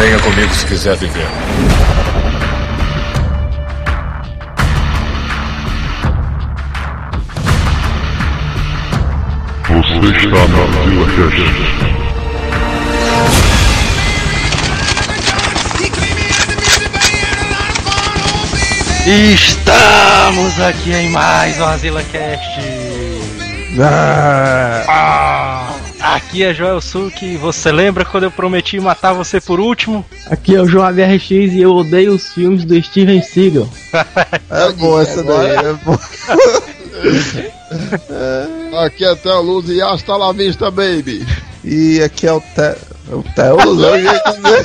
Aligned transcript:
Venha 0.00 0.18
comigo 0.20 0.54
se 0.54 0.64
quiser 0.64 0.96
viver. 0.96 1.28
Você 9.68 10.16
está 10.16 10.48
na 10.48 10.64
Vila 10.86 11.06
Cast. 11.12 11.60
Estamos 19.06 20.60
aqui 20.60 20.92
em 20.94 21.10
mais 21.10 21.60
um 21.60 21.64
Azila 21.66 22.02
Cast. 22.04 22.58
Ah, 24.88 25.69
aqui 26.00 26.42
é 26.42 26.54
Joel 26.54 26.80
Suki. 26.80 27.36
Você 27.36 27.70
lembra 27.70 28.04
quando 28.04 28.24
eu 28.24 28.30
prometi 28.30 28.80
matar 28.80 29.12
você 29.12 29.40
por 29.40 29.60
último? 29.60 30.04
Aqui 30.26 30.54
é 30.54 30.60
o 30.60 30.66
João 30.66 30.86
ABRX 30.86 31.30
e 31.30 31.60
eu 31.60 31.72
odeio 31.72 32.14
os 32.14 32.32
filmes 32.32 32.64
do 32.64 32.80
Steven 32.82 33.22
Seagal. 33.22 33.68
É 34.50 34.72
boa 34.72 35.02
essa 35.02 35.22
daí, 35.22 35.50
é 35.50 35.72
boa. 35.84 36.00
Aqui 38.84 39.04
é 39.04 39.14
Theo 39.14 39.42
Luz 39.42 39.68
e 39.68 39.80
hasta 39.80 40.16
la 40.16 40.32
vista, 40.32 40.70
baby. 40.70 41.24
E 41.64 42.02
aqui 42.02 42.26
é 42.26 42.32
o. 42.32 42.42
O 43.10 43.24
eu 43.84 43.98
ia 43.98 44.12
dizer. 44.12 44.64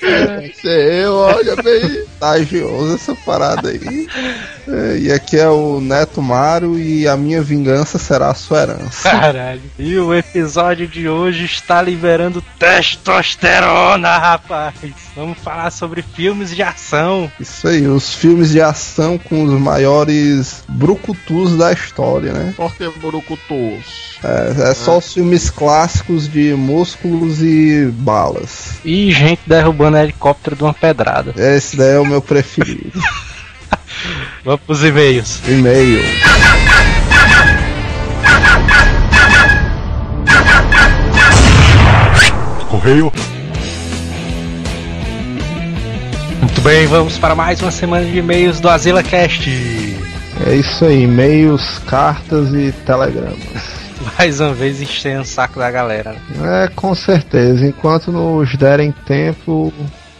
Tem 0.00 0.50
que 0.50 0.60
ser 0.60 1.04
eu, 1.04 1.14
olha 1.14 1.56
bem. 1.56 2.04
Tagioso 2.20 2.94
essa 2.94 3.14
parada 3.24 3.70
aí. 3.70 4.06
É, 4.66 4.98
e 4.98 5.12
aqui 5.12 5.36
é 5.36 5.48
o 5.48 5.80
Neto 5.80 6.22
Mário 6.22 6.78
e 6.78 7.06
a 7.06 7.16
minha 7.16 7.42
vingança 7.42 7.98
será 7.98 8.30
a 8.30 8.34
sua 8.34 8.62
herança. 8.62 9.10
Caralho. 9.10 9.62
E 9.78 9.96
o 9.98 10.14
episódio 10.14 10.86
de 10.86 11.08
hoje 11.08 11.44
está 11.44 11.82
liberando 11.82 12.42
testosterona, 12.58 14.16
rapaz. 14.16 14.74
Vamos 15.14 15.38
falar 15.38 15.70
sobre 15.70 16.02
filmes 16.02 16.54
de 16.54 16.62
ação. 16.62 17.30
Isso 17.38 17.68
aí, 17.68 17.86
os 17.86 18.14
filmes 18.14 18.50
de 18.50 18.60
ação 18.60 19.18
com 19.18 19.44
os 19.44 19.60
maiores 19.60 20.64
brucutus 20.68 21.56
da 21.56 21.72
história, 21.72 22.32
né? 22.32 22.54
Por 22.56 22.74
que 22.74 22.88
Burucutus? 22.88 24.18
É, 24.24 24.70
é 24.70 24.74
só 24.74 24.98
os 24.98 25.12
filmes 25.12 25.50
clássicos 25.50 26.28
de 26.28 26.54
músculos 26.54 27.42
e 27.42 27.86
balas. 27.92 28.78
E 28.84 29.12
gente 29.12 29.42
derrubando 29.46 29.98
helicóptero 29.98 30.56
de 30.56 30.62
uma 30.62 30.74
pedrada. 30.74 31.34
Esse 31.36 31.76
daí 31.76 31.94
é 31.94 31.98
o 31.98 32.06
meu 32.06 32.22
preferido. 32.22 33.00
Vamos 34.44 34.60
pros 34.62 34.84
e-mails. 34.84 35.40
E-mail. 35.48 36.02
Correio. 42.68 43.12
Muito 46.40 46.60
bem, 46.62 46.86
vamos 46.86 47.18
para 47.18 47.34
mais 47.34 47.60
uma 47.62 47.70
semana 47.70 48.04
de 48.04 48.18
e-mails 48.18 48.60
do 48.60 48.68
Azila 48.68 49.02
Cast. 49.02 49.48
É 50.46 50.54
isso 50.56 50.84
aí, 50.84 51.04
e-mails, 51.04 51.78
cartas 51.86 52.52
e 52.52 52.72
telegramas. 52.84 53.38
Mais 54.18 54.40
uma 54.40 54.52
vez 54.52 54.82
enchendo 54.82 55.22
o 55.22 55.24
saco 55.24 55.58
da 55.58 55.70
galera. 55.70 56.14
né? 56.30 56.64
É, 56.64 56.68
com 56.68 56.94
certeza. 56.94 57.64
Enquanto 57.66 58.10
nos 58.12 58.54
derem 58.56 58.92
tempo, 59.06 59.72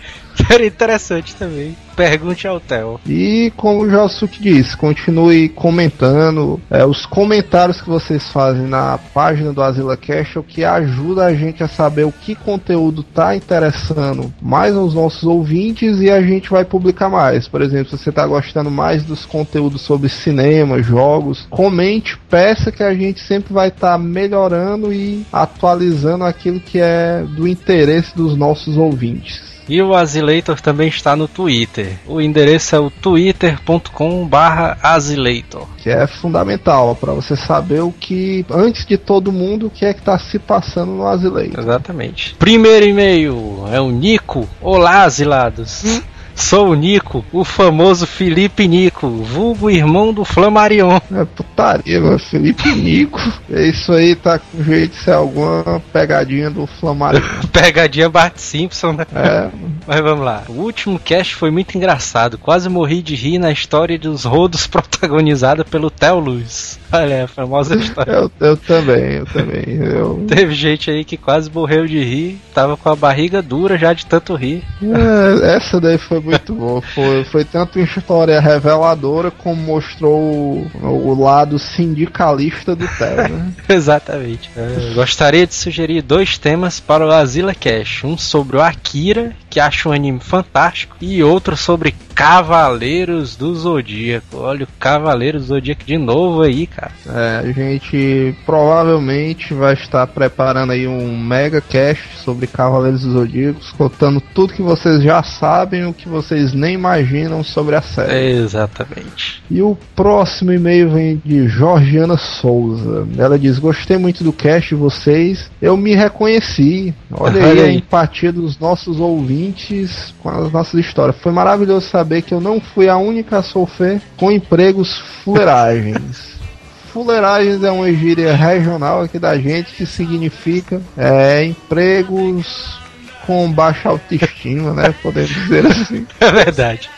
Seria 0.46 0.66
interessante 0.66 1.34
também. 1.36 1.76
Pergunte 1.96 2.46
ao 2.46 2.58
Theo. 2.58 2.98
E 3.06 3.52
como 3.56 3.82
o 3.82 3.90
Josuke 3.90 4.40
disse, 4.40 4.76
continue 4.76 5.48
comentando. 5.50 6.58
É, 6.70 6.84
os 6.84 7.04
comentários 7.04 7.80
que 7.80 7.88
vocês 7.88 8.28
fazem 8.30 8.66
na 8.66 8.98
página 9.12 9.52
do 9.52 9.62
Azila 9.62 9.96
Cash 9.96 10.36
é 10.36 10.38
o 10.38 10.42
que 10.42 10.64
ajuda 10.64 11.26
a 11.26 11.34
gente 11.34 11.62
a 11.62 11.68
saber 11.68 12.04
o 12.04 12.12
que 12.12 12.34
conteúdo 12.34 13.02
tá 13.02 13.36
interessando 13.36 14.32
mais 14.40 14.74
aos 14.74 14.94
nossos 14.94 15.24
ouvintes 15.24 16.00
e 16.00 16.10
a 16.10 16.22
gente 16.22 16.48
vai 16.48 16.64
publicar 16.64 17.10
mais. 17.10 17.46
Por 17.46 17.60
exemplo, 17.60 17.90
se 17.90 18.02
você 18.02 18.10
tá 18.10 18.26
gostando 18.26 18.70
mais 18.70 19.02
dos 19.02 19.26
conteúdos 19.26 19.82
sobre 19.82 20.08
cinema, 20.08 20.82
jogos, 20.82 21.46
comente, 21.50 22.16
peça 22.30 22.72
que 22.72 22.82
a 22.82 22.94
gente 22.94 23.20
sempre 23.20 23.52
vai 23.52 23.68
estar 23.68 23.98
melhorando 23.98 24.92
e 24.92 25.26
atualizando 25.30 26.24
aquilo 26.24 26.60
que 26.60 26.78
é 26.80 27.24
do 27.36 27.46
interesse 27.46 28.16
dos 28.16 28.36
nossos 28.36 28.78
ouvintes. 28.78 29.49
E 29.70 29.81
o 29.81 29.94
Azileitor 29.94 30.60
também 30.60 30.88
está 30.88 31.14
no 31.14 31.28
Twitter. 31.28 31.97
O 32.04 32.20
endereço 32.20 32.75
é 32.75 32.81
o 32.81 32.91
twitter.com/azileitor. 32.91 35.69
que 35.78 35.88
é 35.88 36.08
fundamental 36.08 36.97
para 36.97 37.12
você 37.12 37.36
saber 37.36 37.80
o 37.80 37.92
que, 37.92 38.44
antes 38.50 38.84
de 38.84 38.98
todo 38.98 39.30
mundo, 39.30 39.69
o 39.69 39.70
que 39.70 39.84
é 39.84 39.94
que 39.94 40.00
está 40.00 40.19
se 40.19 40.41
passando 40.41 40.91
no 40.91 41.06
Azileito. 41.06 41.60
Exatamente. 41.60 42.34
Primeiro 42.34 42.84
e-mail 42.84 43.64
é 43.72 43.80
o 43.80 43.92
Nico. 43.92 44.48
Olá, 44.60 45.04
asilados. 45.04 46.03
Sou 46.40 46.70
o 46.70 46.74
Nico, 46.74 47.24
o 47.32 47.44
famoso 47.44 48.06
Felipe 48.06 48.66
Nico, 48.66 49.08
vulgo 49.08 49.70
irmão 49.70 50.12
do 50.12 50.24
Flamarion. 50.24 50.98
É 51.14 51.24
putaria, 51.24 52.00
meu 52.00 52.18
Felipe 52.18 52.68
Nico. 52.74 53.20
É 53.52 53.68
Isso 53.68 53.92
aí 53.92 54.16
tá 54.16 54.38
com 54.38 54.64
jeito 54.64 54.92
de 54.92 55.04
ser 55.04 55.12
alguma 55.12 55.80
pegadinha 55.92 56.50
do 56.50 56.66
Flamengo. 56.66 57.20
Pegadinha 57.52 58.08
Bart 58.08 58.36
Simpson, 58.38 58.92
né? 58.92 59.06
É, 59.14 59.48
Mas 59.86 60.00
vamos 60.00 60.24
lá. 60.24 60.42
O 60.48 60.52
último 60.52 60.98
cast 60.98 61.34
foi 61.36 61.50
muito 61.50 61.76
engraçado. 61.76 62.38
Quase 62.38 62.68
morri 62.68 63.02
de 63.02 63.14
rir 63.14 63.38
na 63.38 63.52
história 63.52 63.98
dos 63.98 64.24
rodos 64.24 64.66
protagonizada 64.68 65.64
pelo 65.64 65.90
Theo 65.90 66.18
Luz. 66.18 66.80
Olha, 66.92 67.24
a 67.24 67.28
famosa 67.28 67.76
história. 67.76 68.10
eu, 68.12 68.32
eu 68.40 68.56
também, 68.56 69.16
eu 69.18 69.26
também. 69.26 69.64
Eu, 69.68 70.24
Teve 70.26 70.54
gente 70.54 70.90
aí 70.90 71.04
que 71.04 71.16
quase 71.16 71.50
morreu 71.50 71.86
de 71.86 72.02
rir, 72.02 72.40
tava 72.52 72.76
com 72.76 72.88
a 72.88 72.96
barriga 72.96 73.40
dura 73.40 73.78
já 73.78 73.92
de 73.92 74.06
tanto 74.06 74.34
rir. 74.34 74.64
É, 74.82 75.56
essa 75.56 75.80
daí 75.80 75.98
foi 75.98 76.20
muito 76.30 76.54
boa. 76.54 76.82
Foi, 76.82 77.24
foi 77.24 77.44
tanto 77.44 77.78
história 77.78 78.41
reveladora 78.41 79.30
como 79.30 79.60
mostrou 79.60 80.20
o, 80.20 80.70
o 80.82 81.20
lado 81.20 81.58
sindicalista 81.58 82.74
do 82.74 82.86
Theo, 82.86 83.28
né? 83.28 83.52
Exatamente. 83.68 84.50
Eu 84.56 84.94
gostaria 84.94 85.46
de 85.46 85.54
sugerir 85.54 86.02
dois 86.02 86.38
temas 86.38 86.80
para 86.80 87.06
o 87.06 87.10
Azila 87.10 87.54
Cash. 87.54 88.04
Um 88.04 88.16
sobre 88.16 88.56
o 88.56 88.62
Akira, 88.62 89.32
que 89.48 89.60
acho 89.60 89.88
um 89.88 89.92
anime 89.92 90.20
fantástico, 90.20 90.96
e 91.00 91.22
outro 91.22 91.56
sobre 91.56 91.94
Cavaleiros 92.20 93.34
do 93.34 93.54
Zodíaco. 93.54 94.36
Olha 94.36 94.64
o 94.64 94.69
Cavaleiros 94.78 95.44
do 95.44 95.48
Zodíaco 95.54 95.84
de 95.86 95.97
novo 95.97 96.42
aí, 96.42 96.66
cara. 96.66 96.92
É, 97.08 97.48
a 97.48 97.50
gente 97.50 98.36
provavelmente 98.44 99.54
vai 99.54 99.72
estar 99.72 100.06
preparando 100.06 100.72
aí 100.72 100.86
um 100.86 101.19
mega 101.19 101.62
cast 101.62 102.19
sobre 102.22 102.47
Cavaleiros 102.47 103.00
dos 103.00 103.14
Zodíacos, 103.14 103.72
contando 103.72 104.20
tudo 104.34 104.53
que 104.53 104.60
vocês 104.60 105.03
já 105.03 105.22
sabem, 105.22 105.86
o 105.86 105.94
que 105.94 106.10
vocês 106.10 106.53
nem 106.53 106.75
imaginam 106.75 107.42
sobre 107.42 107.75
a 107.75 107.80
série. 107.80 108.32
Exatamente. 108.32 109.42
E 109.50 109.62
o 109.62 109.75
próximo 109.97 110.53
e-mail 110.53 110.91
vem 110.91 111.22
de 111.25 111.48
Georgiana 111.48 112.19
Souza. 112.19 113.09
Ela 113.16 113.38
diz: 113.38 113.59
Gostei 113.59 113.97
muito 113.97 114.22
do 114.22 114.32
cast 114.32 114.69
de 114.69 114.75
vocês. 114.75 115.50
Eu 115.62 115.75
me 115.75 115.94
reconheci. 115.94 116.94
Olha 117.10 117.42
aí 117.42 117.50
Olha 117.50 117.62
a 117.62 117.66
aí. 117.66 117.76
empatia 117.76 118.30
dos 118.30 118.59
nossos 118.59 119.00
ouvintes 119.00 120.14
com 120.22 120.28
as 120.28 120.53
nossas 120.53 120.75
histórias. 120.84 121.16
Foi 121.22 121.32
maravilhoso 121.32 121.88
saber 121.88 122.09
que 122.19 122.34
eu 122.34 122.41
não 122.41 122.60
fui 122.60 122.88
a 122.88 122.97
única 122.97 123.38
a 123.38 123.43
sofrer 123.43 124.03
com 124.16 124.32
empregos 124.32 124.98
fuleiragens. 125.22 126.41
Fuleiragens 126.92 127.62
é 127.62 127.71
uma 127.71 127.92
gíria 127.92 128.34
regional 128.34 129.03
aqui 129.03 129.16
da 129.16 129.39
gente 129.39 129.72
que 129.74 129.86
significa 129.86 130.83
é, 130.98 131.45
empregos 131.45 132.80
com 133.24 133.53
baixa 133.53 133.91
autoestima, 133.91 134.72
né? 134.74 134.92
Podemos 135.01 135.30
dizer 135.30 135.66
assim. 135.66 136.04
É 136.18 136.33
verdade. 136.33 136.91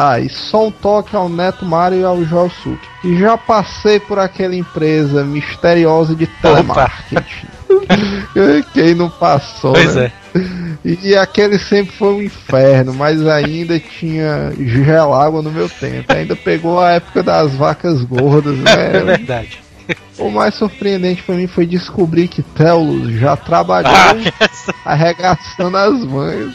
Ah, 0.00 0.20
e 0.20 0.28
só 0.28 0.68
um 0.68 0.70
toque 0.70 1.16
ao 1.16 1.28
Neto 1.28 1.64
Mário 1.66 1.98
e 1.98 2.04
ao 2.04 2.22
Joel 2.24 2.48
Suki. 2.62 2.86
E 3.02 3.18
já 3.18 3.36
passei 3.36 3.98
por 3.98 4.16
aquela 4.16 4.54
empresa 4.54 5.24
misteriosa 5.24 6.14
de 6.14 6.26
telemarketing. 6.28 7.46
Quem 8.72 8.94
não 8.94 9.10
passou, 9.10 9.72
Pois 9.72 9.94
né? 9.96 10.12
é. 10.34 10.38
E 10.84 11.16
aquele 11.16 11.58
sempre 11.58 11.92
foi 11.96 12.14
um 12.14 12.22
inferno, 12.22 12.94
mas 12.94 13.26
ainda 13.26 13.78
tinha 13.80 14.52
gelágua 14.56 15.42
no 15.42 15.50
meu 15.50 15.68
tempo. 15.68 16.12
Ainda 16.12 16.36
pegou 16.36 16.78
a 16.80 16.92
época 16.92 17.22
das 17.22 17.52
vacas 17.54 18.00
gordas, 18.04 18.56
É 18.66 18.92
né? 18.92 19.16
verdade. 19.16 19.58
o 20.18 20.30
mais 20.30 20.54
surpreendente 20.54 21.22
pra 21.24 21.34
mim 21.34 21.46
foi 21.48 21.66
descobrir 21.66 22.28
que 22.28 22.42
Telos 22.42 23.10
já 23.18 23.36
trabalhou 23.36 23.90
Ah, 23.92 24.14
essa- 24.38 24.74
arregaçando 24.84 25.76
as 25.76 26.04
mães. 26.04 26.52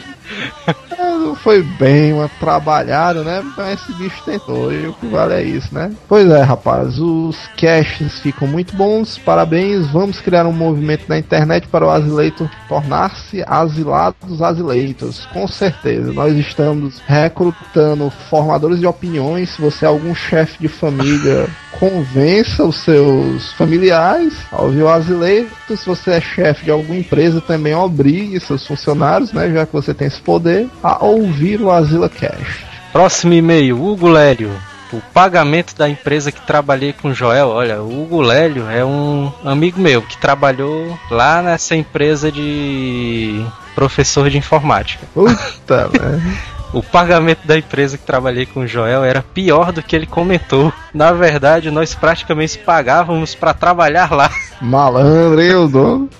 Não 1.24 1.34
foi 1.34 1.62
bem 1.62 2.12
uma 2.12 2.28
trabalhada, 2.28 3.22
né? 3.22 3.42
Mas 3.56 3.80
esse 3.80 3.92
bicho 3.94 4.22
tentou 4.24 4.70
e 4.70 4.86
o 4.86 4.92
que 4.92 5.06
vale 5.06 5.32
é 5.32 5.42
isso, 5.42 5.74
né? 5.74 5.90
Pois 6.06 6.28
é, 6.28 6.42
rapaz, 6.42 6.98
os 6.98 7.36
caches 7.56 8.20
ficam 8.20 8.46
muito 8.46 8.76
bons, 8.76 9.16
parabéns. 9.16 9.86
Vamos 9.90 10.20
criar 10.20 10.46
um 10.46 10.52
movimento 10.52 11.06
na 11.08 11.18
internet 11.18 11.66
para 11.68 11.86
o 11.86 11.90
Azileitor 11.90 12.50
tornar-se 12.68 13.42
asilados 13.46 14.42
azileitos. 14.42 15.26
Com 15.32 15.48
certeza, 15.48 16.12
nós 16.12 16.36
estamos 16.36 17.00
recrutando 17.06 18.10
formadores 18.28 18.78
de 18.78 18.86
opiniões. 18.86 19.50
Se 19.50 19.62
você 19.62 19.86
é 19.86 19.88
algum 19.88 20.14
chefe 20.14 20.60
de 20.60 20.68
família, 20.68 21.48
convença 21.78 22.64
os 22.64 22.76
seus 22.76 23.52
familiares 23.54 24.34
ao 24.52 24.66
ouvir 24.66 24.82
o 24.82 24.88
Azileito. 24.88 25.76
Se 25.76 25.86
você 25.86 26.12
é 26.12 26.20
chefe 26.20 26.64
de 26.64 26.70
alguma 26.70 26.98
empresa, 26.98 27.40
também 27.40 27.74
obrigue 27.74 28.38
seus 28.40 28.66
funcionários, 28.66 29.32
né? 29.32 29.50
Já 29.50 29.66
que 29.66 29.72
você 29.72 29.94
tem 29.94 30.06
esse 30.06 30.20
poder, 30.20 30.68
a 30.82 31.04
ouvir 31.14 31.60
o 31.60 31.70
Azila 31.70 32.08
Cast. 32.08 32.66
Próximo 32.92 33.32
e-mail, 33.32 33.82
Hugo 33.82 34.08
Lélio. 34.08 34.50
O 34.92 35.00
pagamento 35.12 35.74
da 35.74 35.88
empresa 35.88 36.30
que 36.30 36.40
trabalhei 36.40 36.92
com 36.92 37.08
o 37.08 37.14
Joel, 37.14 37.48
olha, 37.48 37.82
o 37.82 38.02
Hugo 38.02 38.20
Lélio 38.20 38.68
é 38.68 38.84
um 38.84 39.32
amigo 39.44 39.80
meu 39.80 40.00
que 40.02 40.16
trabalhou 40.16 40.96
lá 41.10 41.42
nessa 41.42 41.74
empresa 41.74 42.30
de 42.30 43.44
professor 43.74 44.30
de 44.30 44.38
informática. 44.38 45.04
Puta. 45.12 45.90
O 46.74 46.82
pagamento 46.82 47.46
da 47.46 47.56
empresa 47.56 47.96
que 47.96 48.04
trabalhei 48.04 48.46
com 48.46 48.60
o 48.60 48.66
Joel 48.66 49.04
era 49.04 49.22
pior 49.22 49.70
do 49.70 49.80
que 49.80 49.94
ele 49.94 50.08
comentou. 50.08 50.72
Na 50.92 51.12
verdade, 51.12 51.70
nós 51.70 51.94
praticamente 51.94 52.58
pagávamos 52.58 53.32
para 53.32 53.54
trabalhar 53.54 54.10
lá. 54.10 54.28
Malandro, 54.60 55.40
hein, 55.40 55.54
o 55.54 55.68
dono? 55.68 56.10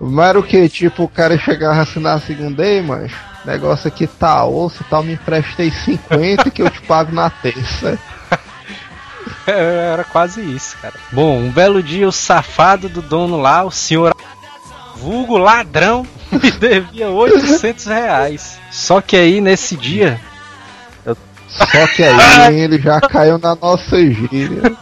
Mas 0.00 0.28
era 0.30 0.40
o 0.40 0.42
que? 0.42 0.68
Tipo, 0.68 1.04
o 1.04 1.08
cara 1.08 1.38
chegava 1.38 1.76
a 1.76 1.82
assinar 1.82 2.16
a 2.16 2.20
segunda 2.20 2.64
aí, 2.64 2.82
mas 2.82 3.12
negócio 3.44 3.88
aqui 3.88 4.06
tá 4.06 4.44
osso 4.44 4.82
e 4.82 4.84
tal, 4.84 5.02
me 5.02 5.14
emprestei 5.14 5.70
50 5.70 6.50
que 6.50 6.62
eu 6.62 6.70
te 6.70 6.80
pago 6.82 7.12
na 7.12 7.30
terça. 7.30 7.98
Era 9.46 10.04
quase 10.04 10.40
isso, 10.40 10.76
cara. 10.80 10.94
Bom, 11.10 11.38
um 11.38 11.50
belo 11.50 11.82
dia 11.82 12.06
o 12.06 12.12
safado 12.12 12.88
do 12.88 13.02
dono 13.02 13.40
lá, 13.40 13.64
o 13.64 13.70
senhor 13.70 14.14
vulgo 14.96 15.36
ladrão, 15.36 16.06
me 16.30 16.50
devia 16.50 17.08
800 17.08 17.86
reais. 17.86 18.58
Só 18.70 19.00
que 19.00 19.16
aí 19.16 19.40
nesse 19.40 19.76
dia. 19.76 20.20
Só 21.48 21.86
que 21.88 22.02
aí 22.02 22.54
ele 22.60 22.80
já 22.80 23.00
caiu 23.00 23.38
na 23.38 23.54
nossa 23.54 23.98
gíria. 23.98 24.74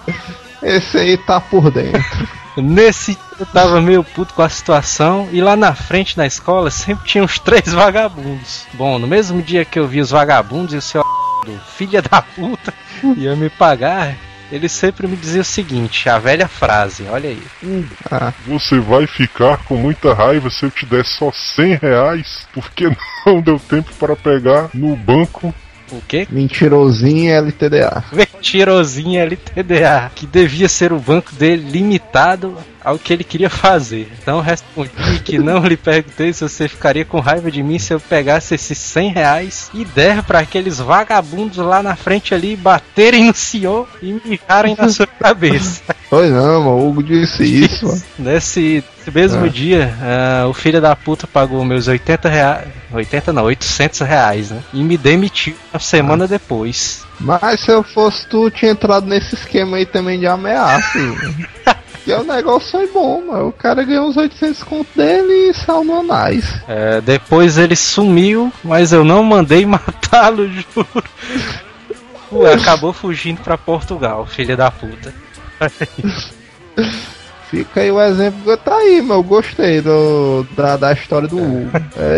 Esse 0.63 0.99
aí 0.99 1.17
tá 1.17 1.41
por 1.41 1.71
dentro. 1.71 2.29
Nesse 2.57 3.17
eu 3.41 3.47
tava 3.47 3.81
meio 3.81 4.05
puto 4.05 4.35
com 4.35 4.43
a 4.43 4.49
situação 4.49 5.29
e 5.33 5.41
lá 5.41 5.57
na 5.57 5.75
frente 5.75 6.17
na 6.17 6.27
escola 6.27 6.71
sempre 6.71 7.07
tinha 7.09 7.25
uns 7.25 7.39
três 7.39 7.69
vagabundos. 7.73 8.67
Bom, 8.75 8.99
no 8.99 9.07
mesmo 9.07 9.41
dia 9.43 9.65
que 9.65 9.79
eu 9.79 9.89
vi 9.89 10.01
os 10.01 10.11
vagabundos 10.11 10.75
e 10.75 10.77
o 10.77 10.83
seu 10.83 11.03
do 11.45 11.59
filha 11.77 12.03
da 12.03 12.21
puta 12.21 12.73
ia 13.17 13.35
me 13.35 13.49
pagar, 13.49 14.15
ele 14.53 14.69
sempre 14.69 15.07
me 15.07 15.17
dizia 15.17 15.41
o 15.41 15.45
seguinte, 15.45 16.09
a 16.09 16.19
velha 16.19 16.47
frase, 16.47 17.05
olha 17.09 17.31
aí. 17.31 17.43
Ah, 18.11 18.33
Você 18.47 18.79
vai 18.79 19.07
ficar 19.07 19.59
com 19.65 19.77
muita 19.77 20.13
raiva 20.13 20.51
se 20.51 20.65
eu 20.67 20.71
te 20.71 20.85
der 20.85 21.05
só 21.05 21.33
100 21.33 21.77
reais, 21.77 22.47
porque 22.53 22.91
não 23.25 23.41
deu 23.41 23.59
tempo 23.59 23.91
para 23.99 24.15
pegar 24.15 24.69
no 24.75 24.95
banco. 24.97 25.55
O 25.93 26.01
quê? 26.07 26.25
mentirosinho 26.31 27.33
LTDA. 27.33 28.05
Mentirosinho 28.13 29.21
LTDA, 29.21 30.13
que 30.15 30.25
devia 30.25 30.69
ser 30.69 30.93
o 30.93 31.01
banco 31.01 31.35
dele 31.35 31.69
limitado 31.69 32.57
ao 32.85 32.99
que 32.99 33.13
ele 33.13 33.25
queria 33.25 33.51
fazer. 33.51 34.11
Então 34.23 34.41
respondi 34.41 35.21
que 35.25 35.39
não 35.39 35.59
lhe 35.67 35.77
perguntei 35.77 36.33
se 36.33 36.43
você 36.49 36.69
ficaria 36.69 37.05
com 37.05 37.21
raiva 37.21 37.51
de 37.51 37.63
mim 37.63 37.79
se 37.79 37.93
eu 37.93 38.01
pegasse 38.01 38.55
esses 38.55 38.79
100 38.79 39.13
reais 39.13 39.71
e 39.75 39.85
der 39.85 40.23
para 40.23 40.41
aqueles 40.41 40.79
vagabundos 40.79 41.59
lá 41.59 41.83
na 41.83 41.97
frente 41.97 42.35
ali 42.35 42.57
baterem 42.57 43.25
no 43.27 43.35
senhor 43.35 43.89
e 44.03 44.21
mijarem 44.25 44.77
na 44.79 44.89
sua 44.89 45.07
cabeça. 45.21 45.83
Pois 46.09 46.31
não, 46.33 46.61
mano, 46.61 46.71
o 46.77 46.89
Hugo 46.89 47.03
disse 47.05 47.45
isso, 47.45 47.87
mano. 47.87 48.03
Nesse, 48.19 48.83
mesmo 49.15 49.45
Ah. 49.45 49.49
dia, 49.49 49.95
ah, 50.03 50.49
o 50.49 50.53
filho 50.53 50.81
da 50.81 50.97
puta 50.97 51.27
pagou 51.27 51.65
meus 51.65 51.87
80 51.87 52.29
reais. 52.29 52.69
80 52.93 53.33
não, 53.33 53.45
800 53.45 54.01
reais, 54.01 54.51
né? 54.51 54.61
E 54.73 54.83
me 54.83 54.97
demitiu 54.97 55.55
uma 55.73 55.79
semana 55.79 56.27
depois. 56.27 57.05
Mas 57.21 57.61
se 57.61 57.71
eu 57.71 57.85
fosse 57.85 58.27
tu, 58.27 58.51
tinha 58.51 58.73
entrado 58.73 59.07
nesse 59.07 59.37
esquema 59.37 59.77
aí 59.77 59.87
também 59.87 60.19
de 60.19 60.27
ameaça. 60.27 60.99
que 62.05 62.13
o 62.13 62.25
negócio 62.25 62.71
foi 62.71 62.87
bom, 62.89 63.23
mano. 63.27 63.49
O 63.49 63.53
cara 63.53 63.85
ganhou 63.85 64.09
uns 64.09 64.17
800 64.17 64.63
conto 64.63 64.89
dele 64.97 65.51
e 65.51 65.55
salvou 65.55 66.03
nós. 66.03 66.45
É, 66.69 67.01
depois 67.01 67.59
ele 67.59 67.77
sumiu, 67.77 68.53
mas 68.63 68.93
eu 68.93 69.05
não 69.05 69.23
mandei 69.23 69.65
matá-lo, 69.67 70.49
juro. 70.49 71.05
Ué, 72.33 72.55
acabou 72.55 72.93
fugindo 72.93 73.41
pra 73.43 73.59
Portugal, 73.59 74.27
filha 74.27 74.57
da 74.57 74.71
puta. 74.71 75.13
Fica 77.51 77.81
aí 77.81 77.91
o 77.91 78.01
exemplo. 78.01 78.57
Tá 78.59 78.77
aí, 78.77 79.03
meu. 79.03 79.17
Eu 79.17 79.23
gostei 79.25 79.81
do, 79.81 80.47
da, 80.57 80.77
da 80.77 80.93
história 80.93 81.27
do 81.27 81.37
Hugo. 81.37 81.71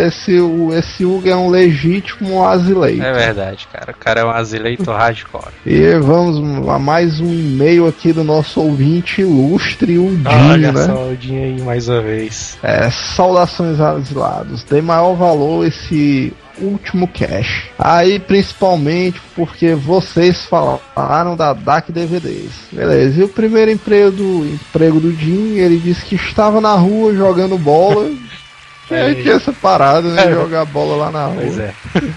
Esse, 0.05 0.39
o- 0.39 0.71
esse 0.73 1.03
Hugo 1.03 1.27
é 1.27 1.35
um 1.35 1.49
legítimo 1.49 2.45
asileito. 2.47 3.01
É 3.03 3.11
verdade, 3.13 3.67
cara. 3.73 3.91
O 3.91 3.95
cara 3.95 4.21
é 4.21 4.25
um 4.25 4.29
azileito 4.29 4.91
hardcore. 4.91 5.51
E 5.65 5.95
vamos 5.99 6.67
a 6.69 6.77
mais 6.77 7.19
um 7.19 7.33
e-mail 7.33 7.87
aqui 7.87 8.13
do 8.13 8.23
nosso 8.23 8.61
ouvinte 8.61 9.21
ilustre, 9.21 9.97
o 9.97 10.09
Dinho, 10.15 10.51
Olha 10.51 10.71
né? 10.71 10.85
só 10.85 11.09
o 11.09 11.17
dia 11.17 11.39
aí 11.45 11.61
mais 11.61 11.89
uma 11.89 12.01
vez. 12.01 12.57
É, 12.61 12.89
saudações 12.91 13.79
asilados. 13.79 14.63
Dei 14.63 14.81
maior 14.81 15.13
valor 15.15 15.65
esse 15.65 16.31
último 16.59 17.07
cash. 17.07 17.69
Aí, 17.77 18.19
principalmente 18.19 19.21
porque 19.35 19.73
vocês 19.73 20.45
falaram 20.45 21.35
da 21.35 21.53
DAC 21.53 21.91
DVDs. 21.91 22.51
Beleza, 22.71 23.21
e 23.21 23.23
o 23.23 23.29
primeiro 23.29 23.71
emprego 23.71 24.11
do, 24.11 24.45
emprego 24.45 24.99
do 24.99 25.13
Jim, 25.13 25.57
ele 25.57 25.77
disse 25.77 26.05
que 26.05 26.15
estava 26.15 26.61
na 26.61 26.73
rua 26.73 27.13
jogando 27.13 27.57
bola. 27.57 28.11
É. 28.91 29.11
É, 29.11 29.15
tinha 29.15 29.35
essa 29.35 29.53
parada, 29.53 30.07
né? 30.09 30.25
É. 30.25 30.33
Jogar 30.33 30.65
bola 30.65 31.05
lá 31.05 31.11
na 31.11 31.25
rua. 31.25 31.37
Pois 31.37 31.57
é. 31.57 31.73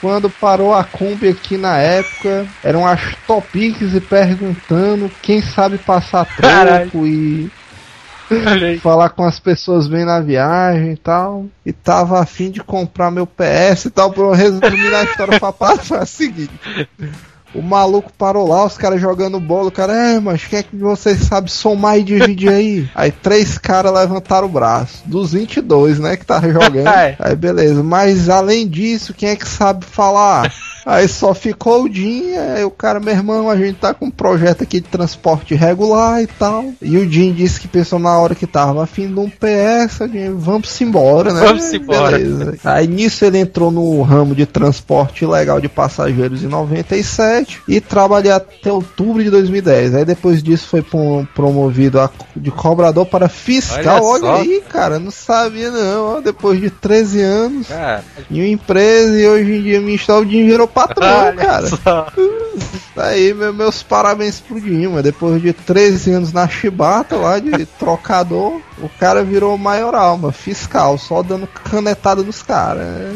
Quando 0.00 0.30
parou 0.30 0.74
a 0.74 0.82
Kombi 0.82 1.28
aqui 1.28 1.58
na 1.58 1.76
época, 1.76 2.46
eram 2.64 2.86
as 2.86 3.00
Topics 3.26 3.94
e 3.94 4.00
perguntando 4.00 5.10
quem 5.20 5.42
sabe 5.42 5.76
passar 5.76 6.26
troco 6.36 7.06
e. 7.06 7.50
falar 8.80 9.10
com 9.10 9.24
as 9.24 9.38
pessoas 9.38 9.88
bem 9.88 10.04
na 10.04 10.20
viagem 10.20 10.92
e 10.92 10.96
tal. 10.96 11.46
E 11.64 11.72
tava 11.72 12.20
afim 12.20 12.50
de 12.50 12.60
comprar 12.60 13.10
meu 13.10 13.26
PS 13.26 13.86
e 13.86 13.90
tal. 13.90 14.12
Pra 14.12 14.34
resumir 14.34 14.94
a 14.94 15.04
história 15.04 15.38
pra 15.38 15.52
passar 15.52 15.84
foi 15.84 15.98
a 15.98 16.06
seguinte. 16.06 16.52
O 17.52 17.60
maluco 17.60 18.12
parou 18.16 18.46
lá, 18.46 18.64
os 18.64 18.78
caras 18.78 19.00
jogando 19.00 19.40
bola. 19.40 19.68
O 19.68 19.72
cara, 19.72 19.92
é, 19.92 20.20
mas 20.20 20.44
quem 20.44 20.60
é 20.60 20.62
que 20.62 20.76
vocês 20.76 21.18
sabe 21.18 21.50
somar 21.50 21.98
e 21.98 22.04
dividir 22.04 22.48
aí? 22.48 22.88
Aí 22.94 23.10
três 23.10 23.58
caras 23.58 23.92
levantaram 23.92 24.46
o 24.46 24.50
braço. 24.50 25.02
Dos 25.04 25.32
22, 25.32 25.98
né, 25.98 26.16
que 26.16 26.24
tava 26.24 26.50
jogando. 26.52 26.86
Aí 27.18 27.34
beleza, 27.34 27.82
mas 27.82 28.28
além 28.28 28.68
disso, 28.68 29.12
quem 29.12 29.30
é 29.30 29.36
que 29.36 29.48
sabe 29.48 29.84
falar? 29.84 30.52
Aí 30.86 31.06
só 31.08 31.34
ficou 31.34 31.84
o 31.84 31.92
Jim, 31.92 32.32
aí 32.34 32.64
o 32.64 32.70
cara, 32.70 32.98
meu 33.00 33.12
irmão, 33.14 33.50
a 33.50 33.56
gente 33.56 33.74
tá 33.78 33.92
com 33.92 34.06
um 34.06 34.10
projeto 34.10 34.62
aqui 34.62 34.80
de 34.80 34.88
transporte 34.88 35.54
regular 35.54 36.22
e 36.22 36.26
tal. 36.26 36.64
E 36.80 36.96
o 36.96 37.10
Jim 37.10 37.32
disse 37.32 37.60
que 37.60 37.68
pensou 37.68 37.98
na 37.98 38.18
hora 38.18 38.34
que 38.34 38.46
tava 38.46 38.82
afim 38.82 39.06
de 39.12 39.18
um 39.20 39.28
PS, 39.28 39.98
vamos 40.36 40.80
embora, 40.80 41.32
né? 41.32 41.40
Vamos 41.40 41.72
embora. 41.72 42.18
Beleza. 42.18 42.56
Aí 42.64 42.86
nisso 42.86 43.24
ele 43.24 43.38
entrou 43.38 43.70
no 43.70 44.00
ramo 44.02 44.34
de 44.34 44.46
transporte 44.46 45.24
ilegal 45.24 45.60
de 45.60 45.68
passageiros 45.68 46.42
em 46.42 46.48
97 46.48 47.60
e 47.68 47.80
trabalhou 47.80 48.34
até 48.34 48.72
outubro 48.72 49.22
de 49.22 49.30
2010. 49.30 49.94
Aí 49.94 50.04
depois 50.04 50.42
disso 50.42 50.66
foi 50.68 50.82
pro- 50.82 51.26
promovido 51.34 52.00
a- 52.00 52.10
de 52.34 52.50
cobrador 52.50 53.06
para 53.06 53.28
fiscal. 53.28 54.02
Olha 54.04 54.20
Olha, 54.20 54.42
aí, 54.42 54.62
cara, 54.68 54.98
não 54.98 55.10
sabia 55.10 55.70
não. 55.70 56.20
Depois 56.22 56.60
de 56.60 56.70
13 56.70 57.20
anos 57.20 57.68
Cara, 57.68 58.04
em 58.30 58.40
uma 58.40 58.48
empresa 58.48 59.18
e 59.18 59.26
hoje 59.26 59.52
em 59.56 59.62
dia 59.62 59.80
me 59.80 60.00
o 60.10 60.24
Dinho 60.24 60.46
virou 60.46 60.66
patrão, 60.86 61.36
cara. 61.36 61.66
só. 61.68 62.06
Tá 62.94 63.04
aí, 63.06 63.32
meu- 63.32 63.52
meus 63.54 63.82
parabéns 63.82 64.40
pro 64.40 64.60
Dinho, 64.60 64.92
mas 64.92 65.02
depois 65.02 65.40
de 65.40 65.52
13 65.52 66.12
anos 66.12 66.32
na 66.32 66.48
chibata 66.48 67.16
lá 67.16 67.38
de 67.38 67.64
trocador, 67.66 68.60
o 68.78 68.88
cara 68.98 69.22
virou 69.22 69.56
maioral, 69.56 70.16
mano, 70.18 70.32
fiscal, 70.32 70.98
só 70.98 71.22
dando 71.22 71.46
canetada 71.46 72.22
nos 72.22 72.42
caras. 72.42 73.14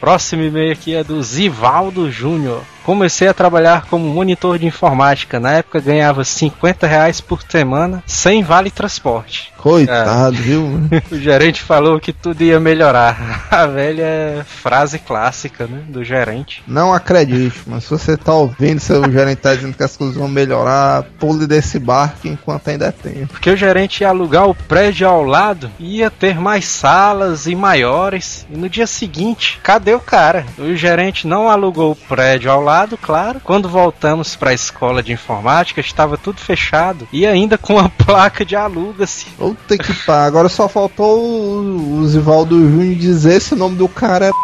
Próximo 0.00 0.42
e-mail 0.42 0.72
aqui 0.72 0.94
é 0.94 1.02
do 1.02 1.20
Zivaldo 1.22 2.10
Júnior. 2.10 2.60
Comecei 2.84 3.26
a 3.26 3.34
trabalhar 3.34 3.86
como 3.86 4.04
monitor 4.08 4.58
de 4.58 4.66
informática. 4.66 5.40
Na 5.40 5.52
época 5.54 5.80
ganhava 5.80 6.22
50 6.22 6.86
reais 6.86 7.20
por 7.20 7.42
semana, 7.42 8.04
sem 8.06 8.42
vale 8.42 8.70
transporte. 8.70 9.52
Coitado, 9.66 10.36
viu? 10.36 10.62
mano? 10.62 10.88
O 11.10 11.18
gerente 11.18 11.60
falou 11.60 11.98
que 11.98 12.12
tudo 12.12 12.42
ia 12.42 12.60
melhorar. 12.60 13.46
A 13.50 13.66
velha 13.66 14.44
frase 14.46 14.98
clássica, 14.98 15.66
né? 15.66 15.82
Do 15.88 16.04
gerente. 16.04 16.62
Não 16.68 16.92
acredite, 16.92 17.62
mas 17.66 17.84
se 17.84 17.90
você 17.90 18.16
tá 18.16 18.32
ouvindo, 18.32 18.78
seu 18.78 19.10
gerente 19.10 19.38
tá 19.38 19.54
dizendo 19.54 19.76
que 19.76 19.82
as 19.82 19.96
coisas 19.96 20.16
vão 20.16 20.28
melhorar, 20.28 21.04
pule 21.18 21.46
desse 21.46 21.80
barco 21.80 22.28
enquanto 22.28 22.68
ainda 22.68 22.86
é 22.86 22.92
tempo. 22.92 23.28
Porque 23.28 23.50
o 23.50 23.56
gerente 23.56 24.02
ia 24.02 24.08
alugar 24.08 24.48
o 24.48 24.54
prédio 24.54 25.08
ao 25.08 25.24
lado 25.24 25.70
ia 25.80 26.10
ter 26.10 26.38
mais 26.38 26.66
salas 26.66 27.46
e 27.46 27.54
maiores. 27.56 28.46
E 28.50 28.56
no 28.56 28.68
dia 28.68 28.86
seguinte, 28.86 29.58
cadê 29.62 29.94
o 29.94 30.00
cara? 30.00 30.46
O 30.58 30.76
gerente 30.76 31.26
não 31.26 31.48
alugou 31.48 31.92
o 31.92 31.96
prédio 31.96 32.52
ao 32.52 32.60
lado, 32.60 32.96
claro. 32.96 33.40
Quando 33.42 33.68
voltamos 33.68 34.36
para 34.36 34.50
a 34.50 34.54
escola 34.54 35.02
de 35.02 35.12
informática, 35.12 35.80
estava 35.80 36.16
tudo 36.16 36.40
fechado 36.40 37.08
e 37.12 37.26
ainda 37.26 37.58
com 37.58 37.78
a 37.78 37.88
placa 38.04 38.44
de 38.44 38.54
aluga-se. 38.54 39.26
Puta 39.56 39.78
que 39.78 39.94
pá, 40.04 40.24
agora 40.24 40.48
só 40.48 40.68
faltou 40.68 41.20
o, 41.20 42.06
Zivaldo 42.06 42.58
Júnior 42.58 42.94
dizer 42.96 43.40
se 43.40 43.54
o 43.54 43.56
nome 43.56 43.76
do 43.76 43.88
cara 43.88 44.26
é. 44.26 44.30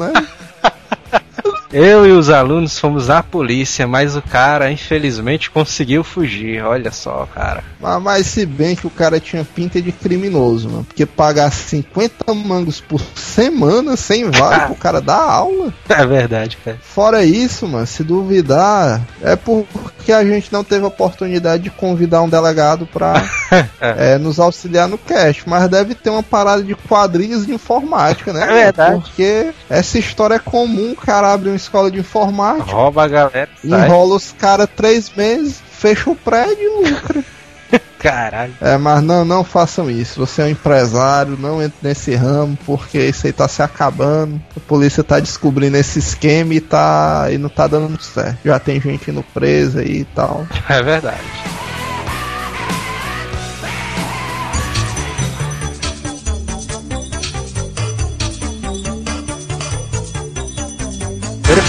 Né? 0.00 0.12
Eu 1.72 2.04
e 2.04 2.10
os 2.10 2.28
alunos 2.30 2.76
fomos 2.76 3.08
à 3.08 3.22
polícia, 3.22 3.86
mas 3.86 4.16
o 4.16 4.22
cara 4.22 4.72
infelizmente 4.72 5.50
conseguiu 5.50 6.02
fugir. 6.02 6.64
Olha 6.64 6.90
só, 6.90 7.28
cara. 7.32 7.62
Mas, 7.78 8.02
mas 8.02 8.26
se 8.26 8.44
bem 8.44 8.74
que 8.74 8.88
o 8.88 8.90
cara 8.90 9.20
tinha 9.20 9.44
pinta 9.44 9.80
de 9.80 9.92
criminoso, 9.92 10.68
mano. 10.68 10.84
Porque 10.84 11.06
pagar 11.06 11.52
50 11.52 12.34
mangos 12.34 12.80
por 12.80 13.00
semana 13.14 13.96
sem 13.96 14.28
vale 14.28 14.66
pro 14.66 14.74
cara 14.74 15.00
dar 15.00 15.20
aula. 15.20 15.72
É 16.00 16.06
verdade, 16.06 16.56
cara. 16.64 16.78
Fora 16.80 17.24
isso, 17.24 17.66
mano, 17.66 17.86
se 17.86 18.02
duvidar, 18.02 19.00
é 19.20 19.36
porque 19.36 20.12
a 20.12 20.24
gente 20.24 20.52
não 20.52 20.64
teve 20.64 20.84
a 20.84 20.88
oportunidade 20.88 21.64
de 21.64 21.70
convidar 21.70 22.22
um 22.22 22.28
delegado 22.28 22.86
pra 22.86 23.22
é, 23.80 24.16
nos 24.16 24.38
auxiliar 24.38 24.88
no 24.88 24.96
cast. 24.96 25.48
Mas 25.48 25.68
deve 25.68 25.94
ter 25.94 26.10
uma 26.10 26.22
parada 26.22 26.62
de 26.62 26.74
quadrilhas 26.74 27.44
de 27.44 27.52
informática, 27.52 28.32
né? 28.32 28.42
É 28.42 28.64
verdade. 28.64 29.02
Porque 29.02 29.50
essa 29.68 29.98
história 29.98 30.34
é 30.34 30.38
comum, 30.38 30.92
o 30.92 30.96
cara 30.96 31.32
abre 31.32 31.50
uma 31.50 31.59
escola 31.60 31.90
de 31.90 31.98
informática, 31.98 32.70
Rouba 32.72 33.04
a 33.04 33.08
galera. 33.08 33.48
sai. 33.66 33.86
enrola 33.86 34.16
os 34.16 34.32
caras 34.32 34.68
três 34.76 35.10
meses, 35.14 35.60
fecha 35.70 36.10
o 36.10 36.16
prédio 36.16 36.58
e 36.62 36.90
lucra. 36.90 37.24
Caralho. 38.00 38.54
É, 38.62 38.78
mas 38.78 39.02
não, 39.02 39.24
não 39.26 39.44
façam 39.44 39.90
isso. 39.90 40.18
Você 40.20 40.40
é 40.40 40.46
um 40.46 40.48
empresário, 40.48 41.36
não 41.38 41.62
entre 41.62 41.76
nesse 41.82 42.14
ramo, 42.14 42.58
porque 42.64 42.98
isso 42.98 43.26
aí 43.26 43.32
tá 43.32 43.46
se 43.46 43.62
acabando. 43.62 44.40
A 44.56 44.60
polícia 44.60 45.04
tá 45.04 45.20
descobrindo 45.20 45.76
esse 45.76 45.98
esquema 45.98 46.54
e 46.54 46.60
tá 46.60 47.28
e 47.30 47.36
não 47.36 47.50
tá 47.50 47.66
dando 47.66 48.00
certo. 48.02 48.38
Já 48.42 48.58
tem 48.58 48.80
gente 48.80 49.10
indo 49.10 49.22
presa 49.34 49.80
aí 49.80 49.98
e 50.00 50.04
tal. 50.04 50.46
É 50.68 50.82
verdade. 50.82 51.20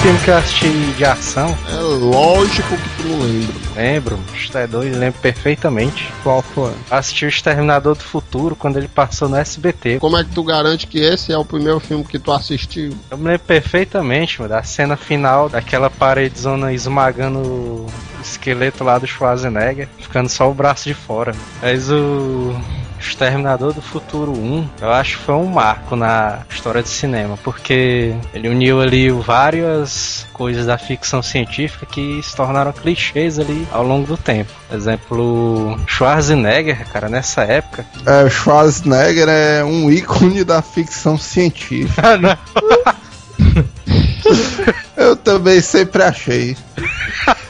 Filme 0.01 0.19
que 0.19 0.29
eu 0.31 0.37
assisti 0.37 0.69
de 0.97 1.05
ação, 1.05 1.55
É 1.69 1.75
lógico 1.79 2.75
que 2.75 2.89
tu 3.03 3.07
não 3.07 3.19
lembra. 3.19 3.53
lembro, 3.75 4.19
isto 4.33 4.57
é 4.57 4.65
doido, 4.65 4.97
lembro 4.97 5.19
perfeitamente. 5.21 6.11
Qual 6.23 6.41
foi? 6.41 6.71
Assisti 6.89 7.25
o 7.25 7.29
Exterminador 7.29 7.95
do 7.95 8.03
Futuro 8.03 8.55
quando 8.55 8.77
ele 8.77 8.87
passou 8.87 9.29
no 9.29 9.35
SBT. 9.35 9.99
Como 9.99 10.17
é 10.17 10.23
que 10.23 10.31
tu 10.31 10.43
garante 10.43 10.87
que 10.87 10.99
esse 10.99 11.31
é 11.31 11.37
o 11.37 11.45
primeiro 11.45 11.79
filme 11.79 12.03
que 12.03 12.17
tu 12.17 12.31
assistiu? 12.31 12.93
Eu 13.11 13.17
me 13.17 13.25
lembro 13.25 13.41
perfeitamente 13.45 14.41
mano, 14.41 14.53
da 14.53 14.63
cena 14.63 14.97
final 14.97 15.47
daquela 15.47 15.89
paredzona 15.89 16.73
esmagando 16.73 17.37
o 17.39 17.87
esqueleto 18.23 18.83
lá 18.83 18.97
do 18.97 19.05
Schwarzenegger, 19.05 19.87
ficando 19.99 20.29
só 20.29 20.49
o 20.49 20.53
braço 20.53 20.85
de 20.85 20.95
fora. 20.95 21.35
Mas 21.61 21.91
o 21.91 22.55
Exterminador 23.01 23.73
do 23.73 23.81
Futuro 23.81 24.31
1, 24.31 24.69
eu 24.81 24.91
acho 24.91 25.17
que 25.17 25.23
foi 25.23 25.35
um 25.35 25.47
marco 25.47 25.95
na 25.95 26.39
história 26.49 26.81
do 26.81 26.87
cinema, 26.87 27.37
porque 27.43 28.15
ele 28.33 28.47
uniu 28.47 28.79
ali 28.79 29.09
várias 29.09 30.25
coisas 30.31 30.65
da 30.65 30.77
ficção 30.77 31.21
científica 31.21 31.85
que 31.85 32.21
se 32.23 32.35
tornaram 32.35 32.71
clichês 32.71 33.39
ali 33.39 33.67
ao 33.71 33.83
longo 33.83 34.07
do 34.07 34.17
tempo. 34.17 34.51
Exemplo, 34.71 35.79
Schwarzenegger, 35.87 36.87
cara, 36.89 37.09
nessa 37.09 37.41
época. 37.41 37.85
É, 38.05 38.23
o 38.23 38.29
Schwarzenegger 38.29 39.27
é 39.27 39.63
um 39.63 39.91
ícone 39.91 40.43
da 40.43 40.61
ficção 40.61 41.17
científica. 41.17 42.01
Ah, 42.03 42.17
não. 42.17 42.37
Eu 44.95 45.15
também 45.15 45.59
sempre 45.61 46.03
achei. 46.03 46.55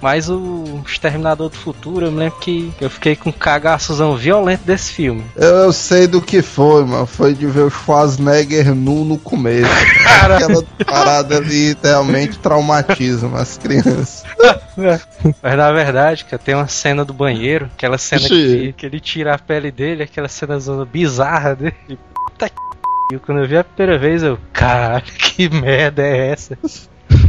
Mas 0.00 0.28
o 0.28 0.80
Exterminador 0.86 1.50
do 1.50 1.56
Futuro, 1.56 2.06
eu 2.06 2.12
me 2.12 2.18
lembro 2.18 2.38
que 2.38 2.72
eu 2.80 2.88
fiquei 2.88 3.14
com 3.14 3.30
um 3.30 3.32
cagaçozão 3.32 4.16
violento 4.16 4.64
desse 4.64 4.92
filme. 4.92 5.24
Eu, 5.36 5.48
eu 5.48 5.72
sei 5.72 6.06
do 6.06 6.20
que 6.20 6.42
foi, 6.42 6.84
mano. 6.84 7.06
Foi 7.06 7.34
de 7.34 7.46
ver 7.46 7.62
o 7.62 7.70
Schwarzenegger 7.70 8.74
nu 8.74 9.04
no 9.04 9.18
começo. 9.18 9.70
Cara. 10.04 10.36
Aquela 10.36 10.62
parada 10.86 11.36
ali 11.36 11.76
realmente 11.82 12.38
traumatiza 12.38 13.28
as 13.34 13.58
crianças. 13.58 14.24
Mas 15.42 15.56
na 15.56 15.72
verdade, 15.72 16.24
que 16.24 16.36
tem 16.38 16.54
uma 16.54 16.68
cena 16.68 17.04
do 17.04 17.12
banheiro, 17.12 17.68
aquela 17.74 17.98
cena 17.98 18.26
que, 18.26 18.72
que 18.72 18.86
ele 18.86 19.00
tira 19.00 19.34
a 19.34 19.38
pele 19.38 19.70
dele, 19.70 20.02
aquela 20.02 20.28
cena 20.28 20.58
bizarra 20.90 21.54
dele. 21.54 21.98
Puta 22.14 22.48
que 22.48 22.54
pariu. 22.54 23.20
Quando 23.24 23.38
eu 23.38 23.48
vi 23.48 23.56
a 23.56 23.64
primeira 23.64 23.98
vez, 23.98 24.22
eu, 24.22 24.38
caralho, 24.52 25.04
que 25.04 25.48
merda 25.48 26.02
é 26.02 26.32
essa? 26.32 26.58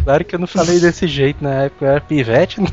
Claro 0.04 0.26
que 0.26 0.36
eu 0.36 0.40
não 0.40 0.48
falei 0.48 0.80
desse 0.80 1.08
jeito 1.08 1.44
na 1.44 1.64
época, 1.64 1.86
eu 1.86 1.92
era 1.92 2.02
pivete, 2.02 2.62
né? 2.62 2.68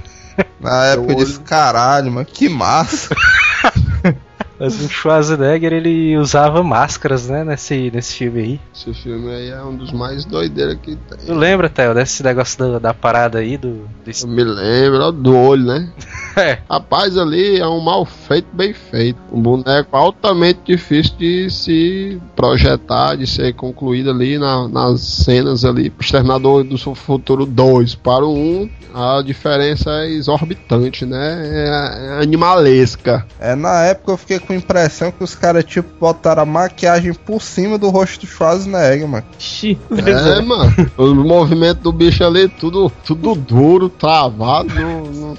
Na 0.60 0.86
época 0.86 1.12
eu 1.12 1.16
disse, 1.16 1.40
caralho, 1.40 2.12
mano, 2.12 2.26
que 2.26 2.48
massa. 2.48 3.14
mas 4.58 4.80
o 4.80 4.88
Schwarzenegger 4.88 5.72
ele 5.72 6.16
usava 6.16 6.62
máscaras, 6.62 7.28
né, 7.28 7.44
nesse, 7.44 7.90
nesse 7.92 8.14
filme 8.14 8.40
aí. 8.40 8.60
Esse 8.74 8.94
filme 8.94 9.30
aí 9.32 9.50
é 9.50 9.62
um 9.62 9.76
dos 9.76 9.92
mais 9.92 10.24
doideiros 10.24 10.78
que 10.82 10.96
tem. 10.96 11.18
Tu 11.26 11.34
lembra, 11.34 11.68
Theo, 11.68 11.94
desse 11.94 12.22
negócio 12.22 12.58
da, 12.58 12.78
da 12.78 12.94
parada 12.94 13.38
aí 13.38 13.56
do. 13.56 13.88
do... 14.04 14.10
Eu 14.10 14.28
me 14.28 14.44
lembro 14.44 15.12
do 15.12 15.36
olho, 15.36 15.64
né? 15.64 15.92
É, 16.38 16.58
Rapaz, 16.68 17.16
ali 17.16 17.58
é 17.58 17.66
um 17.66 17.80
mal 17.80 18.04
feito, 18.04 18.46
bem 18.52 18.72
feito. 18.72 19.18
Um 19.32 19.40
boneco 19.40 19.96
altamente 19.96 20.60
difícil 20.64 21.14
de 21.18 21.50
se 21.50 22.20
projetar, 22.36 23.16
de 23.16 23.26
ser 23.26 23.54
concluído 23.54 24.10
ali 24.10 24.38
na- 24.38 24.68
nas 24.68 25.00
cenas 25.00 25.64
ali. 25.64 25.92
Exterminador 25.98 26.64
do 26.64 26.78
Futuro 26.94 27.44
2 27.44 27.94
para 27.94 28.24
o 28.24 28.34
1, 28.34 28.70
a 28.94 29.22
diferença 29.22 29.90
é 29.90 30.10
exorbitante, 30.10 31.04
né? 31.04 31.42
É, 31.44 32.18
é 32.18 32.22
animalesca. 32.22 33.26
É, 33.40 33.54
na 33.54 33.82
época 33.84 34.12
eu 34.12 34.16
fiquei 34.16 34.38
com 34.38 34.52
a 34.52 34.56
impressão 34.56 35.10
que 35.10 35.22
os 35.22 35.34
caras, 35.34 35.64
tipo, 35.64 35.88
botaram 36.00 36.42
a 36.42 36.46
maquiagem 36.46 37.12
por 37.14 37.40
cima 37.42 37.76
do 37.78 37.88
rosto 37.90 38.20
do 38.20 38.26
Schwarzenegger, 38.26 39.06
mano. 39.08 39.24
Xi. 39.38 39.78
É, 39.90 40.40
mano. 40.40 40.68
O 40.98 41.14
movimento 41.14 41.80
do 41.80 41.92
bicho 41.92 42.24
ali, 42.24 42.48
tudo, 42.48 42.90
tudo 43.06 43.34
duro, 43.34 43.88
travado. 43.88 44.74
No, 44.74 45.10
no... 45.10 45.38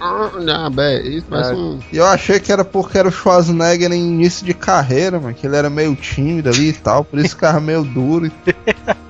Ah, 0.00 0.68
bem, 0.70 1.16
isso 1.16 1.26
parece 1.28 1.54
um. 1.54 1.80
E 1.90 1.96
eu 1.96 2.06
achei 2.06 2.38
que 2.38 2.52
era 2.52 2.64
porque 2.64 2.98
era 2.98 3.08
o 3.08 3.12
Schwarzenegger 3.12 3.90
em 3.92 4.08
início 4.08 4.44
de 4.44 4.52
carreira, 4.52 5.18
mano, 5.18 5.34
que 5.34 5.46
ele 5.46 5.56
era 5.56 5.70
meio 5.70 5.94
tímido 5.96 6.50
ali 6.50 6.68
e 6.68 6.72
tal, 6.72 7.04
por 7.04 7.18
isso 7.18 7.30
ficava 7.30 7.60
meio 7.60 7.82
duro. 7.82 8.30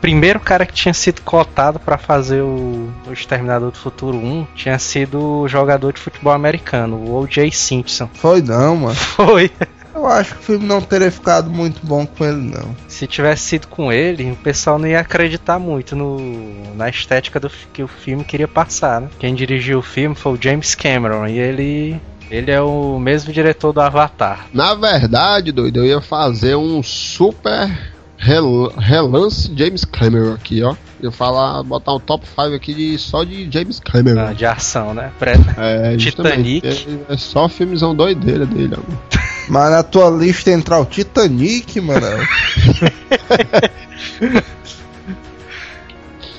primeiro 0.00 0.40
cara 0.40 0.64
que 0.64 0.72
tinha 0.72 0.94
sido 0.94 1.20
cotado 1.22 1.78
pra 1.78 1.98
fazer 1.98 2.40
o, 2.40 2.90
o 3.06 3.12
Exterminador 3.12 3.70
do 3.70 3.76
Futuro 3.76 4.16
1 4.16 4.46
tinha 4.54 4.78
sido 4.78 5.40
o 5.42 5.48
jogador 5.48 5.92
de 5.92 6.00
futebol 6.00 6.32
americano, 6.32 6.96
o 6.96 7.20
O.J. 7.20 7.50
Simpson. 7.50 8.08
Foi 8.14 8.40
não, 8.40 8.76
mano. 8.76 8.94
Foi. 9.16 9.50
Eu 9.94 10.06
acho 10.06 10.34
que 10.34 10.40
o 10.40 10.44
filme 10.44 10.66
não 10.66 10.80
teria 10.80 11.10
ficado 11.10 11.50
muito 11.50 11.80
bom 11.84 12.06
com 12.06 12.24
ele, 12.24 12.36
não. 12.36 12.74
Se 12.88 13.06
tivesse 13.06 13.42
sido 13.42 13.66
com 13.66 13.92
ele, 13.92 14.30
o 14.30 14.36
pessoal 14.36 14.78
não 14.78 14.86
ia 14.86 15.00
acreditar 15.00 15.58
muito 15.58 15.96
no, 15.96 16.74
na 16.76 16.88
estética 16.88 17.40
do 17.40 17.50
que 17.72 17.82
o 17.82 17.88
filme 17.88 18.22
queria 18.24 18.46
passar, 18.48 19.00
né? 19.00 19.08
Quem 19.18 19.34
dirigiu 19.34 19.80
o 19.80 19.82
filme 19.82 20.14
foi 20.14 20.32
o 20.32 20.38
James 20.40 20.74
Cameron 20.74 21.26
e 21.26 21.38
ele 21.38 22.00
ele 22.30 22.50
é 22.52 22.60
o 22.62 22.96
mesmo 23.00 23.32
diretor 23.32 23.72
do 23.72 23.80
Avatar. 23.80 24.46
Na 24.54 24.72
verdade, 24.74 25.50
doido, 25.50 25.78
eu 25.80 25.84
ia 25.86 26.00
fazer 26.00 26.54
um 26.54 26.80
super 26.80 27.68
rel- 28.16 28.72
relance 28.78 29.50
James 29.56 29.84
Cameron 29.84 30.34
aqui, 30.34 30.62
ó. 30.62 30.76
Eu 31.02 31.06
ia 31.06 31.10
falar, 31.10 31.60
botar 31.64 31.94
um 31.94 31.98
top 31.98 32.24
5 32.28 32.54
aqui 32.54 32.72
de, 32.72 32.98
só 32.98 33.24
de 33.24 33.50
James 33.50 33.80
Cameron. 33.80 34.20
ah, 34.28 34.32
de 34.32 34.46
ação, 34.46 34.94
né? 34.94 35.10
Pré- 35.18 35.34
É, 35.56 35.96
Titanic. 35.98 36.64
É, 37.08 37.14
é 37.14 37.16
só 37.16 37.48
filmezão 37.48 37.94
doideira 37.96 38.46
dele, 38.46 38.74
amor. 38.76 39.00
Mas 39.50 39.70
na 39.72 39.82
tua 39.82 40.08
lista 40.08 40.50
entrar 40.50 40.78
o 40.78 40.84
Titanic, 40.86 41.80
mano. 41.80 42.06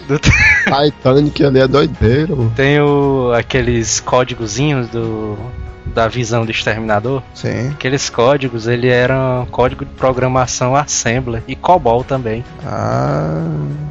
do- 0.07 0.19
Titanic 0.19 1.43
ali 1.43 1.59
é 1.59 1.67
doideira, 1.67 2.35
mano. 2.35 2.53
Tem 2.55 2.79
o, 2.79 3.31
aqueles 3.35 3.99
códigozinhos 3.99 4.87
do 4.89 5.37
da 5.85 6.07
visão 6.07 6.45
do 6.45 6.51
exterminador. 6.51 7.21
Sim. 7.33 7.69
Aqueles 7.69 8.09
códigos, 8.09 8.67
ele 8.67 8.87
era 8.87 9.41
um 9.41 9.45
código 9.45 9.85
de 9.85 9.91
programação 9.91 10.75
Assembler 10.75 11.43
e 11.47 11.55
COBOL 11.55 12.03
também. 12.03 12.43
Ah. 12.65 13.45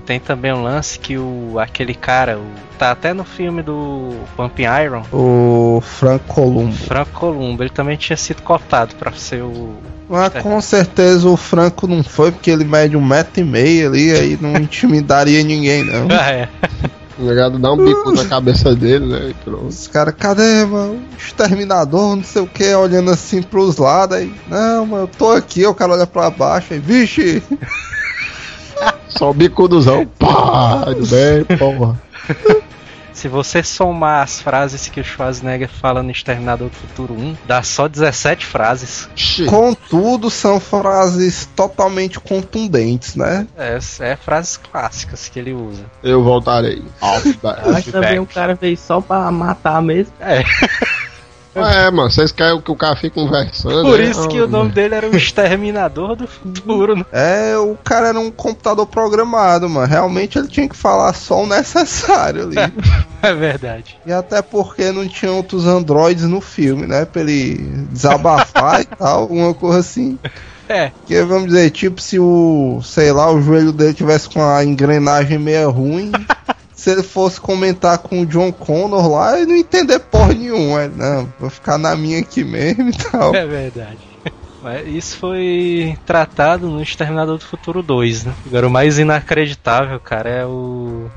Tem 0.07 0.19
também 0.19 0.53
um 0.53 0.63
lance 0.63 0.99
que 0.99 1.17
o 1.19 1.59
aquele 1.59 1.95
cara, 1.95 2.39
o, 2.39 2.45
tá 2.79 2.91
até 2.91 3.13
no 3.13 3.25
filme 3.25 3.63
do 3.63 4.15
Pumping 4.37 4.65
Iron, 4.85 5.03
O 5.13 5.81
Frank 5.81 6.25
Columbo. 6.27 6.73
Franco 6.73 7.11
Columbo, 7.13 7.63
ele 7.63 7.71
também 7.71 7.97
tinha 7.97 8.17
sido 8.17 8.43
cotado 8.43 8.95
pra 8.97 9.13
ser 9.13 9.43
o 9.43 9.75
Mas 10.09 10.33
com 10.43 10.61
certeza 10.61 11.29
o 11.29 11.37
Franco 11.37 11.87
não 11.87 12.03
foi, 12.03 12.33
porque 12.33 12.51
ele 12.51 12.65
mede 12.65 12.97
um 12.97 13.05
metro 13.05 13.41
e 13.41 13.45
meio 13.45 13.89
ali, 13.89 14.11
aí 14.13 14.39
não 14.41 14.57
intimidaria 14.59 15.43
ninguém, 15.45 15.85
não. 15.85 16.09
Ah, 16.11 16.31
é. 16.31 16.49
O 17.21 17.25
negado 17.25 17.59
dá 17.59 17.71
um 17.71 17.77
bico 17.77 18.13
na 18.13 18.25
cabeça 18.25 18.75
dele, 18.75 19.05
né? 19.07 19.35
Os 19.69 19.87
caras, 19.87 20.15
cadê, 20.19 20.65
mano? 20.65 21.03
Exterminador, 21.19 22.17
não 22.17 22.25
sei 22.25 22.41
o 22.41 22.47
que, 22.47 22.75
olhando 22.75 23.11
assim 23.11 23.43
pros 23.43 23.77
lados 23.77 24.17
aí. 24.17 24.33
Não, 24.49 24.87
mano, 24.87 25.03
eu 25.05 25.09
tô 25.09 25.31
aqui, 25.31 25.67
o 25.67 25.75
cara 25.75 25.93
olha 25.93 26.07
pra 26.07 26.31
baixo 26.31 26.73
aí, 26.73 26.79
vixe! 26.79 27.43
Só 29.09 29.31
o 29.31 29.35
bicuduzão. 29.35 30.07
Pá! 30.19 30.85
Tudo 30.97 31.07
bem, 31.09 31.59
porra. 31.59 32.01
Se 33.21 33.29
você 33.29 33.63
somar 33.63 34.23
as 34.23 34.41
frases 34.41 34.89
que 34.89 34.99
o 34.99 35.05
Schwarzenegger 35.05 35.69
fala 35.69 36.03
no 36.03 36.11
Exterminador 36.11 36.71
do 36.71 36.75
Futuro 36.75 37.13
1, 37.13 37.37
dá 37.47 37.63
só 37.63 37.87
17 37.87 38.47
frases. 38.47 39.11
Contudo, 39.47 40.31
são 40.31 40.59
frases 40.59 41.47
totalmente 41.55 42.19
contundentes, 42.19 43.17
né? 43.17 43.47
É, 43.59 43.79
é 44.01 44.17
frases 44.17 44.57
clássicas 44.57 45.29
que 45.29 45.39
ele 45.39 45.53
usa. 45.53 45.85
Eu 46.03 46.25
voltarei. 46.25 46.83
Mas 47.71 47.85
também 47.85 48.19
o 48.19 48.25
cara 48.25 48.55
veio 48.55 48.79
só 48.79 49.03
pra 49.03 49.31
matar 49.31 49.83
mesmo. 49.83 50.15
É, 50.19 50.43
É, 51.55 51.91
mano, 51.91 52.11
vocês 52.11 52.31
querem 52.31 52.61
que 52.61 52.71
o 52.71 52.77
cara 52.77 52.95
fique 52.95 53.15
conversando? 53.15 53.83
por 53.83 53.99
né? 53.99 54.05
isso 54.05 54.29
que 54.29 54.41
o 54.41 54.47
nome 54.47 54.71
dele 54.71 54.95
era 54.95 55.09
o 55.09 55.17
Exterminador 55.17 56.15
do 56.15 56.27
Futuro, 56.27 56.97
né? 56.97 57.05
É, 57.13 57.57
o 57.59 57.77
cara 57.83 58.09
era 58.09 58.21
um 58.21 58.31
computador 58.31 58.87
programado, 58.87 59.69
mano. 59.69 59.87
Realmente 59.87 60.39
ele 60.39 60.49
tinha 60.49 60.69
que 60.69 60.77
falar 60.77 61.13
só 61.13 61.43
o 61.43 61.47
necessário 61.47 62.45
ali. 62.45 62.57
É 63.23 63.35
verdade. 63.35 63.99
E 64.07 64.13
até 64.15 64.41
porque 64.41 64.91
não 64.91 65.07
tinha 65.07 65.31
outros 65.31 65.67
androides 65.67 66.25
no 66.25 66.41
filme, 66.41 66.87
né? 66.87 67.05
Pra 67.05 67.21
ele 67.21 67.57
desabafar 67.91 68.81
e 68.81 68.87
tal, 68.87 69.21
alguma 69.21 69.53
coisa 69.53 69.81
assim. 69.81 70.19
É, 70.71 70.91
Porque 70.91 71.21
vamos 71.25 71.49
dizer, 71.49 71.69
tipo, 71.71 72.01
se 72.01 72.19
o, 72.21 72.81
sei 72.83 73.11
lá, 73.11 73.31
o 73.31 73.43
joelho 73.43 73.73
dele 73.73 73.93
tivesse 73.93 74.31
com 74.31 74.41
a 74.41 74.65
engrenagem 74.65 75.37
meio 75.37 75.69
ruim, 75.69 76.13
se 76.81 76.91
ele 76.91 77.03
fosse 77.03 77.41
comentar 77.41 77.99
com 77.99 78.23
o 78.23 78.27
John 78.27 78.51
Connor 78.53 79.07
lá, 79.11 79.37
ele 79.39 79.47
não 79.53 79.57
entender 79.57 79.99
porra 79.99 80.33
nenhuma. 80.33 80.85
Ele, 80.85 80.95
Não, 80.97 81.29
vou 81.39 81.51
ficar 81.51 81.77
na 81.79 81.95
minha 81.95 82.19
aqui 82.21 82.43
mesmo 82.43 82.89
e 82.89 82.93
tal. 82.93 83.35
é 83.35 83.45
verdade. 83.47 83.99
Mas 84.63 84.87
isso 84.89 85.17
foi 85.17 85.97
tratado 86.07 86.69
no 86.69 86.83
Exterminador 86.83 87.39
do 87.39 87.45
Futuro 87.45 87.83
2, 87.83 88.25
né? 88.25 88.35
Agora 88.47 88.67
o 88.67 88.71
mais 88.71 88.99
inacreditável, 88.99 89.99
cara, 90.01 90.29
é 90.31 90.47
o 90.47 91.11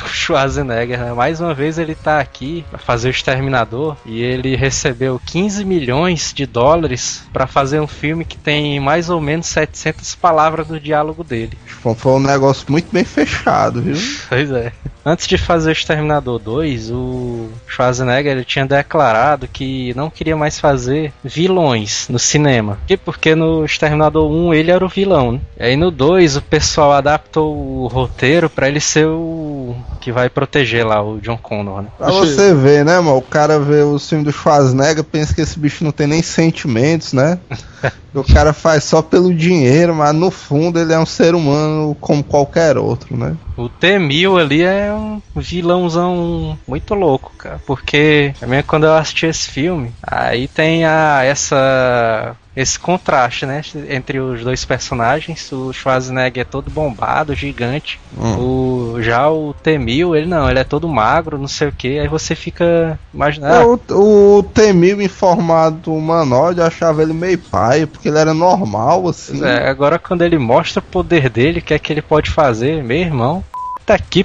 o 0.00 0.08
Schwarzenegger, 0.14 1.00
né? 1.00 1.12
Mais 1.12 1.40
uma 1.40 1.52
vez 1.52 1.76
ele 1.76 1.94
tá 1.94 2.20
aqui 2.20 2.64
pra 2.70 2.78
fazer 2.78 3.08
o 3.08 3.10
Exterminador 3.10 3.96
e 4.06 4.22
ele 4.22 4.54
recebeu 4.56 5.20
15 5.26 5.64
milhões 5.64 6.32
de 6.32 6.46
dólares 6.46 7.24
pra 7.32 7.48
fazer 7.48 7.80
um 7.80 7.86
filme 7.88 8.24
que 8.24 8.38
tem 8.38 8.78
mais 8.78 9.10
ou 9.10 9.20
menos 9.20 9.48
700 9.48 10.14
palavras 10.14 10.68
do 10.68 10.78
diálogo 10.78 11.24
dele. 11.24 11.58
Foi- 11.66 11.94
Foi 11.96 12.12
um 12.12 12.20
negócio 12.20 12.64
muito 12.70 12.88
bem 12.92 13.02
fechado, 13.04 13.82
viu? 13.82 13.96
Pois 14.28 14.50
é. 14.52 14.72
Antes 15.08 15.26
de 15.26 15.38
fazer 15.38 15.70
o 15.70 15.72
Exterminador 15.72 16.38
2, 16.38 16.90
o 16.90 17.48
Schwarzenegger 17.66 18.32
ele 18.32 18.44
tinha 18.44 18.66
declarado 18.66 19.48
que 19.48 19.94
não 19.96 20.10
queria 20.10 20.36
mais 20.36 20.60
fazer 20.60 21.14
vilões 21.24 22.06
no 22.10 22.18
cinema. 22.18 22.78
E 22.86 22.94
porque 22.94 23.34
no 23.34 23.64
Exterminador 23.64 24.30
1 24.30 24.52
ele 24.52 24.70
era 24.70 24.84
o 24.84 24.88
vilão, 24.88 25.32
né? 25.32 25.40
E 25.58 25.64
aí 25.64 25.76
no 25.76 25.90
2 25.90 26.36
o 26.36 26.42
pessoal 26.42 26.92
adaptou 26.92 27.56
o 27.56 27.86
roteiro 27.86 28.50
pra 28.50 28.68
ele 28.68 28.80
ser 28.80 29.06
o 29.06 29.74
que 29.98 30.12
vai 30.12 30.28
proteger 30.28 30.86
lá 30.86 31.02
o 31.02 31.18
John 31.20 31.38
Connor, 31.38 31.80
né? 31.80 31.88
Pra 31.96 32.10
você 32.10 32.54
ver, 32.54 32.84
né, 32.84 33.00
mano? 33.00 33.16
O 33.16 33.22
cara 33.22 33.58
vê 33.58 33.80
o 33.80 33.98
filme 33.98 34.24
do 34.24 34.32
Schwarzenegger, 34.32 35.04
pensa 35.04 35.34
que 35.34 35.40
esse 35.40 35.58
bicho 35.58 35.84
não 35.84 35.90
tem 35.90 36.06
nem 36.06 36.20
sentimentos, 36.20 37.14
né? 37.14 37.38
o 38.14 38.24
cara 38.24 38.52
faz 38.52 38.84
só 38.84 39.00
pelo 39.00 39.32
dinheiro, 39.32 39.94
mas 39.94 40.14
no 40.14 40.30
fundo 40.30 40.78
ele 40.78 40.92
é 40.92 40.98
um 40.98 41.06
ser 41.06 41.34
humano 41.34 41.96
como 42.00 42.22
qualquer 42.22 42.76
outro, 42.76 43.16
né? 43.16 43.36
O 43.56 43.68
T-1000 43.68 44.40
ali 44.40 44.62
é 44.62 44.92
um 44.98 45.40
vilãozão 45.40 46.58
muito 46.66 46.94
louco, 46.94 47.32
cara. 47.38 47.60
Porque 47.66 48.34
quando 48.66 48.84
eu 48.84 48.94
assisti 48.94 49.26
esse 49.26 49.48
filme, 49.48 49.92
aí 50.02 50.48
tem 50.48 50.84
a, 50.84 51.22
essa 51.24 52.36
esse 52.58 52.76
contraste, 52.76 53.46
né, 53.46 53.62
entre 53.88 54.18
os 54.18 54.42
dois 54.42 54.64
personagens. 54.64 55.52
O 55.52 55.72
Schwarzenegger 55.72 56.40
é 56.40 56.44
todo 56.44 56.68
bombado, 56.68 57.32
gigante. 57.32 58.00
O 58.36 58.96
já 59.00 59.30
o 59.30 59.54
T-1000, 59.54 60.16
ele 60.16 60.26
não, 60.26 60.50
ele 60.50 60.58
é 60.58 60.64
todo 60.64 60.88
magro, 60.88 61.38
não 61.38 61.46
sei 61.46 61.68
o 61.68 61.72
que. 61.72 62.00
Aí 62.00 62.08
você 62.08 62.34
fica 62.34 62.98
imaginando. 63.14 63.54
É, 63.54 63.94
O, 63.94 64.38
o 64.38 64.42
T-1000 64.42 65.02
em 65.02 65.08
formato 65.08 65.94
humanoide, 65.94 66.58
eu 66.58 66.66
achava 66.66 67.00
ele 67.00 67.12
meio 67.12 67.38
pai, 67.38 67.86
porque 67.86 68.08
ele 68.08 68.18
era 68.18 68.34
normal, 68.34 69.08
assim. 69.08 69.44
É, 69.44 69.68
agora 69.68 69.96
quando 69.96 70.22
ele 70.22 70.36
mostra 70.36 70.80
o 70.80 70.82
poder 70.82 71.30
dele, 71.30 71.60
o 71.60 71.62
que 71.62 71.74
é 71.74 71.78
que 71.78 71.92
ele 71.92 72.02
pode 72.02 72.28
fazer, 72.28 72.82
meu 72.82 72.98
irmão, 72.98 73.44
tá 73.86 73.94
aqui 73.94 74.24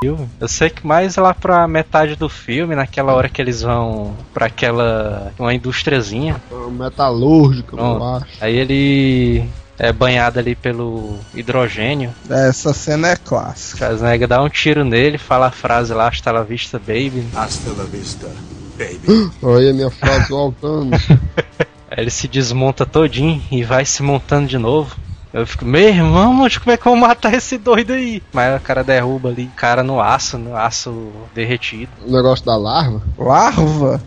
pariu. 0.00 0.28
Eu 0.40 0.48
sei 0.48 0.70
que 0.70 0.86
mais 0.86 1.16
lá 1.16 1.34
pra 1.34 1.66
metade 1.68 2.16
do 2.16 2.28
filme, 2.28 2.74
naquela 2.74 3.12
hora 3.14 3.28
que 3.28 3.40
eles 3.40 3.62
vão 3.62 4.14
pra 4.32 4.46
aquela 4.46 5.32
uma 5.38 5.54
indústriazinha, 5.54 6.40
Metalúrgico, 6.70 7.72
eu 7.74 7.78
Pronto. 7.78 8.04
acho. 8.04 8.26
aí 8.40 8.56
ele 8.56 9.44
é 9.78 9.92
banhado 9.92 10.38
ali 10.38 10.54
pelo 10.54 11.18
hidrogênio. 11.34 12.12
Essa 12.28 12.72
cena 12.72 13.08
é 13.08 13.16
clássica. 13.16 13.86
Schwarzenegger 13.86 14.28
dá 14.28 14.42
um 14.42 14.48
tiro 14.48 14.84
nele, 14.84 15.18
fala 15.18 15.46
a 15.46 15.50
frase 15.50 15.92
lá, 15.94 16.08
hasta 16.08 16.30
la 16.30 16.42
vista, 16.42 16.78
baby. 16.78 17.24
Hasta 17.34 17.70
la 17.70 17.84
vista, 17.84 18.28
baby. 18.76 19.30
Olha 19.42 19.70
a 19.70 19.74
minha 19.74 19.90
frase 19.90 20.28
voltando. 20.28 20.96
Aí 21.90 22.04
ele 22.04 22.10
se 22.10 22.28
desmonta 22.28 22.84
todinho 22.84 23.42
e 23.50 23.64
vai 23.64 23.84
se 23.84 24.02
montando 24.02 24.46
de 24.46 24.58
novo. 24.58 24.94
Eu 25.32 25.46
fico, 25.46 25.64
meu 25.64 25.88
irmão, 25.88 26.32
mas 26.32 26.56
como 26.56 26.72
é 26.72 26.76
que 26.76 26.86
eu 26.86 26.92
vou 26.92 27.00
matar 27.00 27.34
esse 27.34 27.58
doido 27.58 27.92
aí? 27.92 28.22
Mas 28.32 28.56
o 28.56 28.64
cara 28.64 28.82
derruba 28.82 29.28
ali, 29.28 29.44
o 29.44 29.56
cara 29.56 29.82
no 29.82 30.00
aço, 30.00 30.38
no 30.38 30.56
aço 30.56 31.12
derretido. 31.34 31.90
o 32.06 32.10
negócio 32.10 32.44
da 32.44 32.56
larva. 32.56 33.02
Larva? 33.18 34.02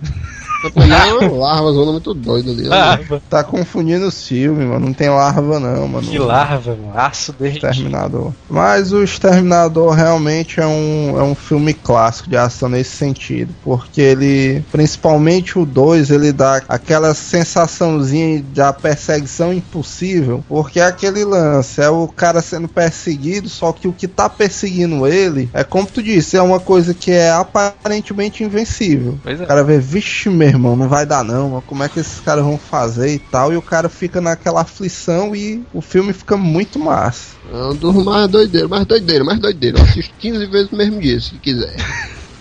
Não, 0.75 1.37
larva, 1.37 1.71
zona 1.71 1.91
muito 1.91 2.13
doida 2.13 2.51
ali. 2.51 2.63
né? 2.63 2.69
Larva. 2.69 3.21
Tá 3.29 3.43
confundindo 3.43 4.07
os 4.07 4.27
filmes, 4.27 4.67
mano. 4.67 4.87
Não 4.87 4.93
tem 4.93 5.09
larva, 5.09 5.59
não, 5.59 5.87
mano. 5.87 6.07
Que 6.07 6.19
larva, 6.19 6.71
mano. 6.75 6.91
Aço 6.95 7.33
derretido. 7.33 7.67
Exterminador. 7.67 8.31
Mas 8.49 8.91
o 8.93 9.03
Exterminador 9.03 9.93
realmente 9.93 10.59
é 10.59 10.65
um, 10.67 11.15
é 11.17 11.23
um 11.23 11.35
filme 11.35 11.73
clássico 11.73 12.29
de 12.29 12.37
ação 12.37 12.69
nesse 12.69 12.95
sentido. 12.95 13.53
Porque 13.63 14.01
ele, 14.01 14.63
principalmente 14.71 15.57
o 15.57 15.65
2, 15.65 16.11
ele 16.11 16.31
dá 16.31 16.61
aquela 16.67 17.13
sensaçãozinha 17.13 18.43
da 18.53 18.73
perseguição 18.73 19.53
impossível. 19.53 20.43
Porque 20.47 20.79
é 20.79 20.85
aquele 20.85 21.23
lance, 21.23 21.81
é 21.81 21.89
o 21.89 22.07
cara 22.07 22.41
sendo 22.41 22.67
perseguido, 22.67 23.49
só 23.49 23.71
que 23.71 23.87
o 23.87 23.93
que 23.93 24.07
tá 24.07 24.29
perseguindo 24.29 25.07
ele 25.07 25.49
é 25.53 25.63
como 25.63 25.87
tu 25.87 26.01
disse, 26.03 26.37
é 26.37 26.41
uma 26.41 26.59
coisa 26.59 26.93
que 26.93 27.11
é 27.11 27.31
aparentemente 27.31 28.43
invencível. 28.43 29.17
Pois 29.23 29.39
é. 29.39 29.43
O 29.43 29.47
cara 29.47 29.63
vê, 29.63 29.77
vixe, 29.79 30.29
meu 30.29 30.50
irmão, 30.51 30.75
não 30.75 30.87
vai 30.87 31.05
dar 31.05 31.23
não, 31.23 31.51
mas 31.51 31.63
como 31.65 31.83
é 31.83 31.89
que 31.89 31.99
esses 31.99 32.19
caras 32.19 32.43
vão 32.43 32.57
fazer 32.57 33.13
e 33.13 33.19
tal, 33.19 33.51
e 33.51 33.57
o 33.57 33.61
cara 33.61 33.89
fica 33.89 34.21
naquela 34.21 34.61
aflição 34.61 35.35
e 35.35 35.63
o 35.73 35.81
filme 35.81 36.13
fica 36.13 36.37
muito 36.37 36.79
massa. 36.79 37.35
É 37.51 37.63
um 37.65 37.75
dos 37.75 38.03
mais 38.03 38.29
doideiros, 38.29 38.69
mais 38.69 38.85
doideiro, 38.85 39.25
mais 39.25 39.39
doideiro. 39.39 39.77
Eu 39.77 39.83
assisto 39.83 40.13
15 40.19 40.45
vezes 40.47 40.71
no 40.71 40.77
mesmo 40.77 40.99
dia, 40.99 41.19
se 41.19 41.35
quiser. 41.35 41.75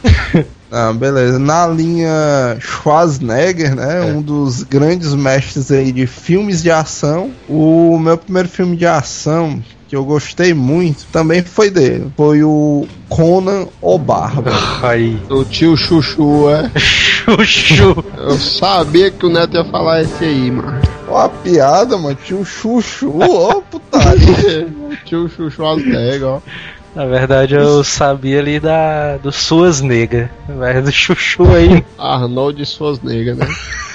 Ah, 0.73 0.93
beleza. 0.93 1.37
Na 1.37 1.67
linha 1.67 2.57
Schwarzenegger, 2.61 3.75
né? 3.75 4.03
Um 4.03 4.23
dos 4.23 4.63
grandes 4.63 5.15
mestres 5.15 5.73
aí 5.73 5.91
de 5.91 6.07
filmes 6.07 6.63
de 6.63 6.71
ação. 6.71 7.33
O 7.49 7.99
meu 7.99 8.17
primeiro 8.17 8.49
filme 8.49 8.77
de 8.77 8.87
ação 8.87 9.61
que 9.89 9.97
eu 9.97 10.05
gostei 10.05 10.55
muito 10.55 11.05
também 11.11 11.43
foi 11.43 11.69
dele. 11.69 12.13
Foi 12.17 12.45
o 12.45 12.87
Conan 13.09 13.67
o 13.83 13.99
Bárbaro. 13.99 14.57
Aí. 14.85 15.21
O 15.29 15.45
tio 15.45 15.77
Chuchu, 15.77 16.49
é. 16.49 16.71
Chuchu. 17.21 18.05
Eu 18.17 18.39
sabia 18.39 19.11
que 19.11 19.27
o 19.27 19.29
Neto 19.29 19.57
ia 19.57 19.65
falar 19.65 20.03
esse 20.03 20.25
aí, 20.25 20.51
mano. 20.51 20.81
Ó 21.09 21.19
a 21.19 21.29
piada, 21.29 21.99
mano. 21.99 22.17
Tinha 22.25 22.39
o 22.39 22.45
Chuchu, 22.45 23.19
ó, 23.21 23.61
putaria. 23.61 24.69
O 24.91 24.97
tio 25.05 25.29
Chuchu 25.29 25.65
Aztega, 25.65 26.27
ó. 26.27 26.41
Na 26.95 27.07
verdade, 27.07 27.55
eu 27.55 27.85
sabia 27.85 28.41
ali 28.41 28.59
da 28.59 29.17
do 29.19 29.31
Suas 29.31 29.81
Negas. 29.81 30.29
Mas 30.49 30.85
do 30.85 30.91
Chuchu 30.91 31.45
aí. 31.55 31.85
Arnold 31.97 32.61
e 32.61 32.67
suas 32.67 33.01
negras, 33.01 33.39
né? 33.39 33.47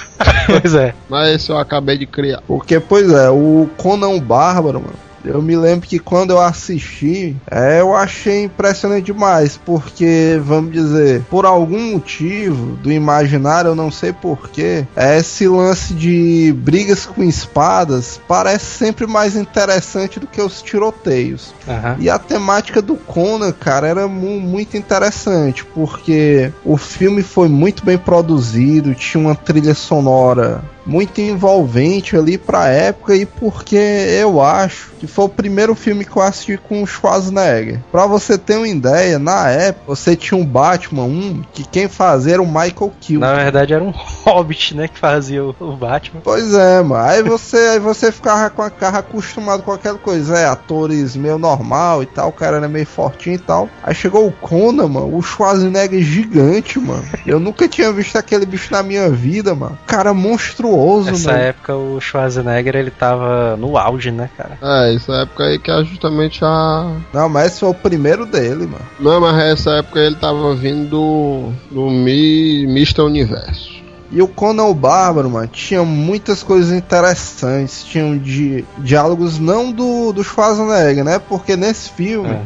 pois 0.46 0.74
é. 0.74 0.94
Mas 1.08 1.34
esse 1.34 1.50
eu 1.50 1.58
acabei 1.58 1.98
de 1.98 2.06
criar. 2.06 2.40
Porque, 2.46 2.80
pois 2.80 3.12
é, 3.12 3.28
o 3.28 3.68
Conan 3.76 4.18
Bárbaro, 4.18 4.80
mano, 4.80 5.05
Eu 5.24 5.42
me 5.42 5.56
lembro 5.56 5.88
que 5.88 5.98
quando 5.98 6.30
eu 6.30 6.40
assisti, 6.40 7.36
é, 7.50 7.80
eu 7.80 7.94
achei 7.94 8.44
impressionante 8.44 9.06
demais, 9.06 9.58
porque, 9.64 10.40
vamos 10.42 10.72
dizer, 10.72 11.22
por 11.30 11.44
algum 11.44 11.92
motivo 11.92 12.76
do 12.76 12.92
imaginário, 12.92 13.70
eu 13.70 13.74
não 13.74 13.90
sei 13.90 14.12
porquê, 14.12 14.86
esse 14.96 15.48
lance 15.48 15.94
de 15.94 16.54
brigas 16.58 17.06
com 17.06 17.22
espadas 17.22 18.20
parece 18.28 18.66
sempre 18.66 19.06
mais 19.06 19.36
interessante 19.36 20.20
do 20.20 20.26
que 20.26 20.40
os 20.40 20.62
tiroteios. 20.62 21.52
Aham. 21.68 21.96
E 21.98 22.08
a 22.10 22.18
temática 22.18 22.80
do 22.80 22.94
Conan, 22.96 23.52
cara, 23.52 23.88
era 23.88 24.06
mu- 24.08 24.40
muito 24.40 24.76
interessante, 24.76 25.64
porque 25.64 26.52
o 26.64 26.76
filme 26.76 27.22
foi 27.22 27.48
muito 27.48 27.84
bem 27.84 27.98
produzido, 27.98 28.94
tinha 28.94 29.22
uma 29.22 29.34
trilha 29.34 29.74
sonora 29.74 30.62
muito 30.86 31.20
envolvente 31.20 32.16
ali 32.16 32.38
pra 32.38 32.68
época 32.68 33.14
e 33.14 33.26
porque 33.26 33.76
eu 33.76 34.40
acho 34.40 34.92
que 34.98 35.06
foi 35.06 35.24
o 35.24 35.28
primeiro 35.28 35.74
filme 35.74 36.04
que 36.04 36.16
eu 36.16 36.22
assisti 36.22 36.56
com 36.56 36.82
o 36.82 36.86
Schwarzenegger. 36.86 37.80
Pra 37.90 38.06
você 38.06 38.38
ter 38.38 38.56
uma 38.56 38.68
ideia, 38.68 39.18
na 39.18 39.50
época 39.50 39.84
você 39.88 40.16
tinha 40.16 40.38
um 40.38 40.44
Batman 40.44 41.04
1 41.04 41.42
que 41.52 41.64
quem 41.64 41.88
fazia 41.88 42.34
era 42.34 42.42
o 42.42 42.46
Michael 42.46 42.92
Keaton. 43.00 43.20
Na 43.20 43.34
verdade 43.34 43.74
era 43.74 43.82
um 43.82 43.90
hobbit, 44.24 44.74
né, 44.74 44.88
que 44.88 44.98
fazia 44.98 45.44
o, 45.44 45.54
o 45.58 45.76
Batman. 45.76 46.20
Pois 46.22 46.54
é, 46.54 46.82
mano. 46.82 47.04
Aí 47.04 47.22
você, 47.22 47.56
aí 47.56 47.78
você 47.78 48.12
ficava 48.12 48.48
com 48.50 48.62
a 48.62 48.70
cara 48.70 48.98
acostumado 48.98 49.62
com 49.62 49.72
aquela 49.72 49.98
coisa, 49.98 50.38
é, 50.38 50.46
atores 50.46 51.16
meio 51.16 51.38
normal 51.38 52.02
e 52.02 52.06
tal, 52.06 52.28
o 52.28 52.32
cara 52.32 52.56
era 52.56 52.68
meio 52.68 52.86
fortinho 52.86 53.34
e 53.34 53.38
tal. 53.38 53.68
Aí 53.82 53.94
chegou 53.94 54.26
o 54.26 54.32
Conan, 54.32 54.88
mano, 54.88 55.16
o 55.16 55.22
Schwarzenegger 55.22 56.02
gigante, 56.02 56.78
mano. 56.78 57.04
Eu 57.26 57.40
nunca 57.40 57.68
tinha 57.68 57.92
visto 57.92 58.16
aquele 58.16 58.46
bicho 58.46 58.72
na 58.72 58.82
minha 58.82 59.10
vida, 59.10 59.54
mano. 59.54 59.78
Cara 59.86 60.14
monstruoso, 60.14 60.75
Nessa 61.10 61.32
mano. 61.32 61.44
época 61.44 61.74
o 61.74 62.00
Schwarzenegger 62.00 62.76
ele 62.76 62.90
tava 62.90 63.56
no 63.56 63.76
auge, 63.76 64.10
né, 64.10 64.28
cara? 64.36 64.58
É, 64.60 64.94
essa 64.94 65.12
época 65.22 65.44
aí 65.44 65.58
que 65.58 65.70
é 65.70 65.84
justamente 65.84 66.44
a. 66.44 66.96
Não, 67.12 67.28
mas 67.28 67.52
esse 67.52 67.60
foi 67.60 67.70
o 67.70 67.74
primeiro 67.74 68.26
dele, 68.26 68.66
mano. 68.66 68.84
Não, 69.00 69.20
mas 69.20 69.36
essa 69.38 69.70
época 69.76 70.00
ele 70.00 70.16
tava 70.16 70.54
vindo 70.54 70.88
do. 70.88 71.52
do 71.70 71.90
Mi, 71.90 72.64
Mr. 72.64 73.02
Universo. 73.02 73.76
E 74.10 74.22
o 74.22 74.28
Conan 74.28 74.64
o 74.64 74.74
Bárbaro, 74.74 75.28
mano, 75.28 75.48
tinha 75.48 75.82
muitas 75.82 76.42
coisas 76.42 76.70
interessantes. 76.70 77.82
Tinham 77.84 78.16
di 78.16 78.64
diálogos 78.78 79.38
não 79.38 79.72
do, 79.72 80.12
do 80.12 80.22
Schwarzenegger, 80.22 81.04
né? 81.04 81.18
Porque 81.18 81.56
nesse 81.56 81.90
filme, 81.90 82.30
é, 82.30 82.42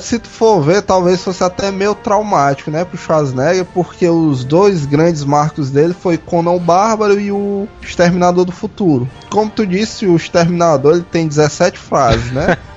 se 0.00 0.18
tu 0.18 0.28
for 0.28 0.60
ver, 0.62 0.82
talvez 0.82 1.22
fosse 1.22 1.44
até 1.44 1.70
meio 1.70 1.94
traumático, 1.94 2.70
né? 2.70 2.84
Pro 2.84 2.96
Schwarzenegger, 2.96 3.64
porque 3.66 4.08
os 4.08 4.44
dois 4.44 4.86
grandes 4.86 5.24
marcos 5.24 5.70
dele 5.70 5.94
foi 5.94 6.16
Conan 6.16 6.52
o 6.52 6.60
Bárbaro 6.60 7.20
e 7.20 7.30
o 7.30 7.68
Exterminador 7.82 8.44
do 8.44 8.52
Futuro. 8.52 9.08
Como 9.28 9.50
tu 9.50 9.66
disse, 9.66 10.06
o 10.06 10.16
Exterminador 10.16 10.94
ele 10.94 11.02
tem 11.10 11.28
17 11.28 11.78
frases, 11.78 12.32
né? 12.32 12.56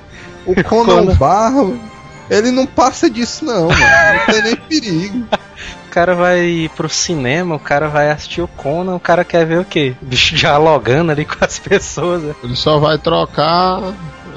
O 0.46 0.62
Conan 0.62 0.94
o 0.94 1.06
Conan. 1.06 1.16
Bárbaro, 1.16 1.80
ele 2.30 2.52
não 2.52 2.66
passa 2.66 3.10
disso 3.10 3.46
não, 3.46 3.70
mano. 3.70 3.80
Não 3.80 4.34
tem 4.34 4.42
nem 4.44 4.56
perigo. 4.58 5.26
O 5.88 5.90
cara 5.90 6.14
vai 6.16 6.70
pro 6.76 6.90
cinema, 6.90 7.56
o 7.56 7.60
cara 7.60 7.88
vai 7.88 8.10
assistir 8.12 8.42
o 8.42 8.48
Conan, 8.48 8.96
o 8.96 9.00
cara 9.00 9.24
quer 9.24 9.46
ver 9.46 9.60
o 9.60 9.64
quê? 9.64 9.96
O 10.02 10.06
bicho 10.06 10.36
dialogando 10.36 11.14
ali 11.14 11.24
com 11.24 11.38
as 11.40 11.60
pessoas. 11.60 12.24
né? 12.24 12.36
Ele 12.44 12.58
só 12.58 12.78
vai 12.78 12.98
trocar 12.98 13.80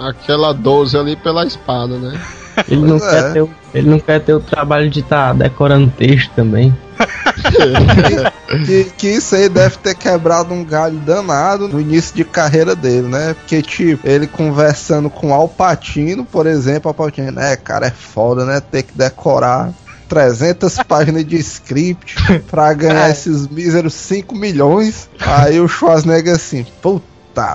aquela 0.00 0.52
12 0.52 0.96
ali 0.96 1.16
pela 1.16 1.44
espada, 1.46 1.98
né? 1.98 2.20
Ele 2.68 2.80
não, 2.80 2.98
Pois 2.98 3.10
quer 3.10 3.24
é. 3.24 3.32
ter, 3.32 3.42
o- 3.42 3.50
ele 3.74 3.90
não 3.90 3.98
quer 4.00 4.18
ter 4.20 4.32
o 4.32 4.40
trabalho 4.40 4.88
de 4.88 5.00
estar 5.00 5.34
decorando 5.34 5.90
texto 5.94 6.30
também. 6.34 6.74
que, 8.64 8.84
que 8.96 9.08
isso 9.08 9.34
aí 9.34 9.48
deve 9.48 9.76
ter 9.76 9.94
quebrado 9.94 10.54
um 10.54 10.64
galho 10.64 10.96
danado 10.98 11.68
no 11.68 11.78
início 11.78 12.14
de 12.16 12.24
carreira 12.24 12.74
dele, 12.74 13.08
né? 13.08 13.34
Porque, 13.34 13.60
tipo, 13.60 14.08
ele 14.08 14.26
conversando 14.26 15.10
com 15.10 15.34
Alpatino, 15.34 16.24
por 16.24 16.46
exemplo, 16.46 16.88
Alpatino, 16.88 17.30
né, 17.32 17.56
cara, 17.56 17.88
é 17.88 17.90
foda, 17.90 18.46
né? 18.46 18.60
Ter 18.60 18.84
que 18.84 18.96
decorar 18.96 19.70
300 20.08 20.78
páginas 20.88 21.26
de 21.26 21.36
script 21.36 22.16
pra 22.50 22.72
ganhar 22.72 23.08
É. 23.08 23.10
esses 23.10 23.46
míseros 23.48 23.92
5 23.92 24.34
milhões. 24.34 25.08
Aí 25.20 25.60
o 25.60 25.68
Schwarzenegger 25.68 26.34
assim, 26.34 26.64
puta 26.80 27.04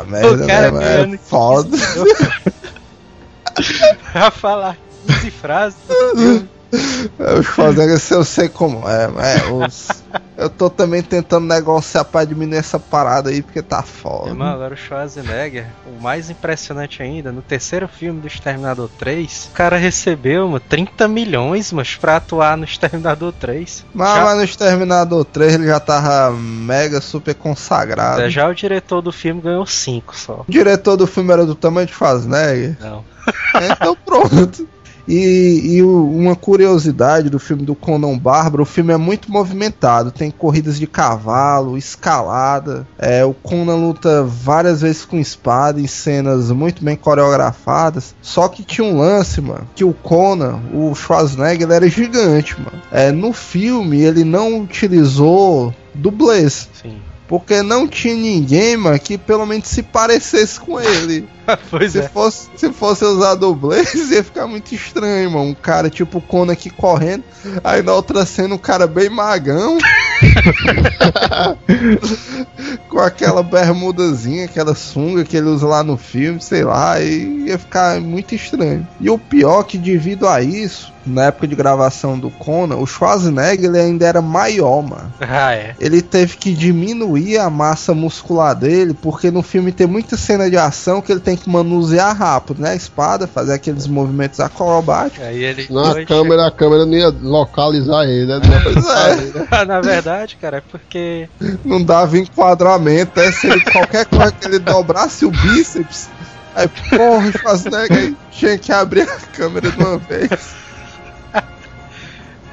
merda, 0.07 0.47
cara 0.47 0.61
né? 0.61 0.71
mano? 0.71 0.79
ganhando 0.79 1.15
É 1.15 1.17
foda. 1.17 1.77
pra 4.11 4.31
falar 4.31 4.77
15 5.07 5.31
frases. 5.31 5.79
O 7.19 7.43
Schwarzenegger, 7.43 7.99
se 7.99 8.13
eu 8.13 8.23
sei 8.23 8.47
como 8.47 8.87
é, 8.87 9.03
é 9.03 9.51
os... 9.51 9.89
Eu 10.37 10.49
tô 10.49 10.69
também 10.69 11.03
tentando 11.03 11.45
negociar 11.45 12.03
pra 12.03 12.25
diminuir 12.25 12.57
essa 12.57 12.79
parada 12.79 13.29
aí, 13.29 13.41
porque 13.41 13.61
tá 13.61 13.83
foda. 13.83 14.29
Irmão, 14.29 14.47
agora 14.47 14.73
o 14.73 14.77
Schwarzenegger, 14.77 15.67
o 15.85 16.01
mais 16.01 16.29
impressionante 16.29 17.03
ainda, 17.03 17.31
no 17.31 17.41
terceiro 17.41 17.87
filme 17.87 18.19
do 18.21 18.27
Exterminador 18.27 18.89
3, 18.97 19.49
o 19.51 19.55
cara 19.55 19.77
recebeu, 19.77 20.47
mano, 20.47 20.59
30 20.59 21.07
milhões, 21.07 21.71
mas 21.71 21.95
pra 21.95 22.15
atuar 22.15 22.57
no 22.57 22.63
Exterminador 22.63 23.31
3. 23.33 23.85
Mas, 23.93 24.15
já, 24.15 24.23
mas 24.23 24.37
no 24.37 24.43
Exterminador 24.43 25.25
3 25.25 25.53
ele 25.55 25.67
já 25.67 25.79
tava 25.79 26.31
mega 26.35 26.99
super 27.01 27.35
consagrado. 27.35 28.21
é, 28.21 28.29
já 28.29 28.47
o 28.47 28.55
diretor 28.55 29.01
do 29.01 29.11
filme 29.11 29.41
ganhou 29.41 29.65
5 29.65 30.15
só. 30.17 30.43
O 30.47 30.51
diretor 30.51 30.97
do 30.97 31.05
filme 31.05 31.31
era 31.31 31.45
do 31.45 31.53
tamanho 31.55 31.85
de 31.85 31.93
Schwarzenegger. 31.93 32.77
Não. 32.79 33.03
É, 33.55 33.73
então 33.73 33.95
pronto. 34.03 34.67
E, 35.07 35.75
e 35.75 35.83
uma 35.83 36.35
curiosidade 36.35 37.29
do 37.29 37.39
filme 37.39 37.63
do 37.63 37.75
Conan 37.75 38.17
Bárbaro, 38.17 38.63
o 38.63 38.65
filme 38.65 38.93
é 38.93 38.97
muito 38.97 39.31
movimentado, 39.31 40.11
tem 40.11 40.31
corridas 40.31 40.79
de 40.79 40.87
cavalo, 40.87 41.77
escalada, 41.77 42.87
é, 42.97 43.23
o 43.25 43.33
Conan 43.33 43.75
luta 43.75 44.23
várias 44.23 44.81
vezes 44.81 45.05
com 45.05 45.17
espada 45.17 45.79
em 45.79 45.87
cenas 45.87 46.51
muito 46.51 46.83
bem 46.83 46.95
coreografadas, 46.95 48.15
só 48.21 48.47
que 48.47 48.63
tinha 48.63 48.85
um 48.85 48.97
lance, 48.97 49.41
mano, 49.41 49.67
que 49.75 49.83
o 49.83 49.93
Conan, 49.93 50.59
o 50.73 50.93
Schwarzenegger, 50.95 51.69
era 51.71 51.87
gigante, 51.89 52.59
mano. 52.59 52.81
É, 52.91 53.11
no 53.11 53.33
filme 53.33 54.01
ele 54.01 54.23
não 54.23 54.61
utilizou 54.61 55.73
dublês, 55.93 56.69
Sim. 56.81 56.99
Porque 57.31 57.63
não 57.63 57.87
tinha 57.87 58.13
ninguém, 58.13 58.75
mano, 58.75 58.99
que 58.99 59.17
pelo 59.17 59.45
menos 59.45 59.69
se 59.69 59.81
parecesse 59.81 60.59
com 60.59 60.77
ele. 60.77 61.29
pois 61.71 61.93
Se 61.93 61.99
é. 61.99 62.09
fosse, 62.09 62.49
se 62.57 62.73
fosse 62.73 63.05
usar 63.05 63.35
dublês, 63.35 63.93
ia 64.11 64.21
ficar 64.21 64.47
muito 64.47 64.75
estranho, 64.75 65.31
mano. 65.31 65.45
Um 65.45 65.53
cara 65.53 65.89
tipo 65.89 66.17
o 66.17 66.21
Conan 66.21 66.51
aqui 66.51 66.69
correndo, 66.69 67.23
aí 67.63 67.81
na 67.81 67.93
outra 67.93 68.25
cena 68.25 68.53
um 68.53 68.57
cara 68.57 68.85
bem 68.85 69.09
magão. 69.09 69.77
com 72.89 72.99
aquela 72.99 73.43
bermudazinha, 73.43 74.45
aquela 74.45 74.75
sunga 74.75 75.23
que 75.23 75.37
ele 75.37 75.47
usa 75.47 75.67
lá 75.67 75.83
no 75.83 75.97
filme, 75.97 76.41
sei 76.41 76.63
lá, 76.63 76.99
e 76.99 77.45
ia 77.47 77.57
ficar 77.57 77.99
muito 77.99 78.35
estranho. 78.35 78.87
E 78.99 79.09
o 79.09 79.17
pior 79.17 79.63
que 79.63 79.77
devido 79.77 80.27
a 80.27 80.41
isso, 80.41 80.91
na 81.05 81.25
época 81.25 81.47
de 81.47 81.55
gravação 81.55 82.17
do 82.17 82.29
Conan, 82.29 82.75
o 82.75 82.85
Schwarzenegger 82.85 83.65
ele 83.65 83.79
ainda 83.79 84.05
era 84.05 84.21
maior, 84.21 84.81
mano 84.83 85.11
Ah, 85.19 85.53
é. 85.53 85.75
ele 85.79 86.01
teve 86.01 86.37
que 86.37 86.53
diminuir 86.53 87.37
a 87.39 87.49
massa 87.49 87.93
muscular 87.93 88.55
dele, 88.55 88.93
porque 88.93 89.31
no 89.31 89.41
filme 89.41 89.71
tem 89.71 89.87
muita 89.87 90.15
cena 90.15 90.49
de 90.49 90.57
ação 90.57 91.01
que 91.01 91.11
ele 91.11 91.21
tem 91.21 91.35
que 91.35 91.49
manusear 91.49 92.15
rápido, 92.15 92.61
né? 92.61 92.71
A 92.71 92.75
espada, 92.75 93.27
fazer 93.27 93.53
aqueles 93.53 93.87
movimentos 93.87 94.39
acrobáticos. 94.39 95.25
Aí 95.25 95.43
ele. 95.43 95.67
Na 95.71 96.05
câmera, 96.05 96.47
a 96.47 96.51
câmera 96.51 96.85
não 96.85 96.93
ia 96.93 97.09
localizar 97.21 98.03
ele, 98.03 98.25
né? 98.27 98.39
Pois 98.63 98.85
é, 98.85 99.31
Na 99.65 99.81
verdade, 99.81 100.10
cara, 100.39 100.57
é 100.57 100.61
porque. 100.61 101.29
não 101.63 101.83
dava 101.83 102.17
enquadramento, 102.17 103.19
é 103.19 103.31
se 103.31 103.47
ele, 103.47 103.61
qualquer 103.61 104.05
coisa 104.05 104.31
que 104.31 104.47
ele 104.47 104.59
dobrasse 104.59 105.25
o 105.25 105.31
bíceps, 105.31 106.09
aí 106.55 106.67
porra, 106.89 107.31
Schwarzenegger 107.31 107.97
aí 107.97 108.15
tinha 108.31 108.57
que 108.57 108.71
abrir 108.71 109.01
a 109.03 109.19
câmera 109.35 109.69
de 109.71 109.77
uma 109.79 109.97
vez. 109.97 110.29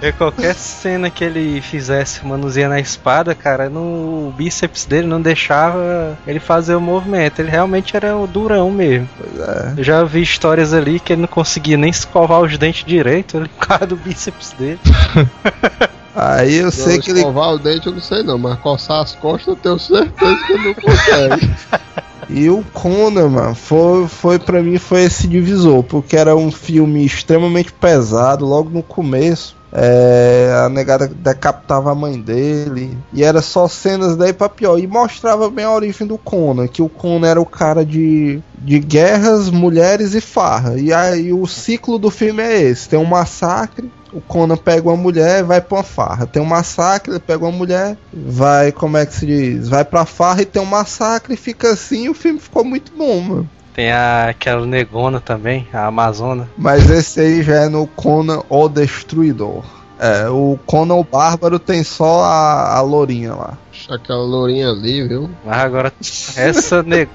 é 0.00 0.12
qualquer 0.12 0.54
cena 0.54 1.10
que 1.10 1.24
ele 1.24 1.60
fizesse 1.60 2.24
manuseando 2.24 2.74
a 2.74 2.80
espada, 2.80 3.34
cara, 3.34 3.68
no 3.68 4.28
o 4.28 4.34
bíceps 4.36 4.84
dele 4.84 5.06
não 5.08 5.20
deixava 5.20 6.16
ele 6.26 6.38
fazer 6.38 6.74
o 6.74 6.80
movimento. 6.80 7.40
Ele 7.40 7.50
realmente 7.50 7.96
era 7.96 8.16
o 8.16 8.26
durão 8.26 8.70
mesmo. 8.70 9.08
Pois 9.18 9.48
é. 9.48 9.74
Eu 9.78 9.82
já 9.84 10.04
vi 10.04 10.22
histórias 10.22 10.72
ali 10.72 11.00
que 11.00 11.12
ele 11.14 11.22
não 11.22 11.28
conseguia 11.28 11.76
nem 11.76 11.90
escovar 11.90 12.40
os 12.40 12.56
dentes 12.58 12.84
direito 12.84 13.38
ele- 13.38 13.48
por 13.48 13.66
causa 13.66 13.86
do 13.86 13.96
bíceps 13.96 14.52
dele. 14.52 14.78
Aí 16.20 16.56
eu 16.56 16.72
sei 16.72 16.84
Sei 16.84 17.00
que 17.00 17.10
ele 17.10 17.20
escovar 17.20 17.50
o 17.50 17.58
dente 17.58 17.86
eu 17.86 17.92
não 17.92 18.00
sei 18.00 18.24
não, 18.24 18.36
mas 18.36 18.58
coçar 18.58 19.02
as 19.02 19.14
costas 19.14 19.46
eu 19.46 19.56
tenho 19.56 19.78
certeza 19.78 20.36
que 20.46 20.52
ele 20.52 20.64
não 20.64 20.74
consegue. 20.74 21.50
E 22.30 22.50
o 22.50 22.62
Conan, 22.74 23.28
mano, 23.28 23.54
foi, 23.54 24.06
foi 24.06 24.38
para 24.38 24.62
mim 24.62 24.76
foi 24.76 25.04
esse 25.04 25.26
divisor, 25.26 25.82
porque 25.82 26.14
era 26.14 26.36
um 26.36 26.50
filme 26.50 27.02
extremamente 27.04 27.72
pesado 27.72 28.44
logo 28.44 28.68
no 28.68 28.82
começo. 28.82 29.56
É, 29.72 30.62
a 30.64 30.68
negada 30.68 31.06
decapitava 31.08 31.92
a 31.92 31.94
mãe 31.94 32.20
dele. 32.20 32.96
E 33.12 33.22
era 33.22 33.40
só 33.40 33.66
cenas 33.66 34.16
daí 34.16 34.32
pra 34.32 34.48
pior. 34.48 34.78
E 34.78 34.86
mostrava 34.86 35.50
bem 35.50 35.64
a 35.64 35.72
origem 35.72 36.06
do 36.06 36.18
Conan. 36.18 36.66
Que 36.66 36.82
o 36.82 36.88
Conan 36.88 37.26
era 37.26 37.40
o 37.40 37.46
cara 37.46 37.84
de, 37.84 38.42
de 38.58 38.78
guerras, 38.78 39.50
mulheres 39.50 40.14
e 40.14 40.20
farra. 40.20 40.78
E 40.78 40.92
aí 40.92 41.32
o 41.32 41.46
ciclo 41.46 41.98
do 41.98 42.10
filme 42.10 42.42
é 42.42 42.62
esse: 42.62 42.88
tem 42.88 42.98
um 42.98 43.04
massacre. 43.04 43.90
O 44.12 44.20
Conan 44.20 44.56
pega 44.56 44.88
uma 44.88 44.96
mulher 44.96 45.40
e 45.40 45.42
vai 45.42 45.60
pra 45.60 45.78
uma 45.78 45.84
farra. 45.84 46.26
Tem 46.26 46.40
um 46.40 46.46
massacre, 46.46 47.12
ele 47.12 47.20
pega 47.20 47.44
uma 47.44 47.52
mulher, 47.52 47.96
vai, 48.12 48.72
como 48.72 48.96
é 48.96 49.06
que 49.06 49.14
se 49.14 49.26
diz? 49.26 49.68
Vai 49.68 49.84
pra 49.84 50.04
farra 50.04 50.42
e 50.42 50.46
tem 50.46 50.60
um 50.62 50.66
massacre 50.66 51.34
e 51.34 51.36
fica 51.36 51.70
assim. 51.70 52.04
E 52.04 52.10
o 52.10 52.14
filme 52.14 52.38
ficou 52.38 52.64
muito 52.64 52.92
bom, 52.96 53.20
mano. 53.20 53.50
Tem 53.74 53.92
a, 53.92 54.28
aquela 54.30 54.66
negona 54.66 55.20
também, 55.20 55.68
a 55.72 55.86
Amazona. 55.86 56.48
Mas 56.56 56.90
esse 56.90 57.20
aí 57.20 57.42
já 57.42 57.64
é 57.64 57.68
no 57.68 57.86
Conan 57.86 58.42
o 58.48 58.68
Destruidor. 58.68 59.64
É, 60.00 60.28
o 60.28 60.58
Conan 60.64 60.94
o 60.94 61.04
Bárbaro 61.04 61.58
tem 61.58 61.82
só 61.82 62.22
a, 62.22 62.76
a 62.76 62.80
lourinha 62.80 63.34
lá. 63.34 63.58
Deixa 63.70 63.94
aquela 63.94 64.22
lourinha 64.22 64.70
ali, 64.70 65.06
viu? 65.06 65.30
Mas 65.44 65.58
agora, 65.58 65.92
essa 66.36 66.82
negona. 66.84 67.08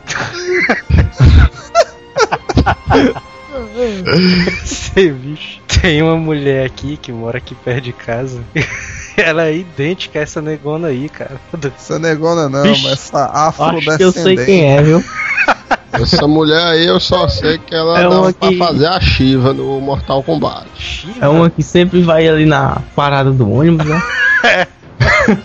Esse 4.64 5.12
bicho. 5.12 5.60
Tem 5.82 6.02
uma 6.02 6.16
mulher 6.18 6.66
aqui 6.66 6.98
que 6.98 7.12
mora 7.12 7.38
aqui 7.38 7.54
perto 7.56 7.82
de 7.84 7.94
casa. 7.94 8.42
Ela 9.18 9.46
é 9.46 9.56
idêntica 9.58 10.18
a 10.20 10.22
essa 10.24 10.42
negona 10.42 10.88
aí, 10.88 11.08
cara. 11.10 11.40
Essa 11.78 12.00
negona 12.00 12.50
não, 12.50 12.64
Vixe, 12.64 12.84
mas 12.84 12.94
essa 12.94 13.26
Acho 13.26 13.58
que 13.58 13.62
eu 13.64 13.68
afrodescendente. 14.10 14.22
sei 14.22 14.38
quem 14.46 14.72
é, 14.72 14.82
viu? 14.82 15.04
Essa 15.94 16.28
mulher 16.28 16.66
aí 16.66 16.88
eu 16.88 17.00
só 17.00 17.28
sei 17.28 17.60
que 17.60 17.76
ela 17.76 18.00
É 18.00 18.02
dá 18.02 18.10
uma 18.10 18.34
pra 18.34 18.50
que- 18.50 18.58
fazer 18.58 18.88
a 18.88 19.00
Shiva 19.00 19.54
no 19.54 19.80
Mortal 19.80 20.24
Kombat. 20.24 20.66
Shiva. 20.76 21.24
É 21.24 21.28
uma 21.30 21.52
que 21.52 21.62
sempre 21.62 22.02
vai 22.02 22.28
ali 22.28 22.48
na 22.48 22.82
parada 22.96 23.30
do 23.30 23.48
ônibus, 23.52 23.86
né? 23.86 24.02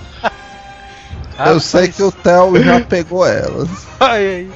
Eu 1.46 1.60
sei 1.60 1.88
que 1.88 2.02
o 2.02 2.10
Theo 2.10 2.62
já 2.62 2.80
pegou 2.80 3.26
elas. 3.26 3.68
Olha 4.00 4.12
aí. 4.14 4.50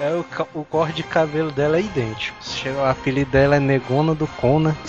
É, 0.00 0.10
o, 0.12 0.24
o 0.60 0.64
corte 0.64 0.94
de 0.96 1.02
cabelo 1.02 1.50
dela 1.50 1.76
é 1.76 1.80
idêntico. 1.80 2.36
Chega, 2.40 2.78
o 2.78 2.84
apelido 2.86 3.30
dela 3.32 3.56
é 3.56 3.60
Negona 3.60 4.14
do 4.14 4.26
Conan. 4.26 4.74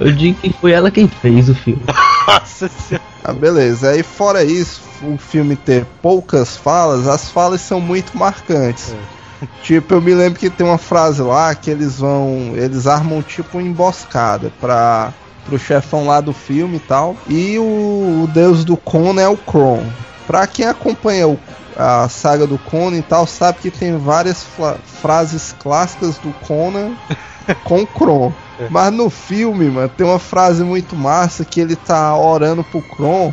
Eu 0.00 0.12
digo 0.12 0.38
que 0.40 0.52
foi 0.52 0.72
ela 0.72 0.90
quem 0.90 1.06
fez 1.08 1.48
o 1.48 1.54
filme. 1.54 1.82
Nossa 2.26 2.68
senhora. 2.68 3.04
Ah, 3.22 3.32
beleza. 3.32 3.90
Aí 3.90 4.02
fora 4.02 4.42
isso, 4.42 4.80
o 5.02 5.16
filme 5.18 5.54
ter 5.56 5.84
poucas 6.02 6.56
falas, 6.56 7.06
as 7.06 7.30
falas 7.30 7.60
são 7.60 7.80
muito 7.80 8.16
marcantes. 8.16 8.94
Tipo, 9.62 9.94
eu 9.94 10.02
me 10.02 10.12
lembro 10.12 10.38
que 10.38 10.50
tem 10.50 10.66
uma 10.66 10.76
frase 10.76 11.22
lá 11.22 11.54
que 11.54 11.70
eles 11.70 11.98
vão. 11.98 12.52
Eles 12.54 12.86
armam 12.86 13.22
tipo 13.22 13.56
uma 13.56 13.66
emboscada 13.66 14.52
pra, 14.60 15.14
pro 15.46 15.58
chefão 15.58 16.06
lá 16.06 16.20
do 16.20 16.34
filme 16.34 16.76
e 16.76 16.80
tal. 16.80 17.16
E 17.26 17.58
o, 17.58 17.62
o 18.24 18.28
deus 18.34 18.66
do 18.66 18.76
Conan 18.76 19.18
é 19.18 19.26
o 19.28 19.38
Kron. 19.38 19.82
Pra 20.26 20.46
quem 20.46 20.66
acompanha 20.66 21.26
o- 21.26 21.40
a 21.80 22.08
saga 22.08 22.46
do 22.46 22.58
Conan 22.58 22.98
e 22.98 23.02
tal, 23.02 23.26
sabe 23.26 23.58
que 23.60 23.70
tem 23.70 23.96
várias 23.96 24.46
frases 25.00 25.54
clássicas 25.58 26.18
do 26.18 26.32
Conan 26.46 26.92
com 27.64 27.86
Kron. 27.86 28.32
Mas 28.68 28.92
no 28.92 29.08
filme, 29.08 29.70
mano, 29.70 29.88
tem 29.88 30.06
uma 30.06 30.18
frase 30.18 30.62
muito 30.62 30.94
massa 30.94 31.44
que 31.44 31.60
ele 31.60 31.74
tá 31.74 32.14
orando 32.14 32.62
pro 32.62 32.82
Kron 32.82 33.32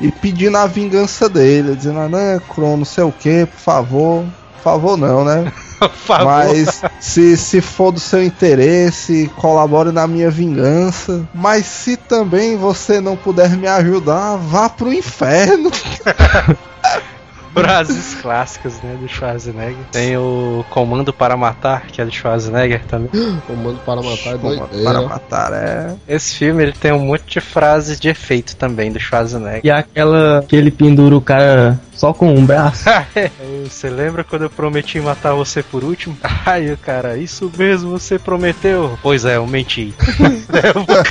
e 0.00 0.10
pedindo 0.10 0.56
a 0.56 0.66
vingança 0.66 1.28
dele, 1.28 1.76
dizendo, 1.76 2.00
ah, 2.00 2.08
não, 2.08 2.40
Kron, 2.52 2.78
não 2.78 2.84
sei 2.84 3.04
o 3.04 3.12
que, 3.12 3.46
por 3.46 3.60
favor. 3.60 4.24
Por 4.56 4.62
favor 4.62 4.96
não, 4.96 5.24
né? 5.24 5.52
Favor. 5.94 6.24
Mas 6.24 6.82
se, 6.98 7.36
se 7.36 7.60
for 7.60 7.92
do 7.92 8.00
seu 8.00 8.24
interesse, 8.24 9.30
colabore 9.36 9.92
na 9.92 10.06
minha 10.06 10.30
vingança. 10.30 11.28
Mas 11.34 11.66
se 11.66 11.98
também 11.98 12.56
você 12.56 12.98
não 12.98 13.14
puder 13.14 13.50
me 13.50 13.68
ajudar, 13.68 14.36
vá 14.36 14.70
pro 14.70 14.92
inferno. 14.92 15.70
Frases 17.56 18.14
clássicas, 18.20 18.80
né, 18.82 18.96
do 19.00 19.08
Schwarzenegger. 19.08 19.76
Tem 19.90 20.16
o 20.16 20.64
Comando 20.70 21.12
para 21.12 21.36
Matar, 21.36 21.86
que 21.86 22.00
é 22.00 22.04
do 22.04 22.12
Schwarzenegger 22.12 22.84
também. 22.84 23.08
Comando 23.46 23.78
para 23.84 24.02
matar 24.02 24.34
é 24.34 24.38
Para 24.38 24.48
doideira. 24.66 25.02
matar, 25.02 25.52
é. 25.52 25.94
Esse 26.06 26.36
filme 26.36 26.62
ele 26.62 26.72
tem 26.72 26.92
um 26.92 27.00
monte 27.06 27.24
de 27.26 27.40
frases 27.40 27.98
de 27.98 28.08
efeito 28.08 28.56
também 28.56 28.92
do 28.92 29.00
Schwarzenegger. 29.00 29.60
E 29.64 29.70
aquela 29.70 30.44
que 30.46 30.54
ele 30.54 30.70
pendura 30.70 31.16
o 31.16 31.20
cara 31.20 31.80
só 31.92 32.12
com 32.12 32.32
um 32.34 32.44
braço. 32.44 32.84
Você 33.64 33.88
lembra 33.88 34.22
quando 34.22 34.42
eu 34.42 34.50
prometi 34.50 35.00
matar 35.00 35.32
você 35.32 35.62
por 35.62 35.82
último? 35.82 36.16
Ai, 36.44 36.70
o 36.70 36.76
cara, 36.76 37.16
isso 37.16 37.50
mesmo 37.56 37.90
você 37.98 38.18
prometeu? 38.18 38.98
Pois 39.02 39.24
é, 39.24 39.36
eu 39.36 39.46
menti. 39.46 39.94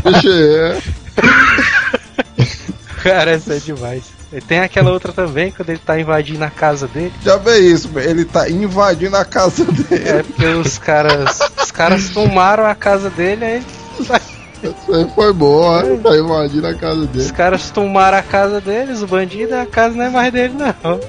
Vixe, 0.05 0.57
é. 0.59 0.77
cara, 3.03 3.31
essa 3.31 3.55
é 3.55 3.59
demais. 3.59 4.03
E 4.35 4.41
tem 4.41 4.59
aquela 4.59 4.91
outra 4.91 5.13
também, 5.13 5.49
quando 5.51 5.69
ele 5.69 5.79
tá 5.79 5.97
invadindo 5.99 6.43
a 6.43 6.49
casa 6.49 6.87
dele. 6.87 7.13
Já 7.23 7.37
vê 7.37 7.57
isso, 7.59 7.89
ele 7.97 8.25
tá 8.25 8.49
invadindo 8.49 9.15
a 9.15 9.23
casa 9.23 9.63
dele. 9.63 10.09
É 10.09 10.23
porque 10.23 10.45
os 10.45 10.77
caras. 10.77 11.39
Os 11.63 11.71
caras 11.71 12.09
tomaram 12.09 12.65
a 12.65 12.75
casa 12.75 13.09
dele, 13.09 13.45
aí 13.45 13.63
Essa 13.99 14.95
aí 14.97 15.07
foi 15.15 15.31
boa, 15.31 15.83
né? 15.83 15.99
tá 16.03 16.17
invadindo 16.17 16.67
a 16.67 16.73
casa 16.73 16.99
os 17.01 17.07
dele. 17.07 17.31
caras 17.31 17.69
tomaram 17.69 18.17
a 18.17 18.21
casa 18.23 18.59
deles, 18.59 19.01
o 19.01 19.07
bandido, 19.07 19.55
a 19.55 19.65
casa 19.65 19.95
não 19.95 20.03
é 20.05 20.09
mais 20.09 20.33
dele, 20.33 20.53
não. 20.57 20.99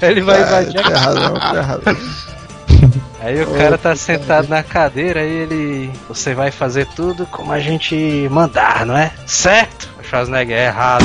Ele 0.00 0.22
vai 0.22 0.38
É, 0.40 0.46
invadir 0.46 0.80
a 0.80 0.82
tem 0.82 0.92
razão, 0.94 1.34
tem 1.34 1.60
razão. 1.60 1.96
Aí 3.22 3.42
o 3.42 3.46
cara 3.48 3.76
tá 3.76 3.94
sentado 3.94 4.48
na 4.48 4.62
cadeira, 4.62 5.20
aí 5.20 5.28
ele. 5.30 5.90
Você 6.08 6.32
vai 6.32 6.50
fazer 6.50 6.86
tudo 6.86 7.26
como 7.26 7.52
a 7.52 7.60
gente 7.60 8.26
mandar, 8.30 8.86
não 8.86 8.96
é? 8.96 9.12
Certo? 9.26 9.90
O 10.10 10.16
Schwarzenegger 10.16 10.56
é 10.56 10.66
errado. 10.66 11.04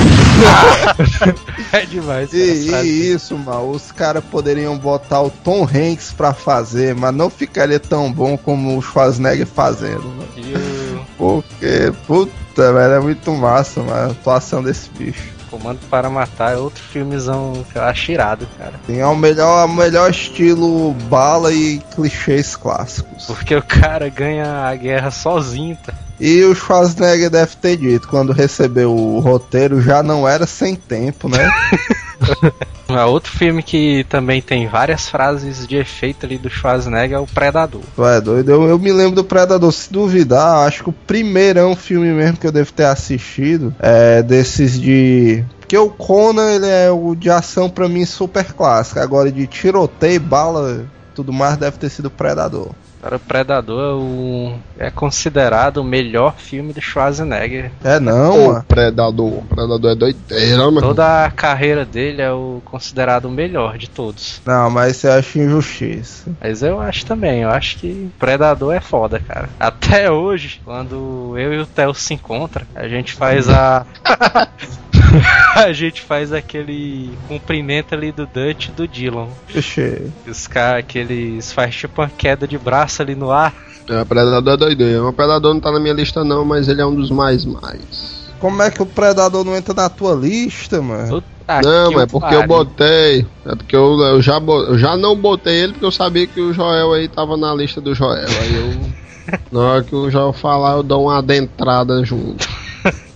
é 1.71 1.85
demais. 1.85 2.33
E, 2.33 2.71
e 2.71 3.13
isso, 3.13 3.37
mano, 3.37 3.69
os 3.69 3.91
caras 3.91 4.23
poderiam 4.23 4.75
botar 4.79 5.21
o 5.21 5.29
Tom 5.29 5.63
Hanks 5.63 6.11
pra 6.11 6.33
fazer, 6.33 6.95
mas 6.95 7.13
não 7.13 7.29
ficaria 7.29 7.79
tão 7.79 8.11
bom 8.11 8.35
como 8.35 8.75
o 8.75 8.81
Schwarzenegger 8.81 9.45
fazendo, 9.45 10.07
o 10.07 11.03
Porque, 11.19 11.93
puta, 12.07 12.73
velho, 12.73 12.93
é 12.93 12.99
muito 12.99 13.31
massa, 13.31 13.83
mano, 13.83 14.09
a 14.09 14.11
atuação 14.11 14.63
desse 14.63 14.89
bicho. 14.89 15.35
Comando 15.51 15.79
para 15.87 16.09
Matar 16.09 16.53
é 16.53 16.57
outro 16.57 16.83
filmezão 16.83 17.63
que 17.71 17.77
eu 17.77 17.83
acho 17.83 18.11
irado, 18.11 18.47
cara. 18.57 18.73
Tem 18.87 19.03
o 19.03 19.15
melhor, 19.15 19.67
o 19.67 19.71
melhor 19.71 20.09
estilo 20.09 20.93
bala 21.07 21.53
e 21.53 21.79
clichês 21.93 22.55
clássicos. 22.55 23.25
Porque 23.25 23.55
o 23.55 23.61
cara 23.61 24.09
ganha 24.09 24.65
a 24.65 24.75
guerra 24.75 25.11
sozinho, 25.11 25.77
tá? 25.85 25.93
E 26.19 26.43
o 26.43 26.55
Schwarzenegger 26.55 27.29
deve 27.29 27.55
ter 27.57 27.77
dito, 27.77 28.07
quando 28.07 28.31
recebeu 28.31 28.95
o 28.95 29.19
roteiro, 29.19 29.81
já 29.81 30.01
não 30.01 30.27
era 30.27 30.47
sem 30.47 30.75
tempo, 30.75 31.27
né? 31.27 31.49
É 32.87 33.03
outro 33.03 33.31
filme 33.31 33.63
que 33.63 34.05
também 34.07 34.41
tem 34.41 34.67
várias 34.67 35.09
frases 35.09 35.67
de 35.67 35.75
efeito 35.75 36.25
ali 36.25 36.37
do 36.37 36.49
Schwarzenegger 36.49 37.17
é 37.17 37.19
o 37.19 37.25
Predador. 37.25 37.81
Tu 37.95 38.05
é 38.05 38.21
doido? 38.21 38.51
Eu, 38.51 38.63
eu 38.69 38.77
me 38.77 38.91
lembro 38.91 39.15
do 39.15 39.23
Predador, 39.23 39.71
se 39.71 39.91
duvidar, 39.91 40.67
acho 40.67 40.83
que 40.83 40.89
o 40.89 40.93
primeirão 40.93 41.75
filme 41.75 42.11
mesmo 42.11 42.37
que 42.37 42.45
eu 42.45 42.51
devo 42.51 42.71
ter 42.71 42.85
assistido 42.85 43.73
é 43.79 44.21
desses 44.21 44.79
de. 44.79 45.43
Porque 45.59 45.77
o 45.77 45.89
Conan, 45.89 46.51
ele 46.51 46.67
é 46.67 46.91
o 46.91 47.15
de 47.15 47.29
ação 47.29 47.69
pra 47.69 47.89
mim 47.89 48.05
super 48.05 48.53
clássico. 48.53 48.99
Agora 48.99 49.31
de 49.31 49.47
tiroteio, 49.47 50.19
bala, 50.19 50.85
tudo 51.15 51.33
mais 51.33 51.57
deve 51.57 51.77
ter 51.77 51.89
sido 51.89 52.11
Predador. 52.11 52.69
Cara, 53.05 53.17
o 53.17 53.19
Predador 53.19 53.79
é, 53.79 53.93
o- 53.93 54.55
é 54.79 54.89
considerado 54.89 55.77
o 55.77 55.83
melhor 55.83 56.33
filme 56.37 56.73
do 56.73 56.81
Schwarzenegger. 56.81 57.71
É 57.83 57.99
não, 57.99 58.47
mano. 58.47 58.65
Predador. 58.67 59.43
Predador 59.43 59.91
é 59.91 59.95
doideira, 59.95 60.57
mano. 60.71 60.81
Toda 60.81 61.25
a 61.25 61.29
carreira 61.29 61.85
dele 61.85 62.23
é 62.23 62.31
o 62.31 62.63
considerado 62.65 63.25
o 63.25 63.29
melhor 63.31 63.77
de 63.77 63.87
todos. 63.87 64.41
Não, 64.43 64.71
mas 64.71 64.95
você 64.97 65.07
acha 65.07 65.37
injustiça. 65.37 66.31
Mas 66.41 66.63
eu 66.63 66.81
acho 66.81 67.05
também, 67.05 67.41
eu 67.43 67.49
acho 67.51 67.77
que 67.77 68.09
Predador 68.17 68.73
é 68.73 68.79
foda, 68.79 69.19
cara. 69.19 69.49
Até 69.59 70.09
hoje, 70.09 70.59
quando 70.65 71.35
eu 71.37 71.53
e 71.53 71.59
o 71.59 71.65
Theo 71.67 71.93
se 71.93 72.15
encontram, 72.15 72.65
a 72.73 72.87
gente 72.87 73.13
faz 73.13 73.47
a. 73.47 73.85
a 75.55 75.71
gente 75.71 76.01
faz 76.01 76.33
aquele 76.33 77.11
cumprimento 77.27 77.93
ali 77.93 78.11
do 78.11 78.25
Dutch 78.25 78.67
e 78.67 78.71
do 78.71 78.87
Dylan. 78.87 79.27
Ixi. 79.53 80.11
Os 80.27 80.47
caras 80.47 80.85
que 80.87 80.97
eles 80.97 81.51
faz 81.53 81.75
tipo 81.75 82.01
uma 82.01 82.09
queda 82.09 82.47
de 82.47 82.57
braço 82.57 82.94
ali 83.01 83.15
no 83.15 83.31
ar. 83.31 83.53
É, 83.89 84.03
Predador 84.03 84.53
é 84.53 84.57
doideira. 84.57 85.03
O 85.03 85.13
Predador 85.13 85.53
não 85.53 85.61
tá 85.61 85.71
na 85.71 85.79
minha 85.79 85.93
lista 85.93 86.23
não, 86.23 86.43
mas 86.43 86.67
ele 86.67 86.81
é 86.81 86.85
um 86.85 86.95
dos 86.95 87.11
mais 87.11 87.45
mais. 87.45 88.25
Como 88.39 88.61
é 88.61 88.69
que 88.69 88.81
o 88.81 88.85
Predador 88.85 89.43
não 89.43 89.55
entra 89.55 89.73
na 89.73 89.89
tua 89.89 90.13
lista, 90.13 90.81
mano? 90.81 91.21
Puta 91.21 91.35
não, 91.61 92.01
é 92.01 92.07
porque 92.07 92.33
eu 92.33 92.39
pariu. 92.39 92.47
botei. 92.47 93.25
É 93.45 93.55
porque 93.55 93.75
eu, 93.75 93.99
eu 93.99 94.21
já, 94.21 94.39
eu 94.39 94.77
já 94.77 94.97
não 94.97 95.15
botei 95.15 95.55
ele 95.55 95.73
porque 95.73 95.85
eu 95.85 95.91
sabia 95.91 96.25
que 96.25 96.41
o 96.41 96.51
Joel 96.51 96.93
aí 96.93 97.07
tava 97.07 97.37
na 97.37 97.53
lista 97.53 97.79
do 97.79 97.93
Joel. 97.93 98.27
Aí 98.27 98.55
eu. 98.55 98.95
Na 99.51 99.59
hora 99.59 99.83
que 99.83 99.95
o 99.95 100.09
Joel 100.09 100.33
falar, 100.33 100.73
eu 100.73 100.83
dou 100.83 101.05
uma 101.05 101.17
adentrada 101.17 102.03
junto. 102.03 102.47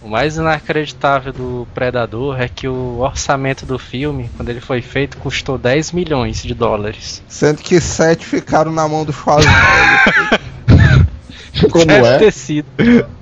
O 0.10 0.12
mais 0.12 0.38
inacreditável 0.38 1.32
do 1.32 1.68
Predador 1.72 2.42
é 2.42 2.50
que 2.50 2.68
o 2.68 2.98
orçamento 2.98 3.64
do 3.64 3.78
filme, 3.78 4.28
quando 4.36 4.50
ele 4.50 4.60
foi 4.60 4.82
feito, 4.82 5.18
custou 5.18 5.56
10 5.56 5.92
milhões 5.92 6.42
de 6.42 6.56
dólares. 6.56 7.22
Sendo 7.28 7.62
que 7.62 7.80
sete 7.80 8.26
ficaram 8.26 8.72
na 8.72 8.88
mão 8.88 9.06
do 9.06 9.14
Schwarzenegger. 9.14 10.40
Como 11.72 11.86
Deve 11.86 12.08
é? 12.08 12.18
ter 12.18 12.34
sido. 12.34 12.66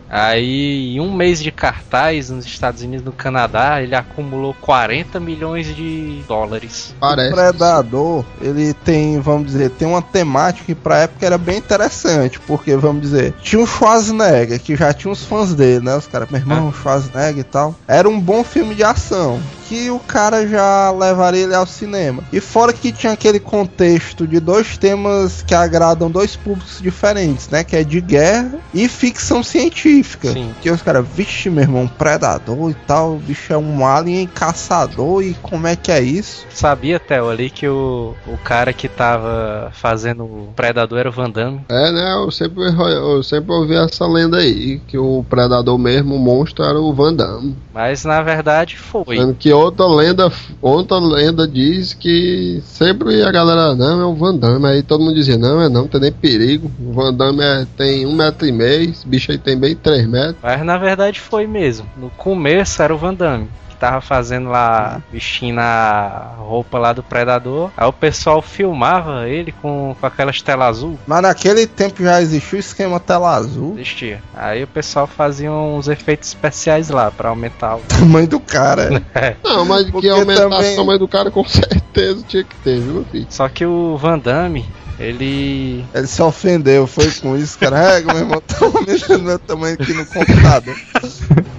Aí, 0.09 0.95
em 0.95 0.99
um 0.99 1.13
mês 1.13 1.41
de 1.41 1.51
cartaz 1.51 2.29
nos 2.29 2.45
Estados 2.45 2.81
Unidos 2.81 3.01
e 3.01 3.05
no 3.05 3.11
Canadá, 3.11 3.81
ele 3.81 3.95
acumulou 3.95 4.55
40 4.61 5.19
milhões 5.19 5.75
de 5.75 6.21
dólares. 6.27 6.93
O 6.97 6.99
Parece. 6.99 7.33
Predador, 7.33 8.25
ele 8.41 8.73
tem, 8.73 9.19
vamos 9.19 9.47
dizer, 9.47 9.69
tem 9.71 9.87
uma 9.87 10.01
temática 10.01 10.65
que 10.65 10.75
pra 10.75 10.99
época 10.99 11.25
era 11.25 11.37
bem 11.37 11.57
interessante, 11.57 12.39
porque, 12.39 12.75
vamos 12.75 13.01
dizer, 13.01 13.33
tinha 13.41 13.61
o 13.61 13.67
Schwarzenegger, 13.67 14.59
que 14.61 14.75
já 14.75 14.93
tinha 14.93 15.11
os 15.11 15.23
fãs 15.23 15.53
dele, 15.53 15.83
né? 15.83 15.95
Os 15.95 16.07
caras, 16.07 16.29
meu 16.29 16.39
irmão, 16.39 16.73
Schwarzenegger 16.73 17.39
e 17.39 17.43
tal. 17.43 17.75
Era 17.87 18.07
um 18.07 18.19
bom 18.19 18.43
filme 18.43 18.75
de 18.75 18.83
ação. 18.83 19.39
Que 19.67 19.89
o 19.89 19.99
cara 19.99 20.47
já 20.47 20.91
levaria 20.91 21.43
ele 21.43 21.55
ao 21.55 21.65
cinema. 21.65 22.23
E 22.31 22.39
fora 22.39 22.73
que 22.73 22.91
tinha 22.91 23.13
aquele 23.13 23.39
contexto 23.39 24.27
de 24.27 24.39
dois 24.39 24.77
temas 24.77 25.41
que 25.41 25.53
agradam 25.53 26.09
dois 26.09 26.35
públicos 26.35 26.79
diferentes, 26.81 27.49
né? 27.49 27.63
Que 27.63 27.75
é 27.75 27.83
de 27.83 28.01
guerra 28.01 28.59
e 28.73 28.87
ficção 28.87 29.43
científica. 29.43 30.31
Sim. 30.31 30.53
Que 30.61 30.69
os 30.71 30.81
caras, 30.81 31.05
vixe, 31.07 31.49
meu 31.49 31.63
irmão, 31.63 31.83
um 31.83 31.87
predador 31.87 32.71
e 32.71 32.73
tal, 32.73 33.13
o 33.13 33.19
bicho 33.19 33.51
é 33.53 33.57
um 33.57 33.85
alien 33.85 34.27
caçador 34.27 35.23
e 35.23 35.33
como 35.35 35.67
é 35.67 35.75
que 35.75 35.91
é 35.91 36.01
isso? 36.01 36.45
Sabia, 36.49 36.99
Theo, 36.99 37.29
ali 37.29 37.49
que 37.49 37.67
o, 37.67 38.15
o 38.25 38.37
cara 38.37 38.73
que 38.73 38.87
tava 38.87 39.71
fazendo 39.73 40.23
o 40.23 40.53
Predador 40.55 40.99
era 40.99 41.09
o 41.09 41.11
Van 41.11 41.29
Damme. 41.29 41.61
É, 41.69 41.91
né? 41.91 42.13
Eu 42.13 42.31
sempre, 42.31 42.63
eu 42.63 43.23
sempre 43.23 43.51
ouvi 43.51 43.75
essa 43.75 44.05
lenda 44.07 44.37
aí, 44.37 44.79
que 44.87 44.97
o 44.97 45.25
predador 45.29 45.77
mesmo, 45.77 46.15
o 46.15 46.19
monstro, 46.19 46.63
era 46.63 46.79
o 46.79 46.93
Van 46.93 47.13
Damme. 47.13 47.55
Mas 47.73 48.03
na 48.03 48.21
verdade 48.21 48.77
foi. 48.77 49.17
Sendo 49.17 49.33
que 49.33 49.53
outra 49.57 49.85
lenda, 49.87 50.31
outra 50.61 50.97
lenda 50.97 51.47
diz 51.47 51.93
que 51.93 52.61
sempre 52.63 53.23
a 53.23 53.31
galera, 53.31 53.75
não, 53.75 54.01
é 54.01 54.05
o 54.05 54.13
Van 54.13 54.35
Damme. 54.35 54.67
Aí 54.67 54.83
todo 54.83 55.03
mundo 55.03 55.15
dizia, 55.15 55.37
não, 55.37 55.61
é 55.61 55.69
não, 55.69 55.81
não 55.81 55.87
tem 55.87 56.01
nem 56.01 56.11
perigo. 56.11 56.71
O 56.79 56.93
Van 56.93 57.13
Damme 57.13 57.43
é, 57.43 57.65
tem 57.77 58.05
um 58.05 58.15
metro 58.15 58.47
e 58.47 58.51
meio, 58.51 58.89
esse 58.89 59.07
bicho 59.07 59.31
aí 59.31 59.37
tem 59.37 59.57
bem 59.57 59.75
três 59.75 60.07
metros. 60.07 60.37
Mas 60.41 60.65
na 60.65 60.77
verdade 60.77 61.19
foi 61.19 61.47
mesmo. 61.47 61.87
No 61.97 62.09
começo 62.11 62.81
era 62.81 62.93
o 62.93 62.97
Van 62.97 63.13
Damme. 63.13 63.47
Tava 63.79 64.01
fazendo 64.01 64.49
lá, 64.49 65.01
vestindo 65.11 65.59
a 65.59 66.33
roupa 66.39 66.77
lá 66.79 66.93
do 66.93 67.03
Predador. 67.03 67.69
Aí 67.77 67.87
o 67.87 67.93
pessoal 67.93 68.41
filmava 68.41 69.27
ele 69.27 69.51
com, 69.51 69.95
com 69.99 70.05
aquelas 70.05 70.41
telas 70.41 70.67
azul. 70.69 70.97
Mas 71.05 71.21
naquele 71.21 71.67
tempo 71.67 72.03
já 72.03 72.21
existiu 72.21 72.57
o 72.57 72.59
esquema 72.59 72.99
tela 72.99 73.35
azul. 73.35 73.73
Existia. 73.77 74.21
Aí 74.35 74.63
o 74.63 74.67
pessoal 74.67 75.05
fazia 75.07 75.51
uns 75.51 75.87
efeitos 75.87 76.29
especiais 76.29 76.89
lá 76.89 77.11
pra 77.11 77.29
aumentar 77.29 77.75
o. 77.75 77.79
Tamanho 77.81 78.27
do 78.27 78.39
cara. 78.39 79.01
É. 79.13 79.35
Não, 79.43 79.65
mas 79.65 79.89
Porque 79.89 80.07
que 80.07 80.13
aumentasse 80.13 80.49
também- 80.49 80.73
o 80.73 80.75
tamanho 80.77 80.99
do 80.99 81.07
cara 81.07 81.31
com 81.31 81.43
certeza 81.47 82.23
tinha 82.27 82.43
que 82.43 82.55
ter, 82.57 82.79
viu, 82.79 83.05
filho? 83.11 83.27
Só 83.29 83.47
que 83.49 83.65
o 83.65 83.97
Van 83.97 84.19
Damme, 84.19 84.65
ele. 84.99 85.83
Ele 85.93 86.07
se 86.07 86.21
ofendeu, 86.21 86.85
foi 86.87 87.09
com 87.11 87.35
isso, 87.35 87.57
cara. 87.57 87.79
É, 87.97 88.01
meu 88.01 88.17
irmão, 88.17 88.41
tá 88.45 88.57
aumentando 88.65 89.23
meu 89.23 89.39
tamanho 89.39 89.73
aqui 89.79 89.93
no 89.93 90.05
computador. 90.05 90.75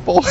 Porra. 0.04 0.31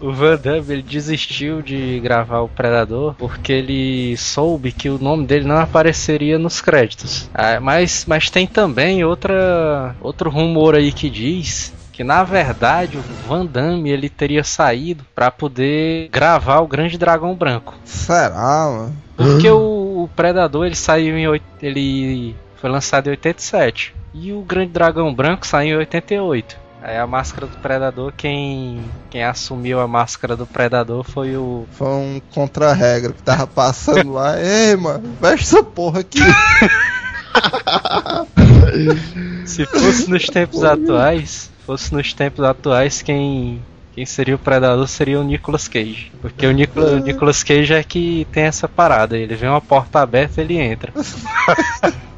O 0.00 0.12
Van 0.12 0.36
Damme 0.36 0.72
ele 0.72 0.82
desistiu 0.82 1.62
de 1.62 1.98
gravar 2.00 2.40
o 2.40 2.48
Predador 2.48 3.14
porque 3.14 3.52
ele 3.52 4.16
soube 4.16 4.72
que 4.72 4.88
o 4.88 4.98
nome 4.98 5.26
dele 5.26 5.46
não 5.46 5.58
apareceria 5.58 6.38
nos 6.38 6.60
créditos. 6.60 7.30
Ah, 7.34 7.60
mas, 7.60 8.04
mas 8.06 8.30
tem 8.30 8.46
também 8.46 9.04
outra, 9.04 9.94
outro 10.00 10.30
rumor 10.30 10.74
aí 10.74 10.92
que 10.92 11.08
diz 11.08 11.74
que 11.92 12.04
na 12.04 12.22
verdade 12.22 12.98
o 12.98 13.02
Van 13.26 13.46
Damme 13.46 13.88
ele 13.88 14.10
teria 14.10 14.44
saído 14.44 15.02
para 15.14 15.30
poder 15.30 16.10
gravar 16.10 16.60
o 16.60 16.66
Grande 16.66 16.98
Dragão 16.98 17.34
Branco. 17.34 17.74
Será, 17.84 18.70
mano? 18.70 18.96
Porque 19.16 19.48
o, 19.48 20.02
o 20.04 20.10
Predador 20.14 20.66
ele 20.66 20.74
saiu 20.74 21.16
em 21.16 21.40
ele 21.62 22.36
foi 22.56 22.68
lançado 22.68 23.06
em 23.06 23.10
87 23.10 23.94
e 24.12 24.30
o 24.32 24.42
Grande 24.42 24.72
Dragão 24.72 25.14
Branco 25.14 25.46
saiu 25.46 25.76
em 25.76 25.78
88. 25.78 26.65
Aí 26.86 26.96
a 26.98 27.06
máscara 27.06 27.48
do 27.48 27.56
Predador, 27.56 28.12
quem 28.16 28.80
quem 29.10 29.24
assumiu 29.24 29.80
a 29.80 29.88
máscara 29.88 30.36
do 30.36 30.46
Predador 30.46 31.02
foi 31.02 31.36
o 31.36 31.66
Foi 31.72 31.88
um 31.88 32.22
contra-regra 32.30 33.12
que 33.12 33.20
tava 33.24 33.44
passando 33.44 34.12
lá. 34.12 34.38
Ei, 34.40 34.76
mano, 34.76 35.16
veste 35.20 35.46
essa 35.46 35.64
porra 35.64 35.98
aqui. 35.98 36.20
Se 39.44 39.66
fosse 39.66 40.08
nos 40.08 40.26
tempos 40.26 40.62
atuais, 40.62 41.50
fosse 41.66 41.92
nos 41.92 42.12
tempos 42.12 42.44
atuais 42.44 43.02
quem 43.02 43.60
quem 43.92 44.06
seria 44.06 44.36
o 44.36 44.38
predador 44.38 44.86
seria 44.86 45.18
o 45.18 45.24
Nicolas 45.24 45.66
Cage. 45.66 46.12
Porque 46.20 46.46
o, 46.46 46.52
Nicolas, 46.52 46.92
o 46.92 46.98
Nicolas 46.98 47.42
Cage 47.42 47.74
é 47.74 47.82
que 47.82 48.28
tem 48.30 48.44
essa 48.44 48.68
parada. 48.68 49.18
Ele 49.18 49.34
vê 49.34 49.48
uma 49.48 49.60
porta 49.60 49.98
aberta 49.98 50.40
ele 50.40 50.56
entra. 50.56 50.92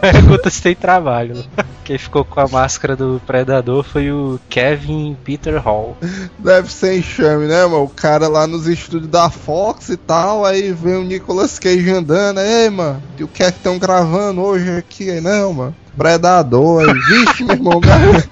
Pergunta 0.00 0.50
se 0.50 0.62
tem 0.62 0.74
trabalho. 0.74 1.44
Quem 1.84 1.98
ficou 1.98 2.24
com 2.24 2.40
a 2.40 2.48
máscara 2.48 2.94
do 2.94 3.20
predador 3.26 3.82
foi 3.82 4.10
o 4.10 4.38
Kevin 4.48 5.16
Peter 5.24 5.60
Hall. 5.60 5.96
Deve 6.38 6.70
ser 6.70 6.98
enxame, 6.98 7.46
né, 7.46 7.64
mano? 7.64 7.84
O 7.84 7.88
cara 7.88 8.28
lá 8.28 8.46
nos 8.46 8.66
estúdios 8.66 9.10
da 9.10 9.30
Fox 9.30 9.88
e 9.88 9.96
tal, 9.96 10.44
aí 10.44 10.72
vem 10.72 10.96
o 10.96 11.04
Nicolas 11.04 11.58
Cage 11.58 11.90
andando. 11.90 12.40
Ei, 12.40 12.70
mano, 12.70 13.02
e 13.18 13.24
o 13.24 13.28
que 13.28 13.42
é 13.42 13.50
que 13.50 13.58
estão 13.58 13.78
gravando 13.78 14.42
hoje 14.42 14.70
aqui? 14.76 15.10
Aí, 15.10 15.20
não, 15.20 15.52
mano. 15.52 15.76
Predador, 15.96 16.88
aí, 16.88 16.94
vixe, 16.94 17.44
meu 17.44 17.56
irmão, 17.56 17.80
me 17.80 17.90
arranjo, 17.90 18.28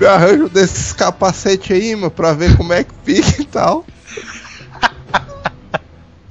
arranjo 0.08 0.48
desses 0.48 0.92
capacetes 0.92 1.70
aí, 1.70 1.94
mano, 1.94 2.10
pra 2.10 2.32
ver 2.32 2.56
como 2.56 2.72
é 2.72 2.82
que 2.82 2.92
fica 3.04 3.42
e 3.42 3.44
tal. 3.44 3.84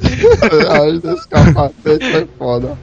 Aí 0.03 0.99
desse 0.99 1.27
capacete 1.27 2.11
foi 2.11 2.29
foda. 2.37 2.77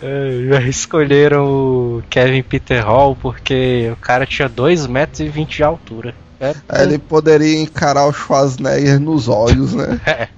É, 0.00 0.46
já 0.48 0.60
escolheram 0.62 1.44
o 1.44 2.02
Kevin 2.08 2.42
Peter 2.42 2.84
Hall 2.86 3.16
porque 3.16 3.90
o 3.92 3.96
cara 3.96 4.24
tinha 4.24 4.48
2 4.48 4.86
metros 4.86 5.20
e 5.20 5.28
20 5.28 5.56
de 5.56 5.62
altura. 5.64 6.14
É, 6.38 6.54
ele 6.82 6.98
poderia 6.98 7.60
encarar 7.60 8.06
o 8.06 8.12
Schwarzenegger 8.12 9.00
nos 9.00 9.28
olhos, 9.28 9.74
né? 9.74 9.98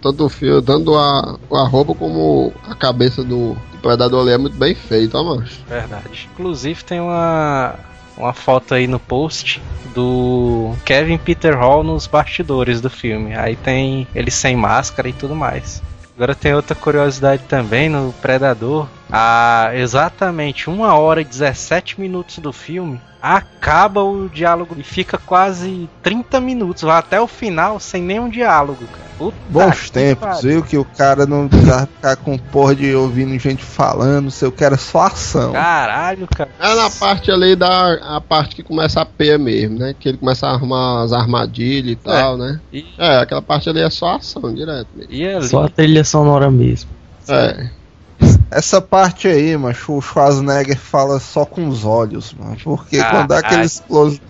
Tanto 0.00 0.26
o 0.26 0.28
fio, 0.28 0.62
tanto 0.62 0.94
a, 0.94 1.36
a 1.50 1.62
roupa 1.66 1.92
como 1.92 2.52
a 2.68 2.76
cabeça 2.76 3.24
do, 3.24 3.54
do 3.72 3.78
predador 3.82 4.22
ali 4.22 4.32
é 4.32 4.38
muito 4.38 4.56
bem 4.56 4.72
feito, 4.72 5.16
ó, 5.16 5.24
mancho. 5.24 5.60
Verdade. 5.66 6.28
Inclusive 6.32 6.84
tem 6.84 7.00
uma, 7.00 7.74
uma 8.16 8.32
foto 8.32 8.74
aí 8.74 8.86
no 8.86 9.00
post 9.00 9.60
do 9.92 10.74
Kevin 10.84 11.18
Peter 11.18 11.58
Hall 11.58 11.82
nos 11.82 12.06
bastidores 12.06 12.80
do 12.80 12.88
filme. 12.88 13.34
Aí 13.34 13.56
tem 13.56 14.06
ele 14.14 14.30
sem 14.30 14.54
máscara 14.54 15.08
e 15.08 15.12
tudo 15.12 15.34
mais. 15.34 15.82
Agora 16.16 16.34
tem 16.34 16.54
outra 16.54 16.74
curiosidade 16.74 17.42
também 17.46 17.90
no 17.90 18.10
Predador. 18.22 18.88
A 19.10 19.70
exatamente 19.74 20.68
1 20.68 20.80
hora 20.80 21.20
e 21.20 21.24
17 21.24 22.00
minutos 22.00 22.38
do 22.38 22.52
filme 22.52 23.00
acaba 23.22 24.02
o 24.02 24.28
diálogo 24.28 24.76
e 24.78 24.82
fica 24.82 25.18
quase 25.18 25.88
30 26.02 26.40
minutos, 26.40 26.82
vai 26.82 26.98
até 26.98 27.20
o 27.20 27.26
final 27.26 27.80
sem 27.80 28.02
nenhum 28.02 28.28
diálogo, 28.28 28.84
cara. 28.86 29.06
Puta 29.18 29.36
Bons 29.48 29.88
tempos, 29.90 30.28
pariu. 30.28 30.42
viu? 30.42 30.62
Que 30.62 30.76
o 30.76 30.84
cara 30.84 31.26
não 31.26 31.48
precisava 31.48 31.86
ficar 31.86 32.16
com 32.16 32.36
porra 32.36 32.74
de 32.76 32.94
ouvindo 32.94 33.36
gente 33.38 33.64
falando, 33.64 34.30
sei 34.30 34.46
o 34.46 34.52
que 34.52 34.62
era 34.62 34.76
só 34.76 35.02
ação. 35.06 35.52
Caralho, 35.54 36.28
cara. 36.28 36.50
É 36.60 36.74
na 36.74 36.90
parte 36.90 37.30
ali 37.30 37.56
da 37.56 37.94
a 38.16 38.20
parte 38.20 38.54
que 38.54 38.62
começa 38.62 39.00
a 39.00 39.06
pé 39.06 39.38
mesmo, 39.38 39.78
né? 39.78 39.94
Que 39.98 40.10
ele 40.10 40.18
começa 40.18 40.46
a 40.46 40.50
arrumar 40.50 41.02
as 41.02 41.12
armadilhas 41.12 41.92
e 41.92 41.96
tal, 41.96 42.36
né? 42.36 42.60
E, 42.72 42.84
É, 42.98 43.18
aquela 43.18 43.42
parte 43.42 43.68
ali 43.70 43.80
é 43.80 43.88
só 43.88 44.16
ação 44.16 44.54
direto 44.54 44.88
mesmo. 44.94 45.12
e 45.12 45.26
ali, 45.26 45.48
Só 45.48 45.64
a 45.64 45.68
trilha 45.68 46.04
sonora 46.04 46.50
mesmo. 46.50 46.90
É. 47.28 47.70
Essa 48.50 48.80
parte 48.80 49.26
aí, 49.28 49.56
mano, 49.56 49.74
o 49.88 50.00
Schwarzenegger 50.00 50.78
fala 50.78 51.18
só 51.18 51.44
com 51.44 51.66
os 51.68 51.84
olhos, 51.84 52.32
mano. 52.38 52.56
Porque 52.62 52.98
Ah, 52.98 53.10
quando 53.10 53.28
dá 53.28 53.38
aquele 53.38 53.62
ah. 53.62 53.64
explosão 53.64 54.20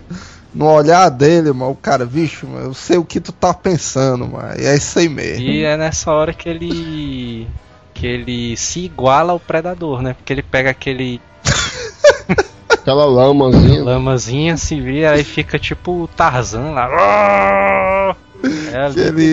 no 0.53 0.65
olhar 0.71 1.09
dele, 1.09 1.51
mano, 1.51 1.71
o 1.71 1.75
cara, 1.75 2.03
vixe, 2.03 2.45
mano, 2.45 2.65
eu 2.67 2.73
sei 2.73 2.97
o 2.97 3.05
que 3.05 3.19
tu 3.19 3.31
tá 3.31 3.53
pensando, 3.53 4.27
mano. 4.27 4.59
E 4.59 4.65
é 4.65 4.75
isso 4.75 4.97
aí 4.97 5.07
mesmo. 5.07 5.43
E 5.43 5.63
é 5.63 5.77
nessa 5.77 6.11
hora 6.11 6.33
que 6.33 6.49
ele. 6.49 7.47
que 7.93 8.07
ele 8.07 8.57
se 8.57 8.79
iguala 8.85 9.33
ao 9.33 9.39
predador, 9.39 10.01
né? 10.01 10.13
Porque 10.15 10.33
ele 10.33 10.41
pega 10.43 10.71
aquele 10.71 11.21
Aquela 12.69 13.05
lamazinha. 13.05 13.83
lamazinha, 13.83 14.57
se 14.57 14.79
vira 14.79 15.19
e 15.19 15.23
fica 15.23 15.59
tipo 15.59 16.03
o 16.03 16.07
Tarzan 16.07 16.71
lá. 16.71 18.15
É 18.71 18.99
ele, 18.99 19.25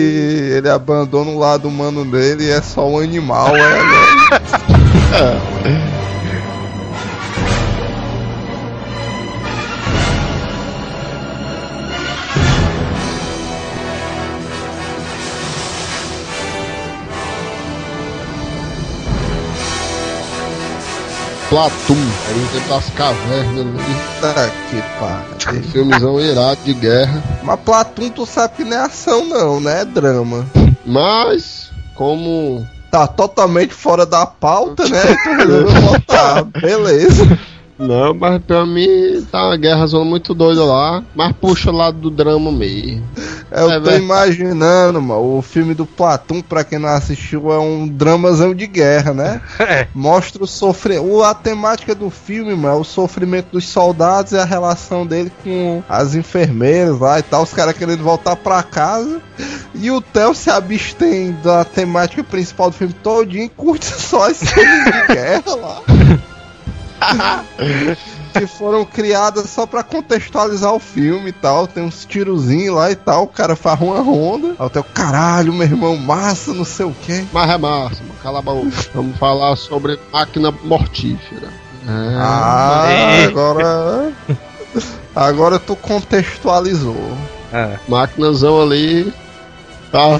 ele 0.57 0.67
abandona 0.67 1.29
o 1.29 1.37
lado 1.37 1.67
humano 1.67 2.03
dele 2.03 2.45
e 2.45 2.49
é 2.49 2.59
só 2.59 2.89
um 2.89 2.97
animal, 2.97 3.55
é, 3.55 3.61
né? 3.61 3.79
Platum. 21.55 21.95
Aí 22.27 22.33
dentro 22.51 22.67
das 22.67 22.89
cavernas 22.89 23.61
ali. 23.61 23.79
Tá 24.19 24.49
que 24.69 24.81
pariu. 24.99 25.63
Filmezão 25.71 26.19
irado 26.19 26.59
de 26.65 26.73
guerra. 26.73 27.23
Mas 27.43 27.59
Platum, 27.61 28.09
tu 28.09 28.25
sabe 28.25 28.55
que 28.55 28.63
não 28.65 28.75
é 28.75 28.81
ação, 28.81 29.25
não, 29.25 29.61
né? 29.61 29.81
É 29.81 29.85
drama. 29.85 30.45
Mas, 30.85 31.71
como 31.93 32.67
Tá 32.95 33.07
totalmente 33.07 33.73
fora 33.73 34.05
da 34.05 34.25
pauta, 34.25 34.87
né? 34.87 35.01
Tu 35.21 35.29
resolveu 35.33 35.81
botar. 35.81 36.43
Beleza. 36.45 37.37
Não, 37.77 38.13
mas 38.13 38.41
pra 38.41 38.65
mim 38.65 38.87
tá 39.31 39.47
uma 39.47 39.57
guerra 39.57 39.85
zona 39.85 40.05
muito 40.05 40.33
doida 40.33 40.63
lá, 40.63 41.03
mas 41.13 41.33
puxa 41.33 41.69
o 41.71 41.75
lado 41.75 41.97
do 41.97 42.09
drama 42.09 42.51
mesmo. 42.51 43.03
Eu 43.51 43.69
É 43.69 43.75
tô 43.75 43.81
verdade. 43.81 44.03
imaginando, 44.03 45.01
mano, 45.01 45.37
o 45.37 45.41
filme 45.41 45.73
do 45.73 45.85
Platum, 45.85 46.41
pra 46.41 46.63
quem 46.63 46.79
não 46.79 46.89
assistiu, 46.89 47.51
é 47.51 47.59
um 47.59 47.87
dramazão 47.87 48.53
de 48.55 48.65
guerra, 48.67 49.13
né? 49.13 49.41
É. 49.59 49.87
Mostra 49.95 50.43
o 50.43 50.47
sofrimento. 50.47 51.23
A 51.23 51.33
temática 51.33 51.93
do 51.95 52.09
filme, 52.09 52.53
mano, 52.55 52.77
é 52.77 52.79
o 52.79 52.83
sofrimento 52.83 53.47
dos 53.51 53.67
soldados 53.67 54.31
e 54.31 54.37
a 54.37 54.45
relação 54.45 55.05
dele 55.05 55.31
com 55.43 55.81
as 55.89 56.13
enfermeiras 56.15 56.99
lá 56.99 57.19
e 57.19 57.23
tal, 57.23 57.43
os 57.43 57.53
caras 57.53 57.75
querendo 57.75 58.03
voltar 58.03 58.35
pra 58.35 58.61
casa. 58.63 59.19
E 59.73 59.89
o 59.91 59.99
Theo 60.01 60.33
se 60.33 60.49
abstém 60.49 61.35
da 61.43 61.65
temática 61.65 62.23
principal 62.23 62.69
do 62.69 62.75
filme 62.77 62.93
todinho 62.93 63.43
e 63.45 63.49
curte 63.49 63.85
só 63.99 64.29
as 64.29 64.37
cenas 64.37 64.85
de 64.85 65.13
guerra 65.13 65.55
lá. 65.55 65.81
que 68.33 68.45
foram 68.47 68.83
criadas 68.85 69.49
só 69.49 69.65
pra 69.65 69.83
contextualizar 69.83 70.73
o 70.73 70.79
filme 70.79 71.29
e 71.29 71.33
tal. 71.33 71.67
Tem 71.67 71.83
uns 71.83 72.05
tirozinhos 72.05 72.75
lá 72.75 72.91
e 72.91 72.95
tal. 72.95 73.23
O 73.23 73.27
cara 73.27 73.55
faz 73.55 73.79
uma 73.81 73.99
ronda. 74.01 74.55
Aí 74.59 74.79
o 74.79 74.83
caralho, 74.83 75.53
meu 75.53 75.63
irmão, 75.67 75.95
massa, 75.97 76.53
não 76.53 76.65
sei 76.65 76.85
o 76.85 76.95
quê. 77.05 77.25
Mas 77.31 77.49
é 77.49 77.57
massa, 77.57 78.01
mano. 78.01 78.15
cala 78.21 78.39
a 78.39 78.41
boca. 78.41 78.69
Vamos 78.93 79.17
falar 79.17 79.55
sobre 79.55 79.99
máquina 80.11 80.51
mortífera. 80.63 81.47
É. 81.87 82.15
Ah, 82.17 82.85
É. 82.89 83.25
agora. 83.25 84.11
Agora 85.15 85.59
tu 85.59 85.75
contextualizou. 85.75 87.17
Ah, 87.53 87.77
Máquinazão 87.87 88.61
ali. 88.61 89.13
Tá 89.91 90.19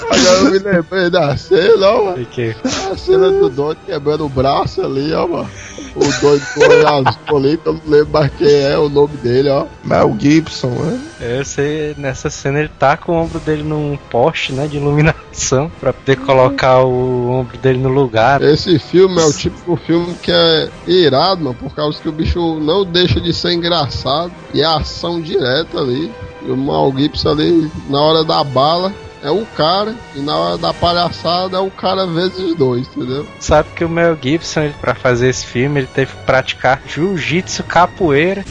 Agora 0.00 0.38
eu 0.38 0.50
me 0.50 0.58
lembrei 0.58 1.10
da 1.10 1.36
cena, 1.36 1.88
ó, 1.88 2.04
mano. 2.04 2.16
sei 2.16 2.24
que. 2.26 2.56
A 2.90 2.96
cena 2.96 3.30
do 3.30 3.48
doido 3.48 3.78
quebrando 3.84 4.24
o 4.24 4.28
braço 4.28 4.80
ali, 4.82 5.12
ó, 5.12 5.26
mano. 5.26 5.50
O 5.94 6.20
doido 6.20 6.46
com 6.54 6.60
o 6.60 6.64
olho 6.64 6.88
azul 6.88 7.36
ali, 7.36 7.56
que 7.56 7.66
eu 7.66 7.72
não 7.74 7.80
lembro 7.86 8.12
mais 8.12 8.32
quem 8.36 8.62
é 8.62 8.78
o 8.78 8.88
nome 8.88 9.16
dele, 9.16 9.48
ó. 9.48 9.66
Mel 9.84 10.16
Gibson, 10.18 10.68
né? 10.68 11.00
Eu 11.20 11.44
sei, 11.44 11.94
nessa 11.98 12.30
cena 12.30 12.60
ele 12.60 12.70
tá 12.78 12.96
com 12.96 13.12
o 13.12 13.22
ombro 13.22 13.40
dele 13.40 13.62
num 13.62 13.98
poste, 14.10 14.52
né, 14.52 14.68
de 14.68 14.76
iluminação, 14.76 15.70
pra 15.80 15.92
poder 15.92 16.16
colocar 16.16 16.84
o 16.84 17.30
ombro 17.30 17.58
dele 17.58 17.78
no 17.78 17.88
lugar. 17.88 18.40
Esse 18.42 18.78
filme 18.78 19.20
é 19.20 19.24
o 19.24 19.32
tipo 19.32 19.76
de 19.76 19.82
filme 19.84 20.14
que 20.22 20.30
é 20.30 20.68
irado, 20.86 21.42
mano, 21.42 21.56
por 21.56 21.74
causa 21.74 22.00
que 22.00 22.08
o 22.08 22.12
bicho 22.12 22.60
não 22.60 22.84
deixa 22.84 23.20
de 23.20 23.32
ser 23.32 23.52
engraçado 23.52 24.32
e 24.54 24.62
é 24.62 24.64
ação 24.64 25.20
direta 25.20 25.78
ali. 25.78 26.10
E 26.46 26.50
o 26.50 26.56
Mal 26.56 26.92
Gibson 26.96 27.30
ali, 27.30 27.70
na 27.90 28.00
hora 28.00 28.24
da 28.24 28.44
bala, 28.44 28.92
é 29.22 29.30
um 29.30 29.44
cara, 29.44 29.94
e 30.14 30.20
na 30.20 30.36
hora 30.36 30.58
da 30.58 30.72
palhaçada 30.72 31.56
é 31.56 31.60
o 31.60 31.70
cara 31.70 32.06
vezes 32.06 32.54
dois, 32.54 32.86
entendeu? 32.88 33.26
Sabe 33.40 33.68
que 33.74 33.84
o 33.84 33.88
Mel 33.88 34.16
Gibson, 34.20 34.72
pra 34.80 34.94
fazer 34.94 35.28
esse 35.28 35.46
filme, 35.46 35.80
ele 35.80 35.88
teve 35.92 36.12
que 36.12 36.22
praticar 36.24 36.80
jiu-jitsu, 36.86 37.64
capoeira. 37.64 38.44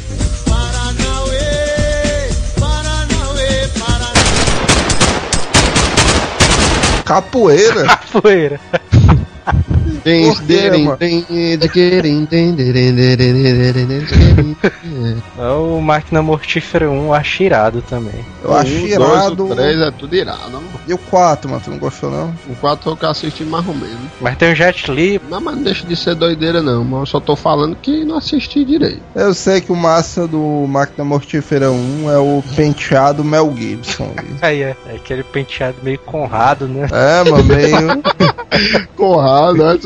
Capoeira. 7.05 7.85
Capoeira. 7.87 8.59
Mano? 14.95 15.17
É 15.37 15.49
o 15.51 15.81
Máquina 15.81 16.21
Mortífera 16.21 16.89
1, 16.89 17.13
acho 17.13 17.43
irado 17.43 17.81
também. 17.81 18.25
Eu 18.43 18.55
acho 18.55 18.71
Um, 18.71 18.87
irado. 18.87 19.35
Dois, 19.35 19.51
o 19.51 19.55
três 19.55 19.81
é 19.81 19.91
tudo 19.91 20.15
irado, 20.15 20.51
mano. 20.51 20.67
E 20.87 20.93
o 20.93 20.97
4, 20.97 21.49
mano, 21.49 21.61
tu 21.63 21.71
não 21.71 21.77
gostou 21.77 22.09
não? 22.11 22.33
O 22.49 22.55
quatro 22.55 22.91
eu 22.91 22.97
que 22.97 23.05
assisti 23.05 23.43
mais 23.43 23.67
ou 23.67 23.73
menos. 23.73 23.97
Mas 24.21 24.37
tem 24.37 24.51
o 24.51 24.55
Jet 24.55 24.89
Li, 24.91 25.21
Não, 25.29 25.41
mas 25.41 25.55
não 25.55 25.63
deixa 25.63 25.85
de 25.85 25.95
ser 25.95 26.15
doideira 26.15 26.61
não, 26.61 26.83
mas 26.83 26.99
eu 27.01 27.05
só 27.05 27.19
tô 27.19 27.35
falando 27.35 27.75
que 27.75 28.03
não 28.03 28.17
assisti 28.17 28.63
direito. 28.63 29.01
Eu 29.15 29.33
sei 29.33 29.61
que 29.61 29.71
o 29.71 29.75
massa 29.75 30.27
do 30.27 30.65
Máquina 30.67 31.03
Mortífera 31.03 31.71
1 31.71 32.11
é 32.11 32.17
o 32.17 32.43
penteado 32.55 33.23
Mel 33.23 33.53
Gibson. 33.55 34.11
aí 34.41 34.61
é, 34.61 34.75
é 34.87 34.95
aquele 34.95 35.23
penteado 35.23 35.77
meio 35.83 35.99
conrado, 35.99 36.67
né? 36.67 36.87
é, 36.91 37.29
mano, 37.29 37.43
meio. 37.43 38.87
Corrado, 38.95 39.57
né? 39.57 39.76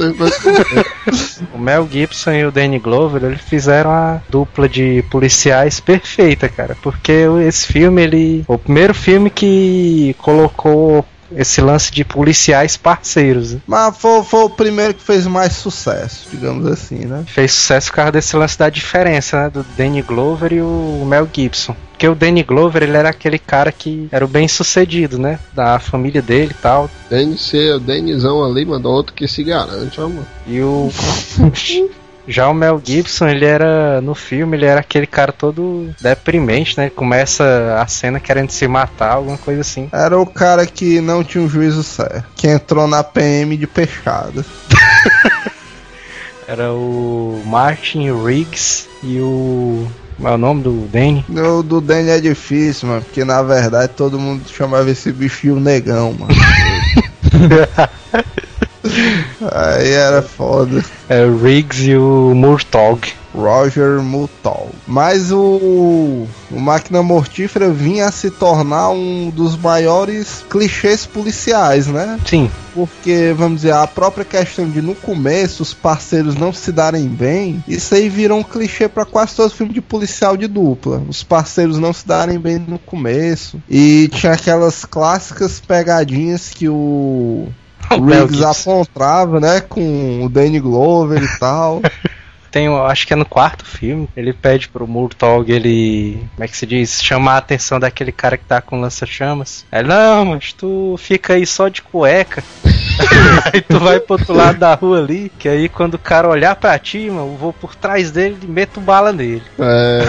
O 1.53 1.57
Mel 1.57 1.87
Gibson 1.91 2.31
e 2.31 2.45
o 2.45 2.51
Danny 2.51 2.79
Glover, 2.79 3.23
eles 3.23 3.41
fizeram 3.41 3.89
a 3.91 4.21
dupla 4.29 4.67
de 4.67 5.03
policiais 5.09 5.79
perfeita, 5.79 6.47
cara. 6.49 6.75
Porque 6.81 7.25
esse 7.45 7.67
filme, 7.67 8.01
ele. 8.01 8.43
O 8.47 8.57
primeiro 8.57 8.93
filme 8.93 9.29
que 9.29 10.15
colocou 10.19 11.05
esse 11.35 11.61
lance 11.61 11.91
de 11.91 12.03
policiais 12.03 12.77
parceiros. 12.77 13.53
né? 13.53 13.61
Mas 13.67 13.97
foi, 13.97 14.23
foi 14.23 14.43
o 14.43 14.49
primeiro 14.49 14.93
que 14.93 15.03
fez 15.03 15.25
mais 15.27 15.53
sucesso, 15.53 16.27
digamos 16.29 16.65
assim, 16.65 17.05
né? 17.05 17.23
Fez 17.27 17.51
sucesso 17.51 17.89
por 17.89 17.95
causa 17.95 18.11
desse 18.11 18.35
lance 18.35 18.57
da 18.57 18.69
diferença, 18.69 19.43
né? 19.43 19.49
Do 19.49 19.65
Danny 19.77 20.01
Glover 20.01 20.53
e 20.53 20.61
o 20.61 21.03
Mel 21.05 21.27
Gibson. 21.31 21.75
Porque 21.91 22.07
o 22.07 22.15
Danny 22.15 22.41
Glover, 22.41 22.81
ele 22.81 22.97
era 22.97 23.09
aquele 23.09 23.37
cara 23.37 23.71
que 23.71 24.07
era 24.11 24.25
o 24.25 24.27
bem 24.27 24.47
sucedido, 24.47 25.19
né? 25.19 25.37
Da 25.53 25.77
família 25.77 26.21
dele 26.21 26.51
e 26.51 26.61
tal. 26.61 26.89
Denis, 27.09 27.53
o 27.53 27.79
Denizão 27.79 28.43
ali 28.43 28.65
mandou 28.65 28.91
outro 28.93 29.13
que 29.13 29.27
se 29.27 29.43
garante, 29.43 30.01
ó, 30.01 30.07
mano. 30.07 30.25
E 30.47 30.59
o. 30.61 30.89
Já 32.27 32.47
o 32.47 32.53
Mel 32.53 32.81
Gibson, 32.83 33.27
ele 33.27 33.45
era. 33.45 33.99
No 34.01 34.13
filme, 34.13 34.57
ele 34.57 34.65
era 34.65 34.79
aquele 34.79 35.07
cara 35.07 35.31
todo 35.31 35.93
deprimente, 35.99 36.77
né? 36.77 36.85
Ele 36.85 36.91
começa 36.91 37.77
a 37.79 37.87
cena 37.87 38.19
querendo 38.19 38.51
se 38.51 38.67
matar, 38.67 39.13
alguma 39.13 39.37
coisa 39.37 39.61
assim. 39.61 39.89
Era 39.91 40.19
o 40.19 40.25
cara 40.25 40.65
que 40.65 41.01
não 41.01 41.23
tinha 41.23 41.43
um 41.43 41.49
juízo 41.49 41.83
certo, 41.83 42.25
que 42.35 42.47
entrou 42.47 42.87
na 42.87 43.03
PM 43.03 43.57
de 43.57 43.67
peixada. 43.67 44.45
Era 46.47 46.73
o 46.73 47.41
Martin 47.45 48.11
Riggs 48.11 48.87
e 49.01 49.19
o. 49.19 49.87
Como 50.17 50.27
é 50.27 50.33
o 50.33 50.37
nome 50.37 50.61
do 50.61 50.87
Danny? 50.87 51.25
O 51.29 51.63
do 51.63 51.81
Danny 51.81 52.09
é 52.09 52.19
difícil, 52.19 52.89
mano, 52.89 53.01
porque 53.01 53.23
na 53.23 53.41
verdade 53.41 53.93
todo 53.95 54.19
mundo 54.19 54.43
chamava 54.47 54.91
esse 54.91 55.11
bicho 55.11 55.41
de 55.41 55.51
o 55.51 55.59
negão, 55.59 56.13
mano. 56.13 56.33
Aí 59.51 59.91
era 59.91 60.21
foda. 60.21 60.83
É 61.07 61.23
o 61.25 61.37
Riggs 61.37 61.89
e 61.89 61.97
o 61.97 62.33
Murtaugh. 62.35 62.99
Roger 63.33 64.01
Muttal. 64.01 64.69
Mas 64.85 65.31
o, 65.31 66.27
o 66.51 66.59
Máquina 66.59 67.01
Mortífera 67.01 67.69
vinha 67.69 68.07
a 68.07 68.11
se 68.11 68.29
tornar 68.29 68.89
um 68.89 69.29
dos 69.29 69.55
maiores 69.57 70.43
clichês 70.49 71.05
policiais, 71.05 71.87
né? 71.87 72.19
Sim, 72.25 72.51
Porque, 72.73 73.33
vamos 73.35 73.61
dizer, 73.61 73.73
a 73.73 73.87
própria 73.87 74.25
questão 74.25 74.69
de 74.69 74.81
no 74.81 74.95
começo 74.95 75.63
os 75.63 75.73
parceiros 75.73 76.35
não 76.35 76.51
se 76.51 76.71
darem 76.71 77.07
bem, 77.07 77.63
isso 77.67 77.95
aí 77.95 78.09
virou 78.09 78.39
um 78.39 78.43
clichê 78.43 78.87
pra 78.87 79.05
quase 79.05 79.35
todo 79.35 79.49
filme 79.53 79.73
de 79.73 79.81
policial 79.81 80.35
de 80.35 80.47
dupla. 80.47 81.01
Os 81.07 81.23
parceiros 81.23 81.77
não 81.77 81.93
se 81.93 82.05
darem 82.05 82.39
bem 82.39 82.59
no 82.59 82.79
começo. 82.79 83.61
E 83.69 84.09
tinha 84.09 84.33
aquelas 84.33 84.85
clássicas 84.85 85.59
pegadinhas 85.59 86.49
que 86.49 86.67
o. 86.67 87.47
Riggs 87.99 88.43
apontava, 88.43 89.39
né? 89.39 89.61
Com 89.61 90.25
o 90.25 90.29
Danny 90.29 90.59
Glover 90.59 91.21
e 91.21 91.39
tal. 91.39 91.81
Tem, 92.51 92.67
acho 92.67 93.07
que 93.07 93.13
é 93.13 93.15
no 93.15 93.25
quarto 93.25 93.65
filme, 93.65 94.09
ele 94.15 94.33
pede 94.33 94.67
pro 94.67 94.85
Murtaugh, 94.87 95.45
ele, 95.49 96.21
como 96.35 96.43
é 96.43 96.47
que 96.47 96.57
se 96.57 96.65
diz, 96.65 97.01
chamar 97.01 97.35
a 97.35 97.37
atenção 97.37 97.79
daquele 97.79 98.11
cara 98.11 98.37
que 98.37 98.43
tá 98.43 98.59
com 98.61 98.79
lança-chamas. 98.81 99.65
Aí, 99.71 99.81
não, 99.83 100.25
mas 100.25 100.51
tu 100.51 100.95
fica 100.99 101.33
aí 101.33 101.45
só 101.45 101.69
de 101.69 101.81
cueca. 101.81 102.43
aí 103.53 103.61
tu 103.61 103.79
vai 103.79 103.99
pro 103.99 104.13
outro 104.15 104.33
lado 104.33 104.57
da 104.59 104.73
rua 104.75 104.99
ali, 104.99 105.31
que 105.39 105.47
aí 105.47 105.69
quando 105.69 105.93
o 105.95 105.99
cara 105.99 106.27
olhar 106.27 106.55
pra 106.55 106.77
ti, 106.77 107.09
mano, 107.09 107.31
eu 107.33 107.37
vou 107.37 107.53
por 107.53 107.73
trás 107.73 108.11
dele 108.11 108.37
e 108.43 108.47
meto 108.47 108.79
bala 108.81 109.11
nele. 109.13 109.43
É, 109.57 110.01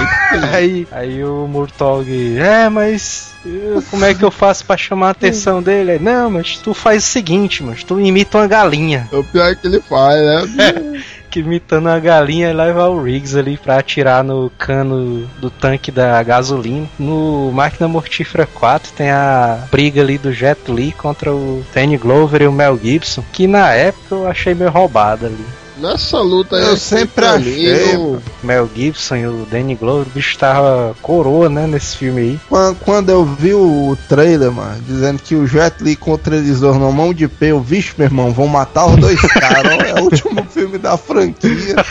Aí, 0.53 0.87
aí 0.91 1.25
o 1.25 1.47
Murtaugh, 1.47 2.07
é, 2.39 2.69
mas 2.69 3.35
eu- 3.45 3.83
como 3.91 4.05
é 4.05 4.15
que 4.15 4.25
eu 4.25 4.31
faço 4.31 4.65
pra 4.65 4.77
chamar 4.77 5.09
a 5.09 5.11
atenção 5.11 5.63
dele? 5.63 5.99
Não, 5.99 6.31
mas 6.31 6.57
tu 6.59 6.73
faz 6.75 7.05
o 7.05 7.07
seguinte, 7.07 7.63
mas 7.63 7.85
tu 7.85 8.01
imita 8.01 8.39
uma 8.39 8.47
galinha. 8.47 9.09
o 9.13 9.23
pior 9.23 9.51
é 9.51 9.55
que 9.55 9.67
ele 9.67 9.81
faz, 9.81 10.21
né? 10.21 11.03
imitando 11.39 11.89
a 11.89 11.99
galinha 11.99 12.51
e 12.51 12.53
leva 12.53 12.89
o 12.89 13.03
Riggs 13.03 13.37
ali 13.37 13.57
pra 13.57 13.79
atirar 13.79 14.23
no 14.23 14.51
cano 14.59 15.29
do 15.39 15.51
tanque 15.51 15.91
da 15.91 16.23
gasolina. 16.23 16.89
No 16.99 17.51
Máquina 17.53 17.89
Mortífera 17.89 18.47
4 18.47 18.93
tem 18.93 19.11
a 19.11 19.67
briga 19.71 20.01
ali 20.01 20.19
do 20.19 20.33
Jet 20.33 20.71
Li 20.71 20.93
contra 20.93 21.33
o 21.33 21.65
Danny 21.75 21.97
Glover 21.97 22.43
e 22.43 22.47
o 22.47 22.53
Mel 22.53 22.79
Gibson, 22.79 23.25
que 23.33 23.47
na 23.47 23.73
época 23.73 24.15
eu 24.15 24.29
achei 24.29 24.55
meio 24.55 24.71
roubada 24.71 25.27
ali. 25.27 25.62
Nessa 25.83 26.19
luta 26.21 26.55
aí, 26.57 26.65
Eu 26.65 26.77
sempre 26.77 27.27
achei, 27.27 27.97
O 27.97 28.23
Mel 28.41 28.71
Gibson 28.73 29.17
e 29.17 29.27
o 29.27 29.45
Danny 29.51 29.75
Glover, 29.75 30.07
o 30.07 30.11
bicho 30.11 30.39
tava 30.39 30.95
coroa, 31.03 31.49
né, 31.49 31.67
nesse 31.67 31.97
filme 31.97 32.21
aí. 32.21 32.41
Quando, 32.49 32.77
quando 32.77 33.09
eu 33.11 33.25
vi 33.25 33.53
o 33.53 33.99
trailer, 34.09 34.53
mano, 34.53 34.81
dizendo 34.87 35.21
que 35.21 35.35
o 35.35 35.45
Jet 35.45 35.83
Li 35.83 35.97
contra 35.97 36.37
eles 36.37 36.61
dois 36.61 36.79
na 36.79 36.89
mão 36.93 37.13
de 37.13 37.27
pé, 37.27 37.49
eu, 37.49 37.61
vixe, 37.61 37.95
meu 37.99 38.07
irmão, 38.07 38.33
vão 38.33 38.47
matar 38.47 38.87
os 38.87 38.97
dois 38.97 39.21
caras. 39.33 39.73
ó, 39.77 39.83
É 39.83 40.01
o 40.01 40.05
último 40.05 40.45
filme 40.45 40.79
da 40.79 40.97
franquia. 40.97 41.75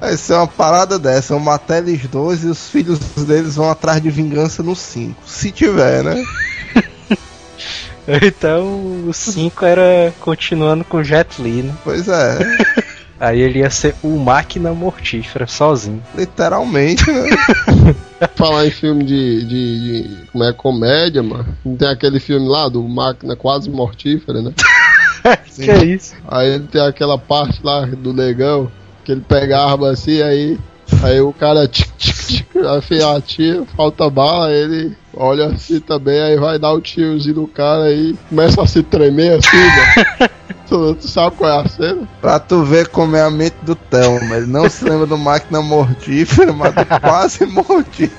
Vai 0.00 0.16
ser 0.16 0.32
uma 0.32 0.46
parada 0.46 0.98
dessa, 0.98 1.34
vão 1.34 1.42
matar 1.42 1.76
eles 1.78 2.06
dois 2.06 2.42
e 2.42 2.46
os 2.46 2.70
filhos 2.70 2.98
deles 3.26 3.56
vão 3.56 3.70
atrás 3.70 4.00
de 4.00 4.08
vingança 4.08 4.62
no 4.62 4.74
5. 4.74 5.14
Se 5.26 5.50
tiver, 5.50 6.02
né? 6.02 6.24
Então 8.22 9.06
o 9.06 9.12
5 9.12 9.64
era 9.64 10.12
continuando 10.20 10.84
com 10.84 11.02
Jet 11.04 11.40
Li, 11.42 11.62
né? 11.62 11.74
Pois 11.84 12.08
é, 12.08 12.38
Aí 13.20 13.40
ele 13.40 13.58
ia 13.58 13.68
ser 13.70 13.96
o 14.02 14.16
máquina 14.16 14.72
mortífera 14.72 15.46
sozinho. 15.46 16.00
literalmente, 16.14 17.04
né? 17.10 17.28
Falar 18.36 18.66
em 18.66 18.70
filme 18.70 19.02
de, 19.04 19.44
de, 19.44 20.02
de- 20.04 20.16
Como 20.32 20.44
é 20.44 20.52
comédia, 20.52 21.22
mano. 21.22 21.46
Não 21.64 21.76
tem 21.76 21.88
aquele 21.88 22.20
filme 22.20 22.48
lá 22.48 22.68
do 22.68 22.82
Máquina 22.88 23.34
Quase 23.36 23.68
Mortífera, 23.70 24.40
né? 24.40 24.52
Que 25.54 25.68
é 25.70 25.84
isso? 25.84 26.14
Aí 26.28 26.48
ele 26.54 26.68
tem 26.68 26.80
aquela 26.80 27.18
parte 27.18 27.60
lá 27.62 27.84
do 27.86 28.12
negão, 28.12 28.70
que 29.04 29.10
ele 29.12 29.20
pega 29.28 29.58
a 29.58 29.70
arma 29.72 29.90
assim, 29.90 30.22
aí. 30.22 30.56
Aí 31.02 31.20
o 31.20 31.32
cara 31.32 31.68
tic, 31.68 31.88
tic, 31.96 32.16
tic, 32.26 32.56
afia 32.76 33.14
a 33.16 33.20
tiro, 33.20 33.66
falta 33.76 34.08
bala, 34.10 34.50
ele 34.52 34.96
olha 35.14 35.46
assim 35.46 35.78
também, 35.80 36.20
aí 36.20 36.36
vai 36.36 36.58
dar 36.58 36.72
o 36.72 36.80
tirozinho 36.80 37.36
no 37.36 37.46
cara 37.48 37.84
aí, 37.84 38.16
começa 38.28 38.60
a 38.62 38.66
se 38.66 38.82
tremer 38.82 39.38
assim, 39.38 39.56
né? 39.56 40.28
tu, 40.68 40.94
tu 40.96 41.06
sabe 41.08 41.36
qual 41.36 41.50
é 41.50 41.64
a 41.64 41.68
cena? 41.68 42.08
Pra 42.20 42.40
tu 42.40 42.64
ver 42.64 42.88
como 42.88 43.14
é 43.16 43.22
a 43.22 43.30
mente 43.30 43.56
do 43.62 43.74
Thelma. 43.76 44.36
Ele 44.36 44.46
não 44.46 44.68
se 44.68 44.84
lembra 44.84 45.06
do 45.06 45.16
máquina 45.18 45.60
mortífera, 45.62 46.52
mas 46.52 46.74
do 46.74 46.84
quase 47.00 47.46
mortífero. 47.46 48.10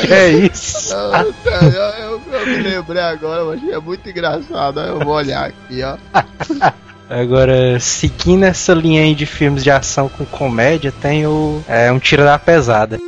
Que 0.00 0.12
é 0.12 0.28
isso? 0.30 0.92
Eu, 0.92 1.32
eu- 1.72 2.20
eu 2.32 2.46
me 2.46 2.56
lembrei 2.58 3.02
agora, 3.02 3.40
eu 3.40 3.52
achei 3.52 3.76
muito 3.78 4.08
engraçado, 4.08 4.80
eu 4.80 4.98
vou 5.00 5.14
olhar 5.14 5.46
aqui, 5.46 5.82
ó. 5.82 5.96
Agora, 7.08 7.78
seguindo 7.78 8.44
essa 8.44 8.74
linha 8.74 9.02
aí 9.02 9.14
de 9.14 9.26
filmes 9.26 9.62
de 9.62 9.70
ação 9.70 10.08
com 10.08 10.24
comédia, 10.26 10.92
tem 10.92 11.26
o 11.26 11.62
é, 11.68 11.90
Um 11.92 11.98
Tiro 12.00 12.24
da 12.24 12.38
Pesada. 12.38 12.98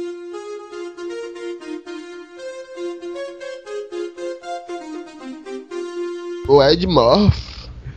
O 6.46 6.62
Ed 6.62 6.86
Murphy. 6.86 7.48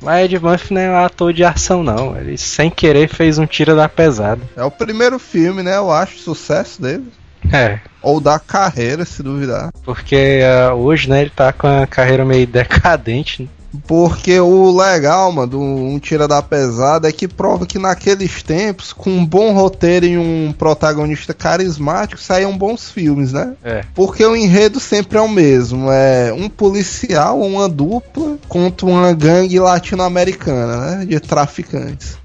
Mas 0.02 0.26
Ed 0.26 0.40
Murphy 0.40 0.74
não 0.74 0.82
é 0.82 0.90
um 0.90 1.06
ator 1.06 1.32
de 1.32 1.44
ação, 1.44 1.84
não. 1.84 2.18
Ele 2.18 2.38
sem 2.38 2.70
querer 2.70 3.08
fez 3.08 3.38
um 3.38 3.46
Tiro 3.46 3.76
da 3.76 3.88
Pesada. 3.88 4.42
É 4.56 4.64
o 4.64 4.72
primeiro 4.72 5.20
filme, 5.20 5.62
né? 5.62 5.78
Eu 5.78 5.92
acho, 5.92 6.18
sucesso 6.20 6.82
dele. 6.82 7.06
É, 7.52 7.80
Ou 8.02 8.20
da 8.20 8.38
carreira, 8.40 9.04
se 9.06 9.24
duvidar. 9.24 9.72
porque 9.84 10.42
ah, 10.46 10.74
hoje, 10.76 11.10
né, 11.10 11.22
ele 11.22 11.32
tá 11.32 11.52
com 11.52 11.66
a 11.68 11.88
carreira 11.88 12.24
meio 12.26 12.46
decadente. 12.46 13.44
né? 13.44 13.50
Porque 13.88 14.40
o 14.40 14.76
legal, 14.76 15.32
mano, 15.32 15.48
do 15.48 15.60
Um 15.60 15.98
Tira 16.00 16.28
da 16.28 16.42
Pesada 16.42 17.08
é 17.08 17.12
que 17.12 17.28
prova 17.28 17.66
que 17.66 17.80
naqueles 17.80 18.44
tempos, 18.44 18.92
com 18.92 19.10
um 19.10 19.26
bom 19.26 19.54
roteiro 19.54 20.06
e 20.06 20.18
um 20.18 20.54
protagonista 20.58 21.34
carismático, 21.34 22.22
saíam 22.22 22.58
bons 22.58 22.92
filmes, 22.92 23.32
né? 23.32 23.54
É. 23.64 23.84
Porque 23.96 24.26
o 24.26 24.36
enredo 24.36 24.80
sempre 24.80 25.18
é 25.18 25.22
o 25.22 25.30
mesmo. 25.30 25.90
É 25.92 26.34
um 26.34 26.50
policial 26.50 27.40
ou 27.40 27.48
uma 27.48 27.70
dupla 27.70 28.38
contra 28.48 28.86
uma 28.86 29.14
gangue 29.14 29.60
latino-americana, 29.60 30.78
né? 30.78 31.06
De 31.06 31.20
traficantes. 31.20 32.18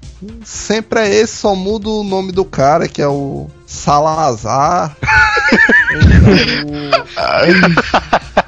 Sempre 0.43 1.01
é 1.01 1.13
esse, 1.13 1.37
só 1.37 1.55
muda 1.55 1.89
o 1.89 2.03
nome 2.03 2.31
do 2.31 2.43
cara, 2.43 2.87
que 2.87 3.01
é 3.01 3.07
o 3.07 3.47
Salazar. 3.65 4.97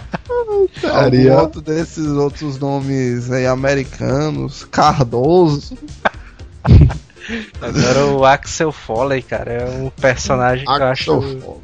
Algum 0.84 1.42
outro 1.42 1.62
desses 1.62 2.08
outros 2.08 2.58
nomes 2.58 3.32
aí 3.32 3.46
americanos. 3.46 4.66
Cardoso. 4.66 5.78
Agora 7.62 8.06
o 8.08 8.26
Axel 8.26 8.72
Foley, 8.72 9.22
cara, 9.22 9.52
é 9.52 9.66
um 9.70 9.90
personagem 9.90 10.66
que 10.66 10.72
eu 10.72 10.86
acho, 10.86 11.60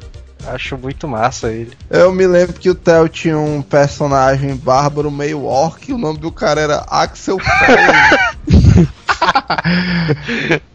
acho 0.46 0.78
muito 0.78 1.08
massa 1.08 1.50
ele. 1.50 1.72
Eu 1.90 2.12
me 2.12 2.24
lembro 2.26 2.54
que 2.54 2.70
o 2.70 2.74
Theo 2.74 3.08
tinha 3.08 3.36
um 3.36 3.60
personagem 3.60 4.54
bárbaro 4.54 5.10
meio 5.10 5.44
orc, 5.44 5.92
o 5.92 5.98
nome 5.98 6.20
do 6.20 6.30
cara 6.30 6.60
era 6.60 6.86
Axel 6.88 7.38
Foley. 7.38 8.88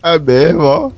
É 0.03 0.19
mesmo, 0.19 0.61
ó. 0.61 0.91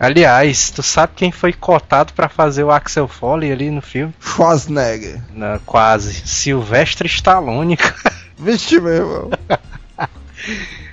Aliás, 0.00 0.70
tu 0.70 0.82
sabe 0.82 1.14
quem 1.16 1.32
foi 1.32 1.52
cotado 1.52 2.12
pra 2.12 2.28
fazer 2.28 2.62
o 2.62 2.70
Axel 2.70 3.08
Foley 3.08 3.50
ali 3.50 3.70
no 3.70 3.82
filme? 3.82 4.14
Schwarzenegger. 4.20 5.20
Não, 5.34 5.58
quase. 5.66 6.22
Sylvester 6.24 7.06
Stallone 7.06 7.76
cara. 7.78 8.14
Vixe, 8.38 8.80
meu 8.80 8.92
irmão. 8.92 9.30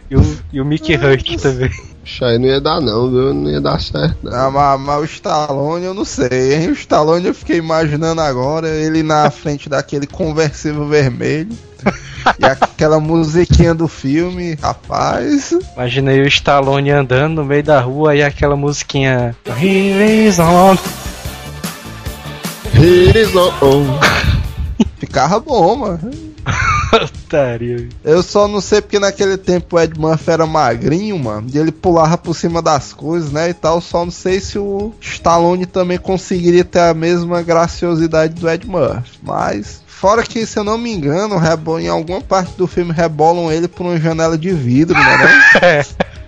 e, 0.09 0.15
o, 0.15 0.37
e 0.53 0.59
o 0.59 0.65
Mickey 0.65 0.95
Hurt 0.95 1.39
também. 1.39 1.69
Isso 2.03 2.23
aí 2.23 2.37
não 2.39 2.47
ia 2.47 2.61
dar 2.61 2.81
não, 2.81 3.09
viu? 3.09 3.33
Não 3.33 3.49
ia 3.49 3.61
dar 3.61 3.79
certo, 3.79 4.17
não. 4.23 4.33
Ah, 4.33 4.51
mas, 4.51 4.81
mas 4.81 5.01
o 5.01 5.05
Stallone 5.05 5.85
eu 5.85 5.93
não 5.93 6.05
sei, 6.05 6.55
hein? 6.55 6.69
O 6.69 6.73
Stallone 6.73 7.27
eu 7.27 7.33
fiquei 7.33 7.57
imaginando 7.57 8.21
agora 8.21 8.67
ele 8.67 9.03
na 9.03 9.29
frente 9.29 9.69
daquele 9.69 10.07
conversível 10.07 10.87
vermelho. 10.87 11.55
e 12.39 12.45
aquela 12.45 12.99
musiquinha 12.99 13.73
do 13.73 13.87
filme, 13.87 14.57
rapaz. 14.61 15.53
Imaginei 15.75 16.21
o 16.21 16.27
Stallone 16.27 16.91
andando 16.91 17.35
no 17.35 17.45
meio 17.45 17.63
da 17.63 17.79
rua 17.79 18.15
e 18.15 18.23
aquela 18.23 18.55
musiquinha. 18.55 19.35
Here 19.45 20.27
is 20.27 20.39
on. 20.39 20.77
Here 22.73 23.19
is 23.19 23.35
on. 23.35 23.99
Ficava 24.97 25.39
bom, 25.39 25.75
mano. 25.75 26.11
Otário. 27.03 27.89
Eu 28.03 28.23
só 28.23 28.47
não 28.47 28.61
sei 28.61 28.81
porque 28.81 28.99
naquele 28.99 29.37
tempo 29.37 29.75
o 29.75 29.79
Ed 29.79 29.99
Murphy 29.99 30.31
era 30.31 30.45
magrinho, 30.45 31.17
mano. 31.19 31.47
E 31.53 31.57
ele 31.57 31.71
pulava 31.71 32.17
por 32.17 32.35
cima 32.35 32.61
das 32.61 32.93
coisas, 32.93 33.31
né? 33.31 33.49
E 33.49 33.53
tal. 33.53 33.81
Só 33.81 34.05
não 34.05 34.11
sei 34.11 34.39
se 34.39 34.57
o 34.57 34.93
Stallone 35.01 35.65
também 35.65 35.97
conseguiria 35.97 36.63
ter 36.63 36.79
a 36.79 36.93
mesma 36.93 37.41
graciosidade 37.41 38.33
do 38.33 38.49
Ed 38.49 38.67
Murphy. 38.67 39.19
Mas. 39.21 39.83
Fora 39.87 40.23
que, 40.23 40.45
se 40.45 40.59
eu 40.59 40.63
não 40.63 40.77
me 40.77 40.91
engano, 40.91 41.35
em 41.79 41.87
alguma 41.87 42.19
parte 42.21 42.51
do 42.57 42.67
filme 42.67 42.91
rebolam 42.91 43.49
ele 43.49 43.67
por 43.67 43.85
uma 43.85 43.97
janela 43.97 44.37
de 44.37 44.51
vidro, 44.51 44.93
né? 44.93 45.45
É, 45.61 45.85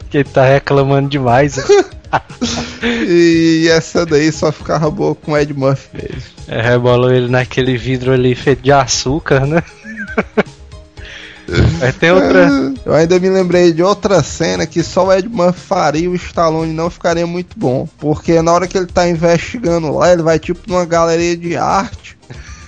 que 0.10 0.20
ele 0.20 0.30
tá 0.30 0.46
reclamando 0.46 1.10
demais. 1.10 1.58
né? 1.58 1.64
e 2.82 3.68
essa 3.70 4.06
daí 4.06 4.32
só 4.32 4.52
ficava 4.52 4.90
boa 4.90 5.14
com 5.14 5.34
o 5.34 5.38
Ed 5.38 5.54
Murphy 5.54 5.90
mesmo. 5.94 6.22
É, 6.48 6.62
rebolou 6.62 7.12
ele 7.12 7.28
naquele 7.28 7.78
vidro 7.78 8.14
ali 8.14 8.34
feito 8.36 8.62
de 8.62 8.72
açúcar, 8.72 9.46
né? 9.46 9.62
Aí 11.82 11.94
tem 11.94 12.12
outra. 12.12 12.50
Eu 12.86 12.94
ainda 12.94 13.20
me 13.20 13.30
lembrei 13.30 13.72
de 13.72 13.82
outra 13.82 14.22
cena 14.22 14.66
que 14.66 14.84
só 14.84 15.08
o 15.08 15.14
Ed 15.14 15.28
Murphy 15.30 15.60
faria 15.60 16.06
e 16.06 16.08
o 16.08 16.16
Stallone 16.16 16.74
não 16.74 16.90
ficaria 16.90 17.26
muito 17.26 17.58
bom. 17.58 17.88
Porque 17.98 18.42
na 18.42 18.52
hora 18.52 18.68
que 18.68 18.78
ele 18.78 18.88
tá 18.88 19.08
investigando 19.08 19.94
lá, 19.94 20.12
ele 20.12 20.22
vai 20.22 20.40
tipo 20.40 20.62
numa 20.68 20.86
galeria 20.86 21.38
de 21.38 21.56
arte. 21.56 22.18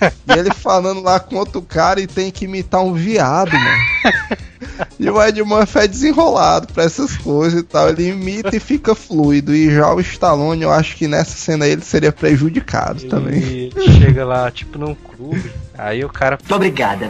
e 0.02 0.32
ele 0.32 0.52
falando 0.54 1.02
lá 1.02 1.20
com 1.20 1.36
outro 1.36 1.60
cara 1.60 2.00
e 2.00 2.06
tem 2.06 2.30
que 2.30 2.46
imitar 2.46 2.82
um 2.82 2.94
viado, 2.94 3.52
mano. 3.52 4.88
E 5.00 5.08
o 5.08 5.22
Ed 5.22 5.42
Murphy 5.42 5.78
é 5.78 5.88
desenrolado 5.88 6.66
pra 6.74 6.84
essas 6.84 7.16
coisas 7.16 7.60
e 7.60 7.62
tal. 7.62 7.88
Ele 7.88 8.10
imita 8.10 8.54
e 8.54 8.60
fica 8.60 8.94
fluido. 8.94 9.54
E 9.54 9.74
já 9.74 9.94
o 9.94 10.00
Stallone, 10.00 10.62
eu 10.62 10.70
acho 10.70 10.94
que 10.94 11.08
nessa 11.08 11.32
cena 11.32 11.66
ele 11.66 11.80
seria 11.80 12.12
prejudicado 12.12 13.04
também. 13.08 13.38
Ele, 13.38 13.72
ele 13.74 13.92
chega 13.98 14.26
lá, 14.26 14.50
tipo, 14.50 14.78
num 14.78 14.94
clube. 14.94 15.50
Aí 15.78 16.04
o 16.04 16.08
cara. 16.10 16.38
Muito 16.38 16.54
obrigada. 16.54 17.08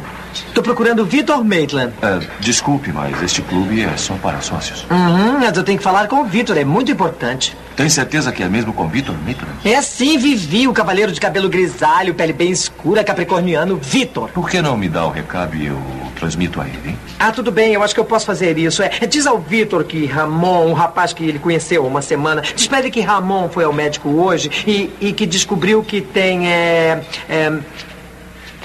Tô 0.55 0.62
procurando 0.62 1.05
Vitor 1.05 1.43
Maitland. 1.45 1.93
Ah, 2.01 2.20
desculpe, 2.38 2.93
mas 2.93 3.20
este 3.24 3.43
clube 3.43 3.82
é 3.82 3.97
só 3.97 4.14
para 4.14 4.41
sócios. 4.41 4.86
Uhum, 4.88 5.41
mas 5.41 5.57
eu 5.57 5.64
tenho 5.64 5.78
que 5.78 5.82
falar 5.82 6.07
com 6.07 6.22
o 6.22 6.24
Vitor, 6.24 6.57
é 6.57 6.64
muito 6.64 6.93
importante. 6.93 7.57
Tem 7.74 7.88
certeza 7.88 8.30
que 8.30 8.43
é 8.43 8.49
mesmo 8.49 8.72
com 8.72 8.88
Vitor 8.88 9.16
Maitland? 9.24 9.55
É 9.64 9.82
sim, 9.82 10.16
Vivi, 10.16 10.68
o 10.68 10.72
cavaleiro 10.72 11.11
de 11.11 11.20
cabelo 11.20 11.49
grisalho, 11.49 12.14
pele 12.14 12.32
bem 12.32 12.53
escura, 12.53 13.03
capricorniano, 13.03 13.76
Vitor. 13.76 14.28
Por 14.30 14.49
que 14.49 14.62
não 14.62 14.76
me 14.76 14.88
dá 14.88 15.05
o 15.07 15.11
recado 15.11 15.57
e 15.57 15.66
eu 15.66 15.80
transmito 16.21 16.61
a 16.61 16.66
ele, 16.66 16.91
hein? 16.91 16.99
Ah, 17.18 17.33
tudo 17.33 17.51
bem, 17.51 17.73
eu 17.73 17.83
acho 17.83 17.95
que 17.95 18.01
eu 18.01 18.05
posso 18.05 18.27
fazer 18.27 18.59
isso. 18.59 18.83
É, 18.83 18.91
diz 19.07 19.27
ao 19.27 19.39
Vitor 19.39 19.83
que 19.85 20.05
Ramon, 20.05 20.66
um 20.66 20.73
rapaz 20.75 21.12
que 21.12 21.25
ele 21.25 21.39
conheceu 21.39 21.83
há 21.83 21.87
uma 21.87 22.03
semana, 22.03 22.43
diz 22.43 22.66
pra 22.68 22.79
ele 22.79 22.91
que 22.91 23.01
Ramon 23.01 23.49
foi 23.49 23.64
ao 23.64 23.73
médico 23.73 24.09
hoje 24.11 24.51
e, 24.66 24.93
e 25.01 25.12
que 25.12 25.27
descobriu 25.27 25.83
que 25.83 26.01
tem 26.01 26.53
é, 26.53 27.03
é, 27.29 27.53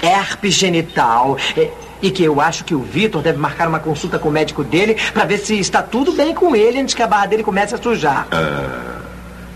herpes 0.02 0.54
genital. 0.54 1.38
É, 1.56 1.70
e 2.02 2.10
que 2.10 2.22
eu 2.22 2.42
acho 2.42 2.62
que 2.62 2.74
o 2.74 2.82
Vitor 2.82 3.22
deve 3.22 3.38
marcar 3.38 3.66
uma 3.66 3.78
consulta 3.78 4.18
com 4.18 4.28
o 4.28 4.30
médico 4.30 4.62
dele 4.62 4.98
pra 5.14 5.24
ver 5.24 5.38
se 5.38 5.58
está 5.58 5.82
tudo 5.82 6.12
bem 6.12 6.34
com 6.34 6.54
ele 6.54 6.78
antes 6.78 6.94
que 6.94 7.02
a 7.02 7.06
barra 7.06 7.24
dele 7.24 7.42
comece 7.42 7.74
a 7.74 7.78
sujar. 7.78 8.28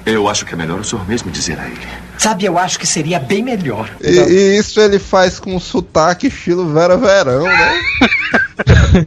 Eu 0.07 0.29
acho 0.29 0.45
que 0.47 0.55
é 0.55 0.57
melhor 0.57 0.81
o 0.81 0.85
senhor 0.85 1.07
mesmo 1.09 1.31
dizer 1.31 1.59
a 1.61 1.67
ele. 1.67 1.79
Sabe, 2.19 2.45
eu 2.45 2.59
acho 2.59 2.79
que 2.79 2.87
seria 2.87 3.19
bem 3.19 3.43
melhor. 3.43 3.89
E, 4.01 4.09
e 4.11 4.59
isso 4.59 4.81
ele 4.81 4.99
faz 4.99 5.39
com 5.39 5.59
sotaque 5.61 6.27
estilo 6.29 6.73
Vera 6.73 6.97
Verão, 6.97 7.45
né? 7.45 7.83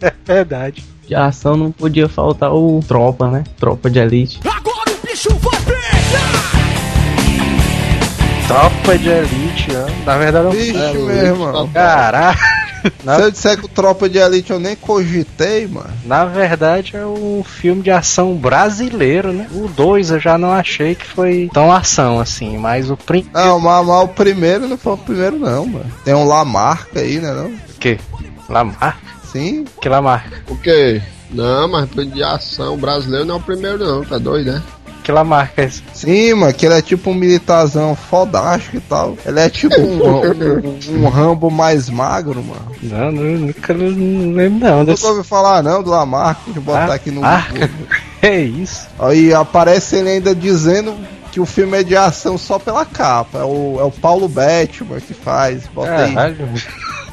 É 0.00 0.12
verdade. 0.26 0.84
De 1.06 1.14
ação 1.14 1.56
não 1.56 1.70
podia 1.70 2.08
faltar 2.08 2.52
o 2.52 2.80
Tropa, 2.86 3.30
né? 3.30 3.44
Tropa 3.58 3.88
de 3.88 4.00
Elite. 4.00 4.40
Tropa 8.48 8.98
de 8.98 9.08
elite, 9.08 9.68
ó. 9.74 10.04
Na 10.04 10.18
verdade, 10.18 10.46
é 10.46 10.48
um- 10.48 10.52
Vixe, 10.52 10.76
É, 10.76 10.92
meu 10.92 11.08
irmão. 11.10 11.68
Caraca. 11.72 12.61
Na- 13.04 13.16
Se 13.20 13.22
eu 13.22 13.30
disser 13.30 13.58
que 13.58 13.64
o 13.64 13.68
Tropa 13.68 14.08
de 14.08 14.18
Elite 14.18 14.50
eu 14.50 14.58
nem 14.60 14.74
cogitei, 14.76 15.66
mano. 15.66 15.90
Na 16.04 16.24
verdade 16.24 16.96
é 16.96 17.04
um 17.06 17.42
filme 17.44 17.82
de 17.82 17.90
ação 17.90 18.34
brasileiro, 18.34 19.32
né? 19.32 19.46
O 19.52 19.68
2 19.68 20.10
eu 20.10 20.20
já 20.20 20.36
não 20.38 20.52
achei 20.52 20.94
que 20.94 21.06
foi 21.06 21.48
tão 21.52 21.70
ação 21.72 22.18
assim, 22.20 22.58
mas 22.58 22.90
o 22.90 22.96
prim... 22.96 23.26
Não, 23.32 23.58
mas, 23.60 23.86
mas 23.86 24.04
o 24.04 24.08
primeiro 24.08 24.66
não 24.68 24.76
foi 24.78 24.92
o 24.94 24.98
primeiro, 24.98 25.38
não, 25.38 25.66
mano. 25.66 25.90
Tem 26.04 26.14
um 26.14 26.24
Lamarca 26.26 27.00
aí, 27.00 27.18
né? 27.20 27.32
Não? 27.32 27.46
O 27.48 27.78
quê? 27.80 27.98
Lamarca? 28.48 28.96
Sim. 29.30 29.64
Que 29.80 29.88
Lamarca? 29.88 30.42
O 30.48 30.56
quê? 30.56 31.00
Não, 31.30 31.66
mas 31.68 31.88
filme 31.88 32.10
de 32.10 32.22
ação 32.22 32.76
brasileiro 32.76 33.24
não 33.24 33.36
é 33.36 33.38
o 33.38 33.42
primeiro 33.42 33.78
não, 33.78 34.04
tá 34.04 34.18
doido, 34.18 34.52
né? 34.52 34.62
Que 35.02 35.10
Lamarca 35.10 35.62
é 35.62 35.64
esse? 35.64 35.82
Sim, 35.92 36.34
mano, 36.34 36.52
que 36.54 36.64
ele 36.64 36.74
é 36.76 36.82
tipo 36.82 37.10
um 37.10 37.14
militarzão 37.14 37.96
fodástico 37.96 38.76
e 38.76 38.80
tal. 38.80 39.16
Ele 39.26 39.40
é 39.40 39.48
tipo 39.50 39.80
um, 39.80 39.98
um, 40.92 41.04
um 41.04 41.08
Rambo 41.08 41.50
mais 41.50 41.90
magro, 41.90 42.42
mano. 42.42 42.70
Não, 42.82 43.10
não 43.10 43.22
nunca 43.38 43.74
não, 43.74 43.90
não 43.90 44.34
lembro 44.34 44.68
não 44.68 44.84
desse. 44.84 45.02
Nunca 45.02 45.08
ouviu 45.08 45.24
falar, 45.24 45.62
não, 45.62 45.82
do 45.82 45.90
Lamarca. 45.90 46.42
Eu 46.54 46.62
botar 46.62 46.92
Ah, 46.92 46.94
aqui 46.94 47.10
no? 47.10 47.20
Google. 47.20 47.68
É 48.22 48.38
isso. 48.38 48.86
Aí 49.00 49.34
aparece 49.34 49.96
ele 49.96 50.10
ainda 50.10 50.32
dizendo 50.32 50.94
que 51.32 51.40
o 51.40 51.44
filme 51.44 51.78
é 51.80 51.82
de 51.82 51.96
ação 51.96 52.38
só 52.38 52.56
pela 52.56 52.84
capa. 52.86 53.38
É 53.38 53.44
o, 53.44 53.78
é 53.80 53.82
o 53.82 53.90
Paulo 53.90 54.28
Bettman 54.28 55.00
que 55.00 55.12
faz. 55.12 55.66
Bota 55.66 55.90
aí. 56.04 56.14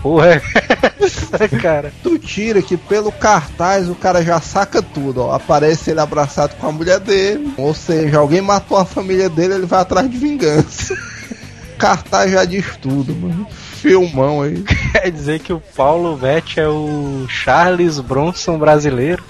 Porra, 0.01 0.41
é 1.39 1.47
cara. 1.47 1.91
Tu 2.01 2.17
tira 2.17 2.61
que 2.61 2.77
pelo 2.77 3.11
cartaz 3.11 3.89
o 3.89 3.95
cara 3.95 4.23
já 4.23 4.39
saca 4.39 4.81
tudo, 4.81 5.21
ó. 5.21 5.33
Aparece 5.33 5.91
ele 5.91 5.99
abraçado 5.99 6.55
com 6.55 6.67
a 6.67 6.71
mulher 6.71 6.99
dele. 6.99 7.53
Ou 7.57 7.73
seja, 7.73 8.19
alguém 8.19 8.41
matou 8.41 8.77
a 8.77 8.85
família 8.85 9.29
dele, 9.29 9.55
ele 9.55 9.65
vai 9.65 9.81
atrás 9.81 10.09
de 10.09 10.17
vingança. 10.17 10.95
cartaz 11.77 12.31
já 12.31 12.45
diz 12.45 12.77
tudo, 12.77 13.15
mano. 13.15 13.47
Filmão 13.49 14.41
aí. 14.41 14.61
Quer 14.91 15.11
dizer 15.11 15.39
que 15.39 15.53
o 15.53 15.61
Paulo 15.75 16.15
Vetti 16.17 16.59
é 16.59 16.67
o 16.67 17.25
Charles 17.29 17.99
Bronson 17.99 18.57
brasileiro? 18.59 19.23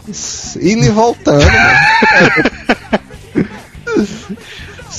Indo 0.59 0.85
e 0.85 0.89
voltando, 0.89 1.45
mano. 1.45 1.79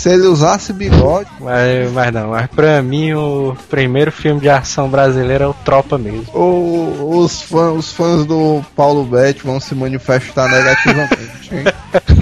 Se 0.00 0.08
ele 0.08 0.26
usasse 0.28 0.72
bigode. 0.72 1.28
Mas, 1.40 1.92
mas 1.92 2.12
não, 2.12 2.30
mas 2.30 2.46
pra 2.46 2.80
mim 2.82 3.12
o 3.12 3.54
primeiro 3.68 4.10
filme 4.10 4.40
de 4.40 4.48
ação 4.48 4.88
brasileiro 4.88 5.44
é 5.44 5.46
o 5.46 5.52
Tropa 5.54 5.98
mesmo. 5.98 6.24
O- 6.34 7.18
os, 7.18 7.42
fãs, 7.42 7.76
os 7.78 7.92
fãs 7.92 8.24
do 8.24 8.64
Paulo 8.74 9.04
Betti 9.04 9.44
vão 9.44 9.60
se 9.60 9.74
manifestar 9.74 10.48
negativamente, 10.50 11.50
hein? 11.54 11.64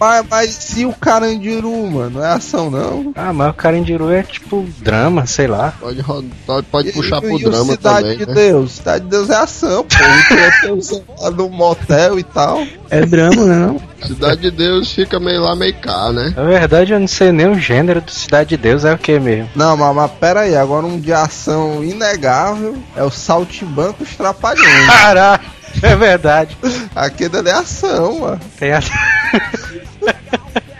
mas, 0.00 0.26
mas 0.30 0.50
se 0.50 0.84
o 0.86 0.92
Carandiru, 0.94 1.86
mano, 1.90 2.18
não 2.18 2.24
é 2.24 2.28
ação 2.32 2.70
não? 2.70 3.12
Ah, 3.14 3.32
mas 3.32 3.50
o 3.50 3.54
Carandiru 3.54 4.10
é 4.10 4.22
tipo 4.22 4.66
drama, 4.78 5.26
sei 5.26 5.46
lá. 5.46 5.74
Pode, 5.78 6.02
pode, 6.46 6.66
pode 6.66 6.92
puxar 6.92 7.18
E- 7.18 7.20
pro 7.20 7.30
e 7.38 7.44
o 7.46 7.50
drama 7.50 7.72
Cidade 7.72 8.00
também, 8.02 8.16
de 8.18 8.26
né? 8.26 8.34
Deus. 8.34 8.72
Cidade 8.72 9.04
de 9.04 9.10
Deus 9.10 9.30
é 9.30 9.36
ação, 9.36 9.84
pô. 9.84 9.96
O 9.96 10.60
Teus 10.62 11.02
lá 11.20 11.30
no 11.30 11.48
motel 11.50 12.18
e 12.18 12.22
tal. 12.24 12.66
É 12.88 13.04
drama, 13.04 13.44
né 13.44 13.54
não? 13.54 13.80
Cidade 14.06 14.40
de 14.40 14.50
Deus 14.50 14.90
fica 14.92 15.20
meio 15.20 15.42
lá, 15.42 15.54
meio 15.54 15.74
cá, 15.74 16.10
né? 16.10 16.32
Na 16.34 16.44
verdade 16.44 16.92
eu 16.92 16.98
não 16.98 17.06
sei 17.06 17.30
nem 17.30 17.46
o 17.48 17.58
gênero 17.58 18.00
do 18.00 18.10
Cidade 18.10 18.48
de 18.50 18.56
Deus, 18.56 18.84
é 18.84 18.92
o 18.94 18.98
que 18.98 19.18
mesmo? 19.20 19.50
Não, 19.54 19.76
mas, 19.76 19.94
mas 19.94 20.10
pera 20.12 20.40
aí, 20.40 20.56
agora 20.56 20.86
um 20.86 20.98
de 20.98 21.12
ação 21.12 21.84
inegável 21.84 22.76
é 22.96 23.02
o 23.04 23.10
Saltimbanco 23.10 24.02
os 24.02 24.16
Trapalhões. 24.16 24.86
Caralho, 24.86 25.42
é 25.82 25.94
verdade. 25.96 26.56
Aquele 26.96 27.36
ali 27.36 27.48
é 27.50 27.52
ação, 27.52 28.20
mano. 28.20 28.40
Tem 28.58 28.72
a... 28.72 28.80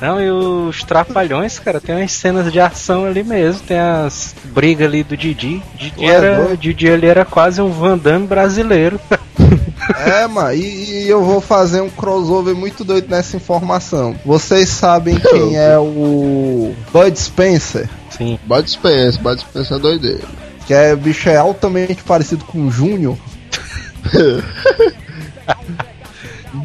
Não, 0.00 0.20
e 0.20 0.30
os 0.30 0.84
Trapalhões, 0.84 1.58
cara, 1.58 1.80
tem 1.80 1.96
umas 1.96 2.12
cenas 2.12 2.52
de 2.52 2.60
ação 2.60 3.04
ali 3.04 3.24
mesmo. 3.24 3.62
Tem 3.66 3.78
as 3.78 4.34
brigas 4.44 4.86
ali 4.86 5.02
do 5.02 5.16
Didi. 5.16 5.60
Didi, 5.74 6.06
Ué, 6.06 6.06
era, 6.06 6.36
doido. 6.36 6.56
Didi 6.56 6.86
ele 6.86 7.06
era 7.06 7.24
quase 7.24 7.60
um 7.60 7.70
Van 7.70 7.98
Damme 7.98 8.26
brasileiro. 8.26 9.00
É, 9.96 10.26
mano, 10.26 10.52
e, 10.52 11.04
e 11.04 11.08
eu 11.08 11.24
vou 11.24 11.40
fazer 11.40 11.80
um 11.80 11.88
crossover 11.88 12.54
muito 12.54 12.84
doido 12.84 13.08
nessa 13.08 13.36
informação. 13.36 14.14
Vocês 14.24 14.68
sabem 14.68 15.16
quem 15.18 15.56
é 15.56 15.78
o 15.78 16.74
Bud 16.92 17.18
Spencer? 17.18 17.88
Sim. 18.10 18.38
Bud 18.44 18.70
Spencer, 18.70 19.20
Bud 19.22 19.40
Spencer 19.40 19.76
é 19.76 19.80
doideiro. 19.80 20.28
Que 20.66 20.74
é 20.74 20.94
bicho 20.94 21.30
é 21.30 21.36
altamente 21.36 22.02
parecido 22.02 22.44
com 22.44 22.66
o 22.66 22.70
Júnior. 22.70 23.16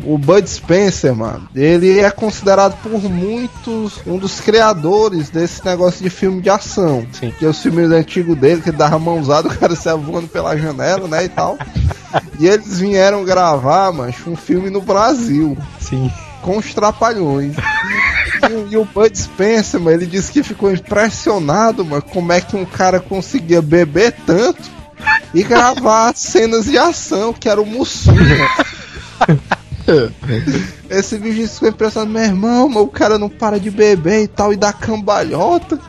O 0.05 0.17
Bud 0.17 0.49
Spencer, 0.49 1.13
mano, 1.13 1.47
ele 1.53 1.99
é 1.99 2.09
considerado 2.09 2.77
por 2.81 3.01
muitos 3.03 4.01
um 4.07 4.17
dos 4.17 4.39
criadores 4.39 5.29
desse 5.29 5.63
negócio 5.65 6.01
de 6.01 6.09
filme 6.09 6.41
de 6.41 6.49
ação. 6.49 7.05
Sim. 7.11 7.34
Que 7.38 7.45
é 7.45 7.49
os 7.49 7.61
filmes 7.61 7.91
antigos 7.91 8.38
dele, 8.38 8.61
que 8.61 8.71
dava 8.71 8.97
mãozada, 8.97 9.47
o 9.51 9.57
cara 9.57 9.75
saia 9.75 9.97
voando 9.97 10.27
pela 10.27 10.57
janela, 10.57 11.07
né, 11.07 11.25
e 11.25 11.29
tal. 11.29 11.57
e 12.39 12.47
eles 12.47 12.79
vieram 12.79 13.25
gravar, 13.25 13.91
mancho, 13.91 14.29
um 14.29 14.36
filme 14.36 14.69
no 14.69 14.81
Brasil, 14.81 15.57
Sim. 15.79 16.09
com 16.41 16.57
os 16.57 16.73
trapalhões. 16.73 17.55
E, 18.49 18.53
o- 18.53 18.67
e 18.71 18.77
o 18.77 18.86
Bud 18.86 19.17
Spencer, 19.17 19.79
mano, 19.79 19.97
ele 19.97 20.05
disse 20.05 20.31
que 20.31 20.43
ficou 20.43 20.71
impressionado, 20.71 21.84
mano, 21.84 22.01
como 22.03 22.31
é 22.31 22.39
que 22.39 22.55
um 22.55 22.65
cara 22.65 22.99
conseguia 22.99 23.61
beber 23.61 24.15
tanto 24.25 24.61
e 25.34 25.43
gravar 25.43 26.15
cenas 26.15 26.65
de 26.65 26.77
ação, 26.77 27.34
que 27.34 27.49
era 27.49 27.61
o 27.61 27.65
Mussum, 27.65 28.13
mano. 28.13 29.39
Esse 30.89 31.17
bicho 31.17 31.53
ficou 31.53 31.69
impressionado, 31.69 32.11
meu 32.11 32.23
irmão, 32.23 32.69
mas 32.69 32.84
o 32.84 32.88
cara 32.88 33.17
não 33.17 33.29
para 33.29 33.59
de 33.59 33.69
beber 33.69 34.23
e 34.23 34.27
tal, 34.27 34.53
e 34.53 34.55
dá 34.55 34.71
cambalhota, 34.71 35.79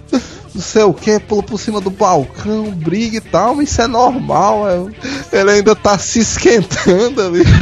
não 0.55 0.63
sei 0.63 0.83
o 0.83 0.93
que, 0.93 1.19
pula 1.21 1.43
por 1.43 1.59
cima 1.59 1.81
do 1.81 1.91
balcão, 1.91 2.71
briga 2.71 3.19
e 3.19 3.21
tal, 3.21 3.55
mas 3.55 3.71
isso 3.71 3.83
é 3.83 3.87
normal, 3.87 4.69
é. 4.69 5.39
ele 5.39 5.51
ainda 5.51 5.75
tá 5.77 5.99
se 5.99 6.21
esquentando 6.21 7.23
ali. 7.23 7.45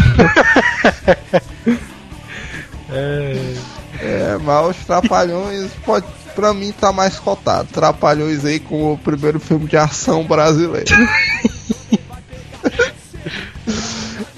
É, 4.03 4.37
mas 4.43 4.77
os 4.77 4.85
Trapalhões 4.85 5.71
pode, 5.87 6.05
pra 6.35 6.53
mim 6.53 6.73
tá 6.73 6.93
mais 6.93 7.19
cotado. 7.19 7.69
Trapalhões 7.73 8.45
aí 8.45 8.59
com 8.59 8.93
o 8.93 8.99
primeiro 8.99 9.39
filme 9.39 9.67
de 9.67 9.77
ação 9.77 10.25
brasileiro. 10.25 10.91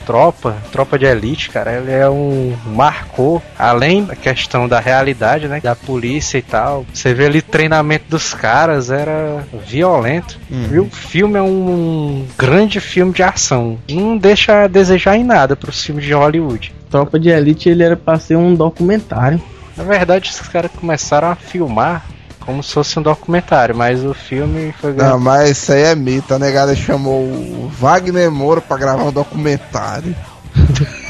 Tropa, 0.06 0.56
Tropa 0.72 0.98
de 0.98 1.04
Elite, 1.04 1.50
cara, 1.50 1.72
ele 1.72 1.90
é 1.90 2.08
um. 2.08 2.54
marcou, 2.66 3.42
além 3.58 4.04
da 4.04 4.14
questão 4.14 4.68
da 4.68 4.80
realidade, 4.80 5.48
né? 5.48 5.60
Da 5.60 5.74
polícia 5.74 6.38
e 6.38 6.42
tal. 6.42 6.84
Você 6.92 7.14
vê 7.14 7.26
ali 7.26 7.38
o 7.38 7.42
treinamento 7.42 8.04
dos 8.08 8.34
caras, 8.34 8.90
era 8.90 9.44
violento. 9.66 10.38
E 10.72 10.78
o 10.78 10.86
filme 10.86 11.38
é 11.38 11.42
um 11.42 12.26
grande 12.38 12.80
filme 12.80 13.12
de 13.12 13.22
ação. 13.22 13.78
Não 13.88 14.16
deixa 14.16 14.64
a 14.64 14.66
desejar 14.66 15.16
em 15.16 15.24
nada 15.24 15.56
pros 15.56 15.82
filmes 15.82 16.04
de 16.04 16.12
Hollywood. 16.12 16.74
Tropa 16.90 17.18
de 17.18 17.28
Elite 17.28 17.68
ele 17.68 17.82
era 17.82 17.96
pra 17.96 18.18
ser 18.18 18.36
um 18.36 18.54
documentário. 18.54 19.42
Na 19.76 19.82
verdade, 19.82 20.30
os 20.30 20.40
caras 20.48 20.70
começaram 20.70 21.28
a 21.28 21.34
filmar 21.34 22.04
como 22.44 22.62
se 22.62 22.72
fosse 22.72 22.98
um 22.98 23.02
documentário, 23.02 23.74
mas 23.74 24.04
o 24.04 24.14
filme 24.14 24.72
foi 24.80 24.92
Não, 24.92 25.18
mas 25.18 25.50
isso 25.50 25.72
aí 25.72 25.82
é 25.82 25.94
mito. 25.94 26.34
A 26.34 26.38
negada 26.38 26.74
chamou 26.74 27.22
o 27.22 27.70
Wagner 27.78 28.30
Moura 28.30 28.60
pra 28.60 28.76
gravar 28.76 29.04
um 29.04 29.12
documentário. 29.12 30.14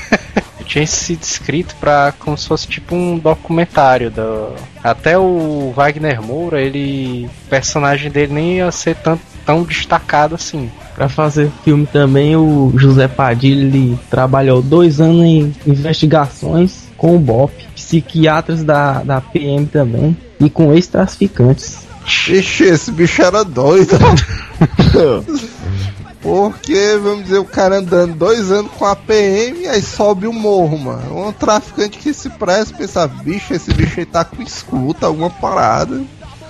tinha 0.64 0.86
sido 0.86 1.22
escrito 1.22 1.76
pra 1.78 2.12
como 2.18 2.38
se 2.38 2.48
fosse 2.48 2.66
tipo 2.66 2.94
um 2.94 3.18
documentário 3.18 4.10
do 4.10 4.54
até 4.82 5.16
o 5.16 5.72
Wagner 5.76 6.22
Moura 6.22 6.58
ele 6.60 7.26
o 7.26 7.48
personagem 7.50 8.10
dele 8.10 8.32
nem 8.32 8.56
ia 8.56 8.72
ser 8.72 8.96
tão, 8.96 9.20
tão 9.44 9.62
destacado 9.62 10.34
assim 10.34 10.70
Pra 10.94 11.08
fazer 11.08 11.50
filme 11.64 11.86
também, 11.86 12.36
o 12.36 12.72
José 12.76 13.08
Padilha 13.08 13.62
ele 13.62 13.98
trabalhou 14.08 14.62
dois 14.62 15.00
anos 15.00 15.24
em 15.24 15.52
investigações 15.66 16.84
com 16.96 17.16
o 17.16 17.18
BOP, 17.18 17.52
psiquiatras 17.74 18.62
da, 18.62 19.02
da 19.02 19.20
PM 19.20 19.66
também, 19.66 20.16
e 20.44 20.50
com 20.50 20.72
ex-traficantes. 20.72 21.78
Ixi, 22.28 22.64
esse 22.64 22.90
bicho 22.90 23.22
era 23.22 23.44
doido. 23.44 23.96
Porque, 26.20 26.98
vamos 27.02 27.24
dizer, 27.24 27.38
o 27.38 27.44
cara 27.44 27.76
andando 27.76 28.14
dois 28.14 28.50
anos 28.50 28.72
com 28.78 28.86
a 28.86 28.96
PM, 28.96 29.66
aí 29.66 29.82
sobe 29.82 30.26
o 30.26 30.32
morro, 30.32 30.78
mano. 30.78 31.28
Um 31.28 31.32
traficante 31.32 31.98
que 31.98 32.14
se 32.14 32.30
presta, 32.30 32.74
pensa, 32.74 33.06
bicho, 33.06 33.52
esse 33.52 33.72
bicho 33.74 34.00
aí 34.00 34.06
tá 34.06 34.24
com 34.24 34.42
escuta, 34.42 35.04
alguma 35.04 35.28
parada. 35.28 36.00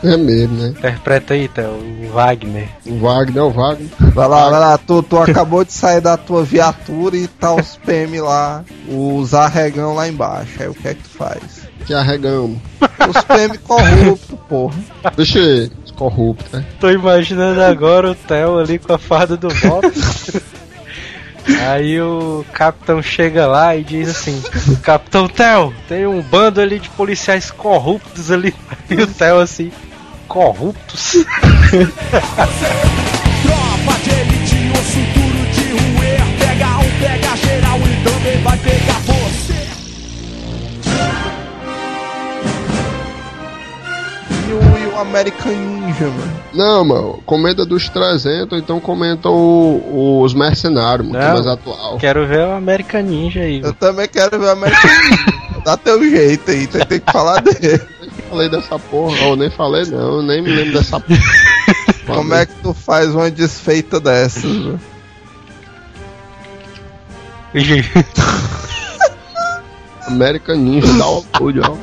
É 0.04 0.16
mesmo, 0.16 0.58
né? 0.58 0.68
interpreta 0.68 1.32
aí 1.32 1.48
Theo, 1.48 1.70
o 1.70 2.12
Wagner 2.12 2.68
O 2.84 2.98
Wagner, 3.00 3.42
o 3.42 3.50
Wagner. 3.50 3.88
Vai 4.12 4.28
lá, 4.28 4.50
vai 4.50 4.60
lá, 4.60 4.78
tu, 4.78 5.02
tu 5.02 5.16
acabou 5.18 5.64
de 5.64 5.72
sair 5.72 6.00
da 6.00 6.16
tua 6.16 6.44
viatura 6.44 7.16
e 7.16 7.26
tá 7.26 7.54
os 7.54 7.76
PM 7.76 8.20
lá, 8.20 8.62
os 8.86 9.32
arregão 9.32 9.94
lá 9.94 10.06
embaixo. 10.06 10.62
Aí 10.62 10.68
o 10.68 10.74
que 10.74 10.88
é 10.88 10.94
que 10.94 11.02
tu 11.02 11.08
faz? 11.08 11.66
Que 11.86 11.94
arregamos. 11.94 12.58
Os 13.08 13.24
PM 13.24 13.58
corruptos, 13.58 14.38
porra. 14.48 14.74
Deixa 15.16 15.38
ele, 15.38 15.72
corrupto, 15.96 16.56
né? 16.56 16.64
tô 16.80 16.90
imaginando 16.90 17.62
agora 17.62 18.10
o 18.10 18.14
Theo 18.14 18.58
ali 18.58 18.78
com 18.78 18.92
a 18.92 18.98
farda 18.98 19.36
do 19.36 19.48
Bob 19.48 19.92
Aí 21.68 22.00
o 22.00 22.44
capitão 22.52 23.02
chega 23.02 23.46
lá 23.46 23.76
e 23.76 23.84
diz 23.84 24.08
assim: 24.08 24.42
Capitão 24.82 25.28
Theo, 25.28 25.74
tem 25.86 26.06
um 26.06 26.22
bando 26.22 26.60
ali 26.60 26.78
de 26.78 26.88
policiais 26.90 27.50
corruptos 27.50 28.30
ali. 28.30 28.54
E 28.88 28.94
o 28.94 29.06
Theo 29.06 29.40
assim: 29.40 29.70
Corruptos? 30.26 31.16
o 44.94 44.98
American 45.00 45.52
Ninja, 45.52 46.06
mano. 46.06 46.40
Não, 46.52 46.84
mano, 46.84 47.22
comenta 47.26 47.64
dos 47.66 47.88
300, 47.88 48.52
ou 48.52 48.58
então 48.58 48.80
comenta 48.80 49.28
o- 49.28 50.20
os 50.22 50.32
mercenários, 50.34 51.06
muito 51.06 51.20
Não. 51.22 51.34
mais 51.34 51.46
atual. 51.46 51.98
Quero 51.98 52.26
ver 52.26 52.46
o 52.46 52.52
American 52.52 53.02
Ninja 53.02 53.40
aí. 53.40 53.60
Eu 53.62 53.72
também 53.72 54.06
quero 54.08 54.38
ver 54.38 54.46
o 54.46 54.50
American 54.50 54.90
Ninja. 54.90 55.44
Dá 55.64 55.76
teu 55.76 56.02
jeito 56.08 56.50
aí, 56.50 56.66
tu 56.66 56.84
tem 56.86 57.00
que 57.00 57.10
falar 57.12 57.40
dele. 57.40 57.80
Falei 58.28 58.48
dessa 58.48 58.78
porra, 58.78 59.16
eu 59.18 59.36
nem 59.36 59.48
falei 59.50 59.84
não, 59.86 60.22
nem 60.22 60.42
me 60.42 60.50
lembro 60.50 60.74
dessa 60.74 60.98
porra. 61.00 61.20
Como 62.06 62.34
é 62.34 62.44
que 62.46 62.52
tu 62.62 62.74
faz 62.74 63.14
uma 63.14 63.30
desfeita 63.30 63.98
dessas, 63.98 64.42
velho? 64.42 64.80
American 70.06 70.56
Ninja 70.56 70.92
download, 70.98 71.60
ó. 71.60 71.76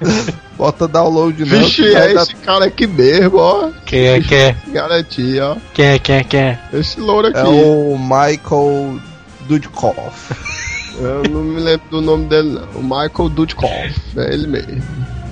Bota 0.56 0.88
download 0.88 1.44
não. 1.44 1.58
Vixe, 1.60 1.82
que 1.82 1.94
é 1.94 2.14
dar- 2.14 2.22
esse 2.22 2.34
cara 2.36 2.64
aqui 2.66 2.86
mesmo, 2.86 3.36
ó. 3.38 3.70
Quem 3.86 4.06
é, 4.06 4.20
quem 4.20 4.38
é? 4.38 4.56
Garantia, 4.68 5.46
ó. 5.46 5.56
Quem 5.72 5.86
é, 5.86 5.98
quem 5.98 6.16
é, 6.16 6.24
quem 6.24 6.40
é? 6.40 6.58
Esse 6.72 7.00
louro 7.00 7.28
aqui. 7.28 7.38
É 7.38 7.44
o 7.44 7.96
Michael 7.98 9.00
Dudkoff. 9.48 10.34
Eu 11.00 11.22
não 11.30 11.42
me 11.44 11.60
lembro 11.60 11.86
do 11.90 12.00
nome 12.00 12.24
dele, 12.26 12.58
não. 12.58 12.80
O 12.80 12.82
Michael 12.82 13.28
Dudkoff. 13.28 13.94
É 14.16 14.32
ele 14.34 14.48
mesmo. 14.48 14.82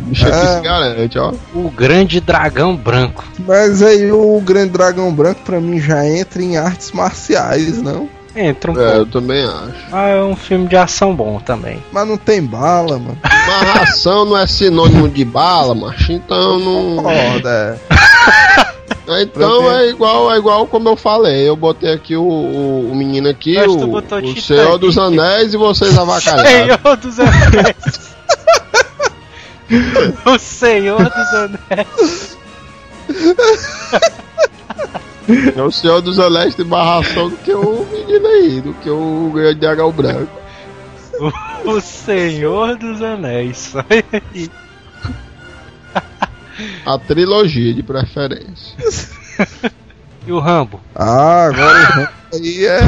O 0.02 0.04
bicho 0.10 0.26
aqui 0.28 0.36
É. 0.36 0.56
se 0.56 0.60
garante, 0.60 1.18
ó. 1.18 1.32
O 1.52 1.68
grande 1.70 2.20
dragão 2.20 2.76
branco. 2.76 3.24
Mas 3.40 3.82
aí 3.82 4.12
o 4.12 4.40
Grande 4.44 4.70
Dragão 4.70 5.12
Branco 5.12 5.40
pra 5.44 5.60
mim 5.60 5.80
já 5.80 6.06
entra 6.06 6.40
em 6.40 6.56
artes 6.56 6.92
marciais, 6.92 7.82
não? 7.82 8.08
Entra 8.37 8.70
um 8.72 8.78
É, 8.80 8.89
eu 8.91 8.97
pouco. 8.97 9.12
também 9.12 9.45
acho. 9.45 9.74
Ah, 9.93 10.09
é 10.09 10.22
um 10.22 10.37
filme 10.37 10.66
de 10.68 10.76
ação 10.76 11.14
bom 11.14 11.41
também. 11.41 11.82
Mas 11.91 12.07
não 12.07 12.16
tem 12.18 12.43
bala, 12.43 12.99
mano. 12.99 13.18
Mas 13.22 13.68
ração 13.70 14.24
não 14.26 14.37
é 14.37 14.47
sinônimo 14.47 15.09
de 15.09 15.24
bala, 15.24 15.74
macho. 15.74 16.12
Então 16.12 16.59
não. 16.59 17.03
Foda, 17.03 17.80
é. 17.91 17.97
Então 19.09 19.62
Pra 19.62 19.82
é 19.82 19.89
igual, 19.91 20.32
é 20.34 20.37
igual 20.37 20.66
como 20.66 20.89
eu 20.89 20.97
falei. 20.97 21.49
Eu 21.49 21.55
botei 21.55 21.93
aqui 21.93 22.16
o, 22.16 22.22
o, 22.24 22.91
o 22.91 22.95
menino 22.97 23.28
aqui, 23.28 23.55
Mas 23.55 23.66
tu 23.66 23.84
o, 23.84 23.87
botou 23.87 24.18
o 24.18 24.20
Titanic. 24.20 24.43
Senhor 24.43 24.78
dos 24.78 24.99
Anéis 24.99 25.55
e 25.55 25.57
vocês 25.57 25.97
avacalharam. 25.99 26.45
Senhor 26.51 26.97
dos 26.97 27.20
Anéis. 27.20 28.16
o 30.26 30.39
Senhor 30.41 30.99
dos 31.05 31.34
Anéis. 31.34 32.37
É 35.57 35.62
o 35.62 35.70
Senhor 35.72 36.01
dos 36.01 36.18
Anéis 36.20 36.55
tem 36.55 36.64
mais 36.64 36.87
ração 37.07 37.28
do 37.30 37.37
que 37.39 37.53
o 37.53 37.75
menino 38.07 38.26
aí, 38.28 38.61
do 38.61 38.72
que 38.74 38.88
o 38.88 39.30
grande 39.34 39.61
dragão 39.61 39.90
branco. 39.92 40.30
O 41.64 41.80
Senhor 41.80 42.76
dos 42.76 43.02
Anéis. 43.02 43.74
A 46.86 46.98
trilogia 46.98 47.74
de 47.74 47.82
preferência. 47.82 48.76
e 50.26 50.32
o 50.32 50.38
Rambo? 50.38 50.80
Ah, 50.94 51.46
agora 51.46 51.78
o 51.78 51.84
Rambo 51.92 52.16
aí 52.32 52.66
é, 52.66 52.80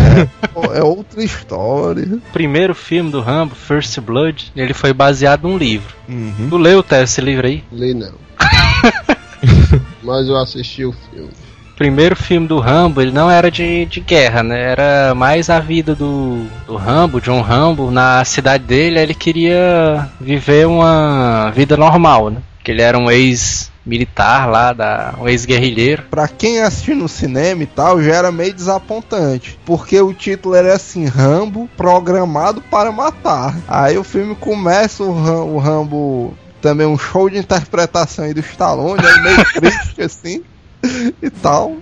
é 0.75 0.83
outra 0.83 1.23
história. 1.23 2.07
O 2.14 2.21
primeiro 2.33 2.75
filme 2.75 3.11
do 3.11 3.21
Rambo, 3.21 3.55
First 3.55 4.01
Blood, 4.01 4.53
ele 4.57 4.73
foi 4.73 4.93
baseado 4.93 5.43
num 5.43 5.59
livro. 5.59 5.95
Uhum. 6.09 6.49
Tu 6.49 6.57
leu, 6.57 6.85
esse 7.03 7.21
livro 7.21 7.47
aí? 7.47 7.62
Li 7.73 7.95
não. 7.95 8.14
Mas 10.03 10.29
eu 10.29 10.37
assisti 10.37 10.85
o 10.85 10.93
filme. 10.93 11.31
Primeiro 11.79 12.16
filme 12.16 12.49
do 12.49 12.59
Rambo, 12.59 13.01
ele 13.01 13.12
não 13.12 13.31
era 13.31 13.53
de, 13.53 13.87
de 13.87 14.01
guerra, 14.01 14.43
né? 14.43 14.61
Era 14.72 15.14
mais 15.14 15.49
a 15.49 15.61
vida 15.61 15.95
do, 15.95 16.45
do 16.66 16.74
Rambo, 16.74 17.20
John 17.20 17.41
Rambo, 17.41 17.89
na 17.93 18.24
cidade 18.24 18.64
dele. 18.64 18.99
Ele 18.99 19.14
queria 19.14 20.09
viver 20.20 20.66
uma 20.66 21.53
vida 21.55 21.76
normal, 21.76 22.31
né? 22.31 22.39
Que 22.64 22.72
ele 22.72 22.83
era 22.83 22.99
um 22.99 23.09
ex-militar 23.09 24.51
lá, 24.51 24.72
da, 24.72 25.14
um 25.20 25.29
ex-guerrilheiro. 25.29 26.03
Pra 26.11 26.26
quem 26.26 26.59
assistiu 26.61 26.97
no 26.97 27.09
cinema 27.09 27.62
e 27.62 27.66
tal, 27.66 28.03
já 28.03 28.12
era 28.12 28.33
meio 28.33 28.53
desapontante. 28.53 29.57
Porque 29.64 30.01
o 30.01 30.12
título 30.12 30.57
era 30.57 30.74
assim: 30.74 31.07
Rambo 31.07 31.70
programado 31.76 32.61
para 32.61 32.91
matar. 32.91 33.57
Aí 33.68 33.97
o 33.97 34.03
filme 34.03 34.35
começa, 34.35 35.05
o, 35.05 35.12
Ram- 35.12 35.45
o 35.45 35.59
Rambo. 35.59 36.35
Também 36.61 36.89
um 36.89 36.99
show 36.99 37.31
de 37.31 37.39
interpretação 37.39 38.24
aí 38.24 38.35
do 38.35 38.41
Stallone, 38.41 39.01
aí 39.01 39.22
meio 39.22 39.45
triste 39.55 40.03
assim 40.03 40.43
e 41.22 41.31
tal. 41.31 41.76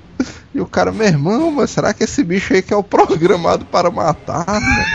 E 0.55 0.61
o 0.61 0.67
cara, 0.67 0.91
meu 0.91 1.07
irmão, 1.07 1.51
mas 1.51 1.71
será 1.71 1.93
que 1.93 2.05
esse 2.05 2.25
bicho 2.25 2.55
aí 2.55 2.63
que 2.63 2.73
é 2.73 2.77
o 2.77 2.83
programado 2.83 3.65
para 3.67 3.91
matar? 3.91 4.47
né? 4.47 4.87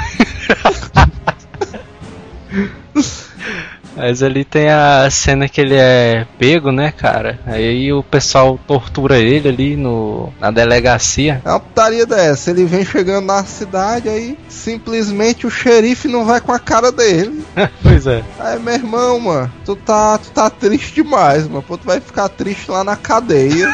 Mas 3.96 4.24
ali 4.24 4.46
tem 4.46 4.70
a 4.70 5.10
cena 5.10 5.50
que 5.50 5.60
ele 5.60 5.76
é 5.76 6.26
pego, 6.38 6.72
né, 6.72 6.92
cara? 6.92 7.40
Aí 7.46 7.92
o 7.92 8.02
pessoal 8.02 8.60
tortura 8.68 9.20
ele 9.20 9.50
ali 9.50 9.76
no, 9.76 10.32
na 10.40 10.50
delegacia. 10.52 11.42
É 11.44 11.50
uma 11.50 11.60
putaria 11.60 12.06
dessa. 12.06 12.52
Ele 12.52 12.66
vem 12.66 12.86
chegando 12.86 13.26
na 13.26 13.44
cidade, 13.44 14.10
aí 14.10 14.38
simplesmente 14.48 15.46
o 15.46 15.52
xerife 15.52 16.08
não 16.08 16.26
vai 16.26 16.40
com 16.40 16.52
a 16.52 16.60
cara 16.60 16.92
dele. 16.92 17.44
pois 17.84 18.08
é. 18.08 18.24
Aí, 18.40 18.60
meu 18.60 18.74
irmão, 18.74 19.20
mano, 19.20 19.52
tu 19.66 19.76
tá, 19.76 20.18
tu 20.18 20.32
tá 20.32 20.50
triste 20.50 20.96
demais, 20.96 21.48
mano. 21.48 21.64
Pô, 21.64 21.78
tu 21.78 21.86
vai 21.86 22.00
ficar 22.00 22.30
triste 22.30 22.72
lá 22.72 22.84
na 22.84 22.96
cadeia. 22.96 23.70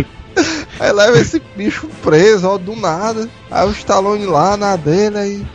aí 0.80 0.92
leva 0.92 1.18
esse 1.18 1.40
bicho 1.54 1.88
preso, 2.02 2.48
ó, 2.48 2.58
do 2.58 2.74
nada. 2.74 3.28
Aí 3.50 3.66
o 3.66 3.72
Stallone 3.72 4.26
lá 4.26 4.56
na 4.56 4.76
dele, 4.76 5.18
aí. 5.18 5.46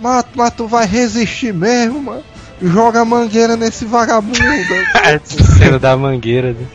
Mas, 0.00 0.24
mas 0.34 0.52
tu 0.52 0.66
vai 0.66 0.86
resistir 0.86 1.54
mesmo, 1.54 2.02
mano. 2.02 2.33
Joga 2.64 3.00
a 3.00 3.04
mangueira 3.04 3.56
nesse 3.56 3.84
vagabundo. 3.84 4.38
Essa 5.04 5.44
cena 5.58 5.78
da 5.78 5.96
mangueira. 5.96 6.52
Né? 6.54 6.66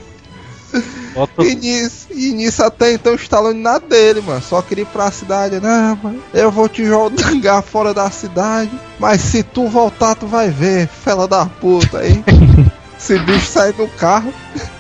Bota 1.16 1.44
E 1.44 1.56
nisso, 1.56 2.08
e 2.12 2.32
nisso 2.32 2.64
até 2.64 2.94
então 2.94 3.14
o 3.14 3.16
Stallone 3.16 3.60
na 3.60 3.80
dele, 3.80 4.22
mano. 4.22 4.42
Só 4.42 4.62
queria 4.62 4.84
ir 4.84 4.88
pra 4.88 5.10
cidade. 5.10 5.60
Não, 5.60 5.96
mano, 5.96 6.22
eu 6.34 6.52
vou 6.52 6.70
te 6.70 6.86
jogar 6.86 7.64
fora 7.64 7.94
da 7.94 8.10
cidade. 8.12 8.72
Mas 9.00 9.22
se 9.22 9.42
tu 9.42 9.68
voltar, 9.68 10.16
tu 10.16 10.28
vai 10.28 10.50
ver, 10.50 10.88
fela 10.88 11.28
da 11.28 11.46
puta 11.46 12.00
aí. 12.00 12.24
Esse 13.00 13.18
bicho 13.20 13.48
sai 13.48 13.74
do 13.74 13.88
carro. 13.88 14.34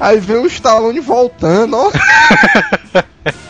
Aí 0.00 0.20
vem 0.20 0.36
o 0.36 0.46
Stallone 0.46 1.00
voltando, 1.00 1.76
ó. 1.76 1.90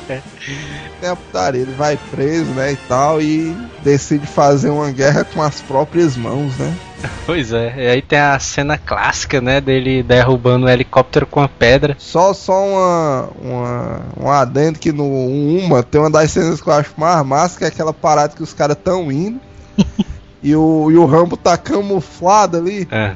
Tem 0.06 1.10
a 1.10 1.14
putaria, 1.14 1.60
ele 1.60 1.74
vai 1.74 1.98
preso, 2.10 2.50
né, 2.52 2.72
e 2.72 2.76
tal, 2.88 3.20
e 3.20 3.54
decide 3.84 4.26
fazer 4.26 4.70
uma 4.70 4.90
guerra 4.90 5.24
com 5.24 5.42
as 5.42 5.60
próprias 5.60 6.16
mãos, 6.16 6.56
né? 6.56 6.74
Pois 7.26 7.52
é, 7.52 7.74
e 7.76 7.88
aí 7.88 8.02
tem 8.02 8.18
a 8.18 8.38
cena 8.38 8.78
clássica, 8.78 9.40
né, 9.40 9.60
dele 9.60 10.02
derrubando 10.02 10.66
o 10.66 10.68
helicóptero 10.68 11.26
com 11.26 11.40
a 11.40 11.48
pedra. 11.48 11.94
Só, 11.98 12.32
só 12.32 12.64
uma, 12.64 13.28
uma, 13.40 14.00
um 14.18 14.30
adendo 14.30 14.78
que 14.78 14.92
no 14.92 15.04
uma 15.04 15.82
tem 15.82 16.00
uma 16.00 16.10
das 16.10 16.30
cenas 16.30 16.60
que 16.60 16.68
eu 16.68 16.72
acho 16.72 16.92
mais 16.96 17.24
massa, 17.24 17.58
que 17.58 17.64
é 17.64 17.68
aquela 17.68 17.92
parada 17.92 18.34
que 18.34 18.42
os 18.42 18.54
caras 18.54 18.76
tão 18.82 19.12
indo. 19.12 19.40
e, 20.42 20.54
o, 20.54 20.90
e 20.90 20.96
o 20.96 21.04
Rambo 21.04 21.36
tá 21.36 21.56
camuflado 21.56 22.56
ali. 22.56 22.88
É. 22.90 23.14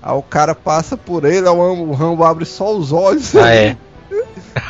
Aí 0.00 0.14
o 0.14 0.22
cara 0.22 0.54
passa 0.54 0.96
por 0.96 1.24
ele, 1.24 1.48
o 1.48 1.92
Rambo, 1.92 2.24
abre 2.24 2.44
só 2.44 2.74
os 2.74 2.92
olhos. 2.92 3.34
Ah, 3.34 3.44
ali, 3.44 3.76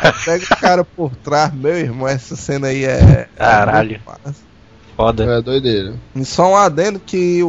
é. 0.03 0.13
pega 0.25 0.45
o 0.45 0.57
cara 0.57 0.85
por 0.85 1.15
trás. 1.17 1.53
Meu 1.53 1.77
irmão, 1.77 2.09
essa 2.09 2.35
cena 2.35 2.69
aí 2.69 2.85
é. 2.85 3.29
Caralho. 3.37 3.97
é 3.97 3.99
muito 3.99 4.03
massa. 4.25 4.48
Foda. 4.99 5.25
É 5.25 5.41
doideira. 5.41 5.95
E 6.17 6.25
só 6.25 6.51
um 6.51 6.57
adendo 6.57 6.99
que 6.99 7.41
o, 7.45 7.47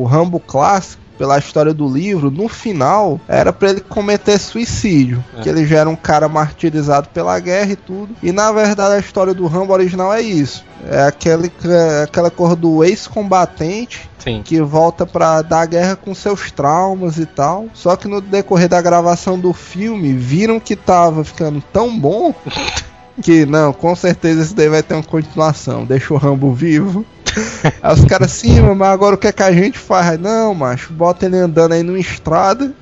o 0.00 0.08
Rambo 0.10 0.40
clássico, 0.40 1.00
pela 1.16 1.38
história 1.38 1.72
do 1.72 1.88
livro, 1.88 2.32
no 2.32 2.48
final 2.48 3.20
era 3.28 3.52
pra 3.52 3.70
ele 3.70 3.80
cometer 3.80 4.38
suicídio. 4.40 5.24
É. 5.36 5.40
Que 5.40 5.48
ele 5.48 5.64
já 5.64 5.78
era 5.78 5.88
um 5.88 5.94
cara 5.94 6.28
martirizado 6.28 7.08
pela 7.10 7.38
guerra 7.38 7.72
e 7.72 7.76
tudo. 7.76 8.14
E 8.20 8.32
na 8.32 8.50
verdade 8.50 8.94
a 8.94 8.98
história 8.98 9.32
do 9.32 9.46
Rambo 9.46 9.72
original 9.72 10.12
é 10.12 10.20
isso. 10.20 10.64
É 10.84 11.02
aquele, 11.02 11.52
é 11.64 12.02
aquela 12.04 12.30
cor 12.30 12.56
do 12.56 12.82
ex-combatente 12.82 14.08
que 14.44 14.60
volta 14.60 15.06
pra 15.06 15.42
dar 15.42 15.66
guerra 15.66 15.96
com 15.96 16.14
seus 16.14 16.50
traumas 16.50 17.18
e 17.18 17.26
tal. 17.26 17.66
Só 17.72 17.96
que 17.96 18.08
no 18.08 18.20
decorrer 18.20 18.68
da 18.68 18.82
gravação 18.82 19.38
do 19.38 19.52
filme, 19.52 20.12
viram 20.12 20.60
que 20.60 20.76
tava 20.76 21.24
ficando 21.24 21.62
tão 21.72 21.98
bom 21.98 22.34
que 23.22 23.44
não, 23.46 23.72
com 23.72 23.94
certeza 23.94 24.42
esse 24.42 24.54
daí 24.54 24.68
vai 24.68 24.82
ter 24.82 24.94
uma 24.94 25.02
continuação. 25.02 25.84
Deixa 25.84 26.12
o 26.12 26.16
Rambo 26.16 26.52
vivo. 26.52 27.04
Aí 27.82 27.94
os 27.94 28.04
caras, 28.04 28.30
sim, 28.32 28.60
mas 28.60 28.88
agora 28.88 29.14
o 29.14 29.18
que 29.18 29.28
é 29.28 29.32
que 29.32 29.42
a 29.42 29.52
gente 29.52 29.78
faz? 29.78 30.18
Não, 30.18 30.54
macho, 30.54 30.92
bota 30.92 31.26
ele 31.26 31.36
andando 31.36 31.72
aí 31.72 31.82
numa 31.82 31.98
estrada 31.98 32.72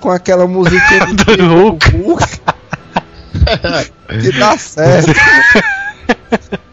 com 0.00 0.10
aquela 0.10 0.46
musiquinha 0.46 1.06
do 1.06 1.46
Hulk. 1.46 1.96
Hulk. 1.96 2.40
que 4.20 4.38
dá 4.38 4.56
certo. 4.56 5.12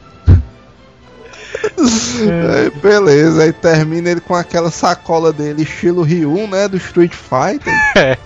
Aí, 1.77 2.69
beleza, 2.81 3.43
aí 3.43 3.51
termina 3.51 4.09
ele 4.09 4.21
com 4.21 4.33
aquela 4.33 4.71
sacola 4.71 5.33
dele, 5.33 5.63
estilo 5.63 6.03
Ryu, 6.03 6.47
né? 6.47 6.67
Do 6.67 6.77
Street 6.77 7.13
Fighter. 7.13 7.73
É. 7.97 8.17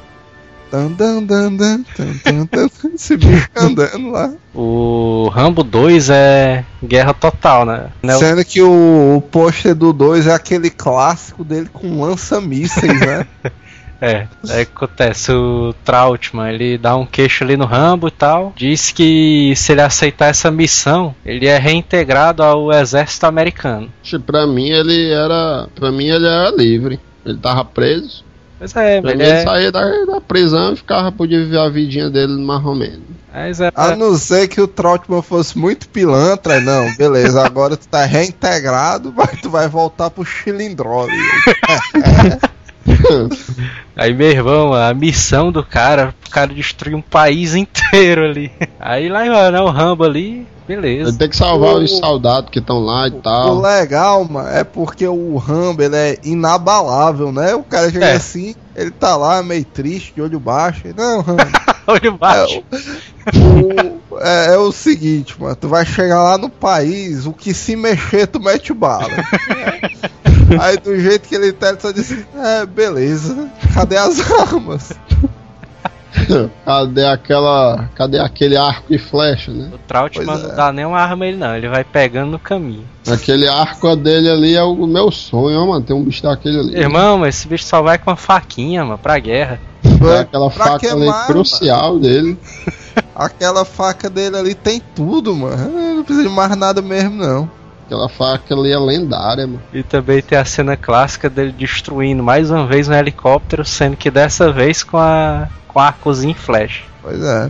Dan, 0.71 0.91
dan, 0.91 1.25
dan, 1.25 1.55
dan, 1.57 1.85
dan, 1.97 2.15
dan, 2.23 2.49
dan, 2.51 2.69
esse 2.93 3.17
bicho 3.17 3.49
andando 3.57 4.11
lá. 4.11 4.31
O 4.53 5.27
Rambo 5.33 5.63
2 5.63 6.09
é 6.11 6.63
guerra 6.83 7.13
total, 7.13 7.65
né? 7.65 7.87
Né, 8.03 8.15
o- 8.15 8.19
Sendo 8.19 8.45
que 8.45 8.61
o, 8.61 9.15
o 9.17 9.21
pôster 9.21 9.73
do 9.73 9.91
2 9.91 10.27
é 10.27 10.33
aquele 10.33 10.69
clássico 10.69 11.43
dele 11.43 11.69
com 11.73 12.01
lança-mísseis, 12.01 12.99
né? 12.99 13.25
É, 14.01 14.27
aí 14.49 14.61
acontece, 14.61 15.29
o 15.33 15.75
Trautmann, 15.83 16.53
ele 16.53 16.77
dá 16.77 16.95
um 16.95 17.05
queixo 17.05 17.43
ali 17.43 17.57
no 17.57 17.65
Rambo 17.65 18.07
e 18.07 18.11
tal, 18.11 18.53
diz 18.55 18.91
que 18.91 19.51
se 19.57 19.73
ele 19.73 19.81
aceitar 19.81 20.27
essa 20.27 20.49
missão, 20.49 21.13
ele 21.25 21.45
é 21.47 21.57
reintegrado 21.57 22.41
ao 22.41 22.71
exército 22.71 23.25
americano. 23.25 23.91
Pra 24.25 24.47
mim 24.47 24.69
ele 24.69 25.11
era. 25.11 25.67
Pra 25.75 25.91
mim 25.91 26.05
ele 26.07 26.25
era 26.25 26.49
livre. 26.55 26.97
Ele 27.25 27.37
tava 27.39 27.65
preso. 27.65 28.23
Pois 28.59 28.75
é, 28.75 28.97
ele 28.97 29.23
é... 29.23 29.43
saía 29.43 29.71
da, 29.71 30.05
da 30.05 30.21
prisão 30.21 30.73
e 30.73 30.75
ficava, 30.75 31.11
podia 31.11 31.39
viver 31.39 31.59
a 31.59 31.69
vidinha 31.69 32.09
dele 32.09 32.37
mais 32.37 32.63
ou 32.65 32.75
menos. 32.75 32.99
Mas 33.33 33.61
é 33.61 33.71
A 33.73 33.95
não 33.95 34.17
ser 34.17 34.49
que 34.49 34.59
o 34.59 34.67
Trautmann 34.67 35.21
fosse 35.21 35.57
muito 35.57 35.87
pilantra, 35.87 36.59
não, 36.59 36.93
beleza, 36.95 37.45
agora 37.45 37.77
tu 37.77 37.87
tá 37.87 38.03
reintegrado, 38.03 39.13
mas 39.15 39.39
tu 39.39 39.49
vai 39.49 39.69
voltar 39.69 40.09
pro 40.09 40.25
Chilindrole. 40.25 41.13
Aí, 43.95 44.13
meu 44.13 44.29
irmão, 44.29 44.73
a 44.73 44.93
missão 44.93 45.51
do 45.51 45.63
cara, 45.63 46.13
o 46.27 46.29
cara 46.29 46.53
destruir 46.53 46.95
um 46.95 47.01
país 47.01 47.55
inteiro 47.55 48.25
ali. 48.25 48.51
Aí 48.79 49.07
lá 49.09 49.51
né, 49.51 49.61
o 49.61 49.69
Rambo 49.69 50.03
ali, 50.03 50.45
Ele 50.71 50.81
beleza. 50.81 51.17
tem 51.17 51.27
que 51.29 51.35
salvar 51.35 51.73
O- 51.75 51.79
os 51.83 51.97
soldados 51.97 52.49
que 52.51 52.59
estão 52.59 52.79
lá 52.79 53.07
e 53.07 53.11
O 53.11 53.13
tal. 53.21 53.59
legal, 53.59 54.23
mano, 54.25 54.47
é 54.49 54.63
porque 54.63 55.07
o 55.07 55.35
Rambo, 55.37 55.81
ele 55.81 55.95
é 55.95 56.17
inabalável, 56.23 57.31
né? 57.31 57.55
O 57.55 57.63
cara 57.63 57.89
chega 57.91 58.05
É. 58.05 58.15
assim, 58.15 58.53
ele 58.75 58.91
tá 58.91 59.15
lá 59.17 59.41
meio 59.41 59.65
triste, 59.65 60.13
de 60.15 60.21
olho 60.21 60.39
baixo. 60.39 60.83
Não, 60.95 61.21
Rambo, 61.21 61.41
Olha 61.87 62.11
baixo. 62.11 62.61
o, 64.09 64.17
é, 64.19 64.53
é 64.53 64.57
o 64.57 64.71
seguinte, 64.71 65.35
mano, 65.41 65.55
tu 65.55 65.67
vai 65.67 65.85
chegar 65.85 66.21
lá 66.21 66.37
no 66.37 66.49
país, 66.49 67.25
o 67.25 67.33
que 67.33 67.51
se 67.53 67.75
mexer, 67.75 68.27
tu 68.27 68.39
mete 68.39 68.73
bala. 68.73 69.07
Aí 70.61 70.77
do 70.77 70.99
jeito 70.99 71.27
que 71.29 71.35
ele 71.35 71.51
tá, 71.51 71.69
ele 71.69 71.79
só 71.79 71.91
disse, 71.91 72.25
é, 72.35 72.65
beleza, 72.65 73.49
cadê 73.73 73.97
as 73.97 74.19
armas? 74.31 74.91
Cadê 76.65 77.05
aquela. 77.05 77.89
Cadê 77.95 78.19
aquele 78.19 78.57
arco 78.57 78.85
e 78.89 78.97
flecha, 78.97 79.51
né? 79.51 79.69
O 79.73 79.77
Trautmann 79.77 80.25
Pois 80.25 80.43
é. 80.43 80.47
não 80.47 80.55
dá 80.55 80.71
nenhuma 80.71 80.99
arma 80.99 81.25
a 81.25 81.27
ele 81.27 81.37
não, 81.37 81.55
ele 81.55 81.67
vai 81.67 81.83
pegando 81.83 82.31
no 82.31 82.39
caminho. 82.39 82.85
Aquele 83.07 83.47
arco 83.47 83.95
dele 83.95 84.29
ali 84.29 84.55
é 84.55 84.63
o 84.63 84.87
meu 84.87 85.11
sonho, 85.11 85.59
ó, 85.61 85.65
mano. 85.65 85.83
Tem 85.83 85.95
um 85.95 86.03
bicho 86.03 86.23
daquele 86.23 86.59
ali. 86.59 86.77
Irmão, 86.77 87.19
mas 87.19 87.35
esse 87.35 87.47
bicho 87.47 87.65
só 87.65 87.81
vai 87.81 87.97
com 87.97 88.09
uma 88.09 88.17
faquinha, 88.17 88.83
mano, 88.83 88.97
pra 88.97 89.17
guerra. 89.19 89.59
É 89.83 90.19
aquela 90.19 90.49
Pra 90.49 90.65
faca 90.65 90.79
que 90.79 90.87
ali 90.87 91.09
crucial 91.27 91.99
dele. 91.99 92.37
Aquela 93.15 93.65
faca 93.65 94.09
dele 94.09 94.37
ali 94.37 94.55
tem 94.55 94.81
tudo, 94.95 95.35
mano. 95.35 95.95
Não 95.95 96.03
precisa 96.03 96.27
de 96.27 96.33
mais 96.33 96.55
nada 96.55 96.81
mesmo, 96.81 97.15
não. 97.15 97.49
Aquela 97.85 98.07
faca 98.07 98.53
ali 98.53 98.71
é 98.71 98.77
lendária, 98.77 99.47
mano. 99.47 99.61
E 99.73 99.83
também 99.83 100.21
tem 100.21 100.37
a 100.37 100.45
cena 100.45 100.77
clássica 100.77 101.29
dele 101.29 101.51
destruindo 101.51 102.21
mais 102.21 102.51
uma 102.51 102.65
vez 102.67 102.87
um 102.87 102.93
helicóptero, 102.93 103.65
sendo 103.65 103.97
que 103.97 104.11
dessa 104.11 104.51
vez 104.51 104.83
com 104.83 104.97
a 104.97 105.47
com 105.69 105.79
arcozinho 105.79 106.31
e 106.31 106.35
flash. 106.35 106.83
Pois 107.01 107.23
é. 107.23 107.49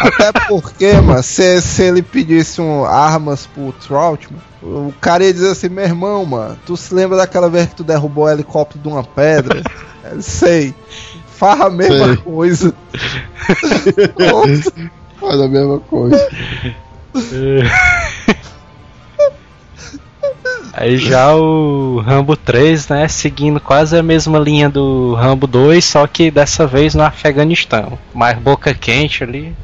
Até 0.00 0.32
porque, 0.46 0.92
mano, 1.00 1.22
se, 1.22 1.62
se 1.62 1.82
ele 1.82 2.02
pedisse 2.02 2.60
um, 2.60 2.84
armas 2.84 3.46
pro 3.46 3.72
Troutman, 3.72 4.40
o 4.62 4.92
cara 5.00 5.24
ia 5.24 5.32
dizer 5.32 5.52
assim, 5.52 5.70
meu 5.70 5.84
irmão, 5.84 6.26
mano, 6.26 6.58
tu 6.66 6.76
se 6.76 6.92
lembra 6.92 7.16
daquela 7.16 7.48
vez 7.48 7.68
que 7.68 7.76
tu 7.76 7.84
derrubou 7.84 8.24
o 8.24 8.30
helicóptero 8.30 8.82
de 8.82 8.88
uma 8.88 9.02
pedra? 9.02 9.62
Ele, 10.04 10.22
sei. 10.22 10.74
Faz 11.36 11.60
a 11.60 11.70
mesma 11.70 12.06
Sei. 12.06 12.16
coisa. 12.18 12.74
Faz 15.18 15.40
a 15.40 15.48
mesma 15.48 15.78
coisa. 15.80 16.28
Aí 20.72 20.96
já 20.96 21.34
o 21.34 21.98
Rambo 22.00 22.36
3, 22.36 22.88
né, 22.88 23.08
seguindo 23.08 23.60
quase 23.60 23.96
a 23.96 24.02
mesma 24.02 24.38
linha 24.38 24.68
do 24.68 25.14
Rambo 25.14 25.46
2, 25.46 25.84
só 25.84 26.06
que 26.06 26.30
dessa 26.30 26.66
vez 26.66 26.94
no 26.94 27.02
Afeganistão. 27.02 27.98
Mais 28.14 28.38
boca 28.38 28.72
quente 28.72 29.24
ali. 29.24 29.54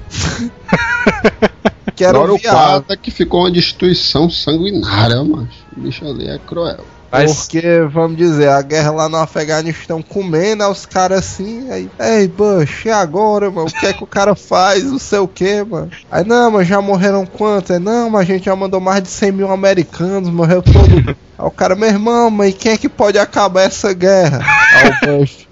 que 1.94 2.04
era 2.04 2.18
o 2.18 2.34
o 2.34 2.38
viável. 2.38 2.82
4 2.82 2.92
é 2.92 2.96
que 2.96 3.10
ficou 3.10 3.40
uma 3.40 3.50
destruição 3.50 4.28
sanguinária, 4.28 5.16
mano. 5.22 5.48
O 5.76 5.80
bicho 5.80 6.04
ali 6.06 6.28
é 6.28 6.38
cruel. 6.38 6.84
Mas 7.10 7.46
Porque, 7.46 7.80
vamos 7.90 8.16
dizer, 8.16 8.48
a 8.48 8.60
guerra 8.60 8.90
lá 8.90 9.08
no 9.08 9.16
Afeganistão 9.16 10.02
comendo, 10.02 10.68
os 10.68 10.84
caras 10.84 11.18
assim, 11.20 11.70
aí, 11.70 11.90
ei, 11.98 12.28
Bush, 12.28 12.84
e 12.84 12.90
agora, 12.90 13.50
mano? 13.50 13.68
O 13.68 13.72
que 13.72 13.86
é 13.86 13.92
que 13.92 14.02
o 14.02 14.06
cara 14.06 14.34
faz? 14.34 14.84
Não 14.84 14.98
sei 14.98 15.18
o 15.18 15.28
que, 15.28 15.62
mano. 15.62 15.90
Aí, 16.10 16.24
não, 16.24 16.50
mas 16.50 16.66
já 16.66 16.80
morreram 16.80 17.24
quantos? 17.24 17.70
Aí, 17.70 17.78
não, 17.78 18.10
mas 18.10 18.22
a 18.22 18.24
gente 18.24 18.46
já 18.46 18.56
mandou 18.56 18.80
mais 18.80 19.02
de 19.02 19.08
100 19.08 19.32
mil 19.32 19.50
americanos, 19.50 20.28
morreu 20.30 20.62
todo. 20.62 21.10
aí 21.38 21.46
o 21.46 21.50
cara, 21.50 21.74
meu 21.74 21.88
irmão, 21.88 22.30
mas 22.30 22.54
quem 22.54 22.72
é 22.72 22.78
que 22.78 22.88
pode 22.88 23.18
acabar 23.18 23.62
essa 23.62 23.92
guerra? 23.92 24.40
Aí 24.74 24.90
o 24.90 25.18
Bush, 25.18 25.48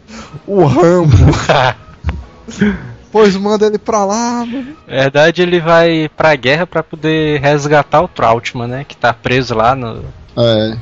o 0.46 0.64
Rambo. 0.64 1.16
Pois 3.14 3.36
manda 3.36 3.66
ele 3.66 3.78
pra 3.78 4.04
lá, 4.04 4.44
mano. 4.44 4.76
na 4.88 4.92
verdade 4.92 5.40
ele 5.40 5.60
vai 5.60 6.10
pra 6.16 6.34
guerra 6.34 6.66
pra 6.66 6.82
poder 6.82 7.40
resgatar 7.40 8.02
o 8.02 8.08
Trautmann, 8.08 8.66
né, 8.66 8.84
que 8.86 8.96
tá 8.96 9.12
preso 9.12 9.54
lá 9.54 9.76
no... 9.76 10.02
É. 10.36 10.76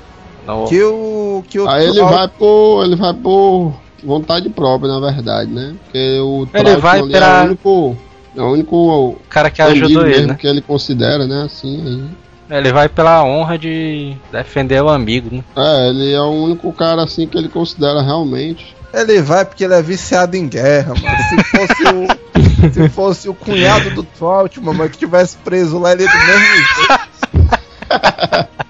no- 0.46 0.66
Que 0.68 0.82
o. 0.82 1.44
Que 1.48 1.58
o 1.60 1.68
Aí 1.68 1.84
ele 1.84 1.94
Trout- 1.94 2.14
vai 2.14 2.28
por. 2.28 2.84
Ele 2.84 2.96
vai 2.96 3.14
por 3.14 3.72
vontade 4.04 4.48
própria, 4.50 4.90
na 4.92 5.00
verdade, 5.00 5.50
né? 5.50 5.74
Porque 5.84 6.18
o 6.20 6.48
Ele 6.54 6.76
vai 6.76 7.02
pra- 7.02 7.18
é 7.26 7.42
o 7.42 7.44
único. 7.46 7.96
É 8.34 8.40
o 8.40 8.50
único 8.52 9.16
cara 9.28 9.50
que 9.50 9.60
ajudou 9.60 10.02
ele, 10.06 10.10
mesmo 10.10 10.28
né? 10.28 10.34
que 10.40 10.46
ele 10.46 10.60
considera, 10.62 11.26
né? 11.26 11.42
Assim, 11.44 12.08
aí. 12.50 12.58
Ele 12.58 12.72
vai 12.72 12.88
pela 12.88 13.22
honra 13.24 13.56
de 13.58 14.14
defender 14.30 14.82
o 14.82 14.88
amigo, 14.90 15.34
né? 15.34 15.42
É, 15.56 15.88
ele 15.88 16.12
é 16.12 16.20
o 16.20 16.30
único 16.30 16.72
cara 16.72 17.02
assim 17.02 17.26
que 17.26 17.36
ele 17.38 17.48
considera 17.48 18.02
realmente. 18.02 18.74
Ele 18.92 19.22
vai 19.22 19.44
porque 19.44 19.64
ele 19.64 19.72
é 19.74 19.80
viciado 19.82 20.36
em 20.36 20.46
guerra, 20.48 20.94
mano. 20.94 21.16
Se 21.28 21.44
fosse 21.44 21.82
o. 21.94 22.06
se 22.72 22.88
fosse 22.90 23.28
o 23.28 23.34
cunhado 23.34 23.90
do 23.90 24.02
Troutman, 24.02 24.74
mas 24.74 24.90
que 24.90 24.98
tivesse 24.98 25.36
preso 25.38 25.78
lá, 25.78 25.92
ele 25.92 26.02
ia 26.04 26.10
do 26.10 26.16
mesmo 26.26 26.46
jeito. 26.56 27.02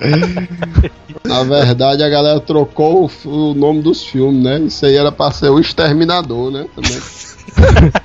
Na 1.25 1.43
verdade, 1.45 2.03
a 2.03 2.09
galera 2.09 2.41
trocou 2.41 3.11
o, 3.25 3.29
o 3.29 3.55
nome 3.55 3.81
dos 3.83 4.05
filmes, 4.05 4.43
né? 4.43 4.59
Isso 4.61 4.85
aí 4.85 4.97
era 4.97 5.13
pra 5.13 5.31
ser 5.31 5.51
o 5.51 5.61
Exterminador, 5.61 6.51
né? 6.51 6.67
Também. 6.75 7.01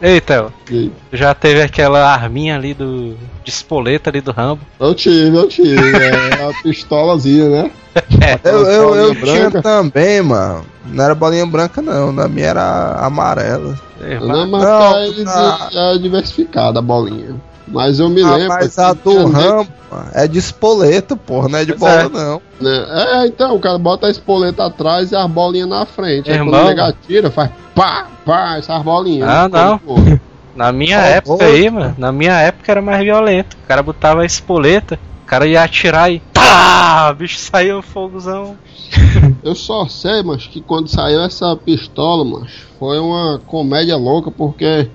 Eita, 0.00 0.52
E 0.70 0.92
já 1.12 1.34
teve 1.34 1.60
aquela 1.60 2.12
arminha 2.12 2.54
ali 2.54 2.72
do. 2.72 3.16
de 3.42 3.50
espoleta 3.50 4.10
ali 4.10 4.20
do 4.20 4.30
Rambo. 4.30 4.60
Eu 4.78 4.94
tive, 4.94 5.36
eu 5.36 5.48
tive. 5.48 5.96
É 5.96 6.48
a 6.48 6.52
pistolazinha, 6.62 7.48
né? 7.48 7.70
Eu, 8.42 8.66
eu, 8.66 8.94
eu 8.96 9.14
bolinha 9.14 9.50
tinha 9.50 9.62
também, 9.62 10.20
mano. 10.20 10.64
Não 10.84 11.04
era 11.04 11.14
bolinha 11.14 11.46
branca, 11.46 11.80
não. 11.80 12.10
Na 12.10 12.26
minha 12.26 12.48
era 12.48 12.96
amarela. 12.96 13.78
Não, 14.20 14.48
mas 14.48 14.64
Não, 14.64 15.24
tá. 15.24 15.70
é 15.72 15.98
diversificada 15.98 16.80
a 16.80 16.82
bolinha. 16.82 17.36
Mas 17.66 17.98
eu 17.98 18.08
me 18.10 18.22
Ah, 18.22 18.36
lembro. 18.36 18.48
mas 18.48 18.78
a 18.78 18.92
do 18.92 19.26
Rambo 19.26 19.68
mano, 19.90 20.08
é 20.12 20.28
de 20.28 20.38
espoleta, 20.38 21.16
porra. 21.16 21.48
Não 21.48 21.58
é 21.58 21.64
de 21.64 21.72
Pois 21.74 21.80
bola, 21.80 22.02
é. 22.02 22.08
não. 22.24 22.42
né? 22.60 22.86
É, 23.22 23.26
então, 23.26 23.54
o 23.56 23.60
cara 23.60 23.78
bota 23.78 24.06
a 24.06 24.10
espoleta 24.10 24.66
atrás 24.66 25.12
e 25.12 25.16
as 25.16 25.30
bolinhas 25.30 25.68
na 25.68 25.86
frente. 25.86 26.30
Aí 26.30 26.36
Irmão. 26.36 26.52
quando 26.52 26.70
ele 26.72 26.80
atira, 26.80 27.30
faz 27.30 27.50
pá, 27.74 28.06
pá, 28.24 28.56
essas 28.58 28.82
bolinhas. 28.82 29.28
Ah, 29.28 29.48
não. 29.48 29.78
Pô, 29.78 29.94
Na 30.54 30.70
minha 30.72 30.98
Ó, 30.98 31.02
época 31.02 31.44
aí, 31.46 31.68
mano, 31.68 31.94
na 31.98 32.12
minha 32.12 32.38
época 32.40 32.70
era 32.70 32.80
mais 32.80 33.02
violento. 33.02 33.56
O 33.64 33.66
cara 33.66 33.82
botava 33.82 34.22
a 34.22 34.26
espoleta, 34.26 35.00
o 35.24 35.26
cara 35.26 35.46
ia 35.48 35.62
atirar 35.62 36.12
e. 36.12 36.20
Tá! 36.32 37.10
O 37.10 37.14
bicho 37.16 37.38
saiu 37.38 37.82
fogozão. 37.82 38.56
Eu 39.42 39.54
só 39.56 39.88
sei, 39.88 40.22
mas 40.22 40.46
que 40.46 40.60
quando 40.60 40.86
saiu 40.88 41.22
essa 41.22 41.56
pistola, 41.56 42.24
mas 42.24 42.52
foi 42.78 43.00
uma 43.00 43.40
comédia 43.46 43.96
louca, 43.96 44.30
porque 44.30 44.88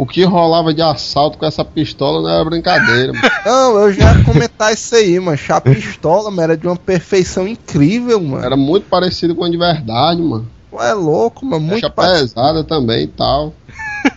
o 0.00 0.06
que 0.06 0.24
rolava 0.24 0.72
de 0.72 0.80
assalto 0.80 1.36
com 1.36 1.44
essa 1.44 1.62
pistola 1.62 2.22
não 2.22 2.30
era 2.30 2.42
brincadeira. 2.42 3.12
mano. 3.12 3.30
Não, 3.44 3.78
eu 3.80 3.92
já 3.92 4.14
ia 4.14 4.24
comentar 4.24 4.72
isso 4.72 4.94
aí, 4.94 5.20
mano. 5.20 5.38
A 5.50 5.60
pistola, 5.60 6.30
mano, 6.30 6.40
era 6.40 6.56
de 6.56 6.66
uma 6.66 6.76
perfeição 6.76 7.46
incrível, 7.46 8.18
mano. 8.18 8.42
Era 8.42 8.56
muito 8.56 8.86
parecido 8.88 9.34
com 9.34 9.44
a 9.44 9.50
de 9.50 9.58
verdade, 9.58 10.22
mano. 10.22 10.48
Tu 10.70 10.80
é 10.80 10.94
louco, 10.94 11.44
mano. 11.44 11.66
Muito 11.66 11.90
parecido. 11.90 12.28
pesada 12.30 12.64
também 12.64 13.04
e 13.04 13.08
tal. 13.08 13.52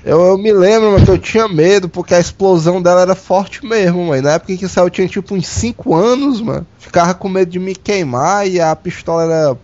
Eu, 0.06 0.22
eu 0.22 0.38
me 0.38 0.54
lembro, 0.54 0.94
mano, 0.94 1.04
que 1.04 1.12
eu 1.12 1.18
tinha 1.18 1.50
medo, 1.50 1.90
porque 1.90 2.16
a 2.16 2.20
explosão 2.20 2.82
dela 2.82 3.02
era 3.02 3.16
forte 3.16 3.66
mesmo, 3.66 4.06
mano. 4.06 4.22
Na 4.22 4.32
época 4.36 4.56
que 4.56 4.70
saiu, 4.70 4.86
eu 4.86 4.90
tinha 4.90 5.08
tipo 5.10 5.36
uns 5.36 5.46
5 5.48 5.94
anos, 5.94 6.40
mano. 6.40 6.66
Ficava 6.80 7.14
com 7.14 7.28
medo 7.28 7.52
de 7.52 7.60
me 7.60 7.76
queimar 7.76 8.48
e 8.48 8.62
a 8.62 8.74
pistola 8.74 9.24
era 9.24 9.58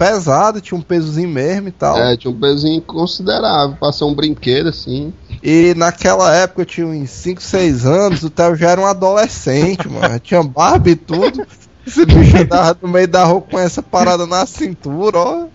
pesada, 0.00 0.62
tinha 0.62 0.78
um 0.78 0.82
pesozinho 0.82 1.28
mesmo 1.28 1.68
e 1.68 1.72
tal. 1.72 1.98
É, 1.98 2.16
tinha 2.16 2.32
um 2.32 2.40
pezinho 2.40 2.80
considerável 2.80 3.76
ser 3.92 4.04
um 4.04 4.14
brinquedo 4.14 4.70
assim. 4.70 5.12
E 5.42 5.74
naquela 5.76 6.34
época 6.34 6.62
eu 6.62 6.66
tinha 6.66 6.86
uns 6.86 7.10
5, 7.10 7.42
6 7.42 7.84
anos, 7.84 8.22
o 8.22 8.30
Theo 8.30 8.56
já 8.56 8.70
era 8.70 8.80
um 8.80 8.86
adolescente, 8.86 9.86
mano. 9.92 10.18
Tinha 10.18 10.42
barba 10.42 10.88
e 10.88 10.96
tudo. 10.96 11.46
Esse 11.86 12.06
bicho 12.06 12.38
andava 12.38 12.78
no 12.80 12.88
meio 12.88 13.08
da 13.08 13.24
rua 13.24 13.42
com 13.42 13.58
essa 13.58 13.82
parada 13.82 14.26
na 14.26 14.46
cintura, 14.46 15.18
ó. 15.18 15.46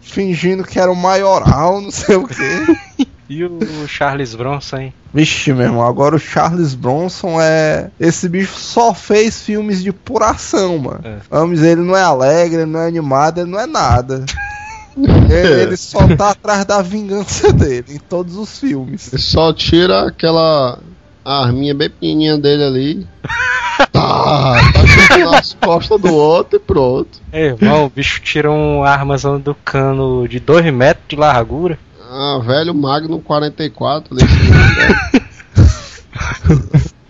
Fingindo 0.00 0.64
que 0.64 0.80
era 0.80 0.90
o 0.90 0.96
maioral, 0.96 1.80
não 1.80 1.92
sei 1.92 2.16
o 2.16 2.26
quê. 2.26 3.06
E 3.32 3.44
o 3.44 3.88
Charles 3.88 4.34
Bronson, 4.34 4.76
hein? 4.76 4.94
Vixe, 5.14 5.54
meu 5.54 5.64
irmão, 5.64 5.86
agora 5.86 6.14
o 6.14 6.18
Charles 6.18 6.74
Bronson 6.74 7.40
é. 7.40 7.90
Esse 7.98 8.28
bicho 8.28 8.58
só 8.58 8.92
fez 8.92 9.40
filmes 9.40 9.82
de 9.82 9.90
puração, 9.90 10.76
mano. 10.76 11.00
É. 11.02 11.16
Vamos 11.30 11.56
dizer, 11.56 11.72
ele 11.72 11.80
não 11.80 11.96
é 11.96 12.02
alegre, 12.02 12.60
ele 12.60 12.70
não 12.70 12.80
é 12.80 12.88
animado, 12.88 13.40
ele 13.40 13.50
não 13.50 13.58
é 13.58 13.66
nada. 13.66 14.22
Ele, 14.94 15.62
ele 15.62 15.76
só 15.78 16.06
tá 16.16 16.32
atrás 16.32 16.66
da 16.66 16.82
vingança 16.82 17.50
dele 17.50 17.94
em 17.94 17.98
todos 17.98 18.36
os 18.36 18.58
filmes. 18.58 19.10
Ele 19.10 19.22
só 19.22 19.50
tira 19.50 20.06
aquela 20.08 20.78
arminha 21.24 21.74
bem 21.74 21.88
pequenininha 21.88 22.36
dele 22.36 22.62
ali. 22.62 23.06
Tá, 23.90 24.60
tá 24.72 24.86
chutando 24.86 25.30
nas 25.30 25.54
costas 25.54 26.00
do 26.00 26.14
outro 26.14 26.56
e 26.56 26.60
pronto. 26.60 27.20
Ei, 27.32 27.46
irmão, 27.46 27.86
o 27.86 27.90
bicho 27.90 28.20
tira 28.20 28.50
um 28.50 28.84
armazão 28.84 29.40
do 29.40 29.54
cano 29.54 30.28
de 30.28 30.38
2 30.38 30.72
metros 30.72 31.04
de 31.08 31.16
largura. 31.16 31.78
Ah, 32.14 32.38
velho 32.44 32.74
Magno 32.74 33.18
44 33.20 34.14
ali. 34.14 34.22
né? 34.22 35.22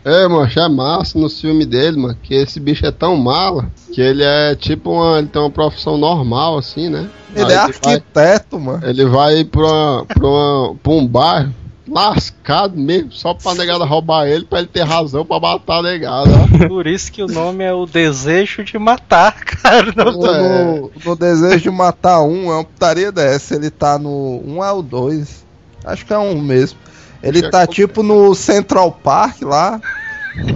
É, 0.04 0.26
mano, 0.26 0.48
é 0.54 0.68
massa 0.68 1.18
nos 1.18 1.40
filmes 1.40 1.66
dele, 1.66 1.96
mano, 1.96 2.16
que 2.22 2.34
esse 2.34 2.58
bicho 2.58 2.84
é 2.84 2.90
tão 2.90 3.16
mala 3.16 3.70
que 3.92 4.00
ele 4.00 4.22
é 4.24 4.54
tipo 4.54 4.90
uma. 4.90 5.18
Ele 5.18 5.28
tem 5.28 5.40
uma 5.40 5.50
profissão 5.50 5.96
normal, 5.96 6.58
assim, 6.58 6.88
né? 6.88 7.08
Ele 7.34 7.44
Aí 7.46 7.52
é 7.52 7.56
vai- 7.56 7.66
arquiteto, 7.94 8.58
mano. 8.60 8.80
Ele 8.84 9.04
vai 9.06 9.44
pra, 9.44 10.04
pra, 10.06 10.26
uma, 10.28 10.74
pra 10.74 10.92
um 10.92 11.06
bairro 11.06 11.54
lascado 11.88 12.76
mesmo, 12.78 13.10
só 13.12 13.34
pra 13.34 13.54
negada 13.54 13.84
roubar 13.84 14.26
ele, 14.26 14.44
pra 14.44 14.60
ele 14.60 14.68
ter 14.68 14.82
razão 14.84 15.24
pra 15.24 15.40
matar 15.40 15.78
a 15.78 15.82
negada. 15.82 16.30
Por 16.68 16.86
isso 16.86 17.10
que 17.10 17.22
o 17.22 17.26
nome 17.26 17.64
é 17.64 17.72
o 17.72 17.86
Desejo 17.86 18.62
de 18.64 18.78
Matar, 18.78 19.34
cara. 19.44 19.92
Não 19.96 20.12
tô- 20.18 20.34
É. 20.34 20.38
No, 20.74 20.90
no 21.04 21.16
Desejo 21.16 21.58
de 21.62 21.70
Matar 21.70 22.22
Um, 22.22 22.50
é 22.50 22.54
uma 22.54 22.64
putaria 22.64 23.10
dessa. 23.10 23.54
Ele 23.54 23.70
tá 23.70 23.98
no. 23.98 24.42
Um 24.46 24.62
é 24.64 24.70
o 24.72 24.82
dois. 24.82 25.44
Acho 25.84 26.06
que 26.06 26.12
é 26.12 26.18
um 26.18 26.40
mesmo. 26.40 26.78
Ele 27.22 27.48
tá 27.50 27.66
tipo 27.66 28.02
no 28.02 28.34
Central 28.34 28.92
Park 28.92 29.42
lá. 29.42 29.80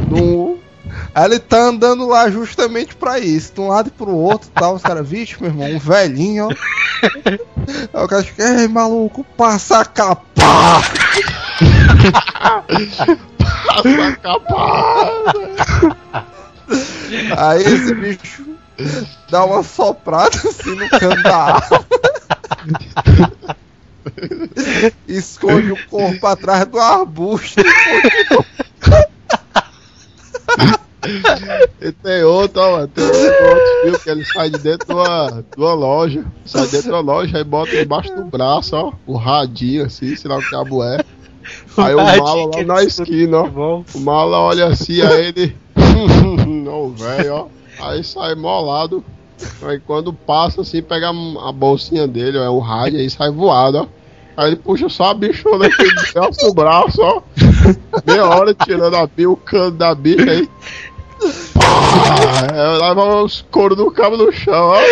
No. 0.09 0.59
Aí 1.15 1.25
ele 1.25 1.39
tá 1.41 1.59
andando 1.59 2.07
lá 2.07 2.31
justamente 2.31 2.95
pra 2.95 3.19
isso, 3.19 3.53
de 3.53 3.61
um 3.61 3.69
lado 3.69 3.89
e 3.89 3.91
pro 3.91 4.15
outro 4.15 4.49
e 4.49 4.53
tal. 4.53 4.75
Os 4.77 4.83
caras, 4.83 5.07
vixe, 5.09 5.37
meu 5.41 5.51
irmão, 5.51 5.69
um 5.69 5.79
velhinho, 5.79 6.47
ó. 6.49 6.51
Aí 7.93 8.05
o 8.05 8.09
cara 8.09 8.23
fica, 8.23 8.61
ei, 8.61 8.69
maluco, 8.69 9.25
passa 9.37 9.81
a 9.81 9.85
capa! 9.85 10.23
Passa 13.39 14.09
a 14.09 14.17
capa! 14.17 15.97
Aí 17.37 17.63
esse 17.63 17.95
bicho 17.95 18.45
dá 19.31 19.45
uma 19.45 19.63
soprada 19.63 20.37
assim 20.37 20.75
no 20.75 20.89
canto 20.89 21.23
da 21.23 21.37
arma. 21.37 21.87
Esconde 25.07 25.73
o 25.73 25.87
corpo 25.89 26.27
atrás 26.27 26.67
do 26.67 26.79
arbusto. 26.79 27.61
E 31.81 31.93
tem 31.93 32.25
outro, 32.25 32.61
ó, 32.61 32.87
tem 32.89 33.05
outro, 33.05 33.21
outro 33.21 33.83
filme 33.83 33.99
que 33.99 34.11
ele 34.11 34.25
sai 34.25 34.51
de 34.51 34.59
dentro 34.59 34.97
uma 34.97 35.75
loja. 35.75 36.25
Sai 36.45 36.67
dentro 36.67 36.83
de 36.83 36.91
uma 36.91 37.01
loja 37.01 37.39
e 37.39 37.45
bota 37.45 37.77
embaixo 37.77 38.13
do 38.15 38.25
braço, 38.25 38.75
ó. 38.75 38.93
O 39.07 39.17
radinho 39.17 39.85
assim, 39.85 40.17
sei 40.17 40.29
lá 40.29 40.37
o 40.39 40.51
cabo 40.51 40.83
é. 40.83 40.99
Aí 41.77 41.95
o 41.95 41.99
mala 41.99 42.47
lá 42.47 42.63
na 42.65 42.83
esquina, 42.83 43.39
ó. 43.39 43.47
O 43.95 44.01
mala 44.01 44.39
olha 44.39 44.67
assim, 44.69 45.01
aí 45.03 45.27
ele. 45.27 45.57
Não, 46.47 46.91
velho, 46.91 47.35
ó. 47.35 47.47
Aí 47.81 48.03
sai 48.05 48.35
molado. 48.35 49.05
Aí 49.63 49.79
quando 49.81 50.13
passa 50.13 50.63
assim, 50.63 50.83
pega 50.83 51.11
a 51.11 51.53
bolsinha 51.53 52.07
dele, 52.09 52.39
ó, 52.39 52.43
é 52.43 52.49
o 52.49 52.59
rádio, 52.59 52.99
aí 52.99 53.11
sai 53.11 53.31
voado, 53.31 53.79
ó. 53.79 53.87
Aí 54.37 54.49
ele 54.49 54.57
puxa 54.57 54.89
só 54.89 55.11
a 55.11 55.15
bichona 55.15 55.67
aqui 55.67 55.85
do 56.45 56.55
braço 56.55 57.01
ó. 57.03 57.23
Meia 58.07 58.27
hora 58.27 58.55
tirando 58.55 58.95
a 58.97 59.07
bi- 59.07 59.27
o 59.27 59.37
cano 59.37 59.71
da 59.73 59.95
bicha 59.95 60.31
aí. 60.31 60.49
Ah, 61.59 62.47
é, 62.55 62.69
leva 62.79 63.23
os 63.23 63.43
coros 63.51 63.77
do 63.79 63.91
cabo 63.91 64.17
no 64.17 64.31
chão, 64.33 64.73
ó. 64.73 64.77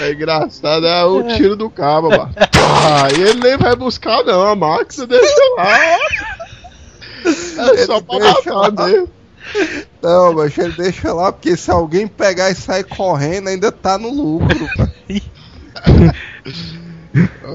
É 0.00 0.12
engraçado, 0.12 0.86
é 0.86 1.04
o 1.04 1.22
tiro 1.34 1.56
do 1.56 1.70
cabo, 1.70 2.10
mano. 2.10 2.34
Ah, 2.36 3.08
e 3.16 3.20
ele 3.20 3.40
nem 3.40 3.56
vai 3.56 3.74
buscar, 3.76 4.22
não, 4.24 4.42
a 4.48 4.54
máquina 4.54 5.06
deixa 5.08 5.54
lá. 5.56 5.78
É 7.24 7.86
só 7.86 8.00
pra 8.00 8.18
matar 8.18 8.86
mesmo. 8.86 9.08
Não, 10.02 10.32
mas 10.34 10.56
ele 10.58 10.72
deixa 10.72 11.12
lá, 11.12 11.32
porque 11.32 11.56
se 11.56 11.70
alguém 11.70 12.06
pegar 12.06 12.50
e 12.50 12.54
sair 12.54 12.84
correndo, 12.84 13.48
ainda 13.48 13.70
tá 13.70 13.98
no 13.98 14.10
lucro. 14.10 14.68
cara. 14.76 16.14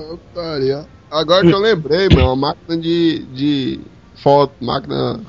Putaria. 0.09 0.85
Agora 1.11 1.41
que 1.41 1.51
eu 1.51 1.59
lembrei, 1.59 2.07
mano, 2.09 2.35
máquina 2.35 2.77
de, 2.77 3.25
de 3.33 3.79
foto, 4.15 4.53
máquina 4.61 5.19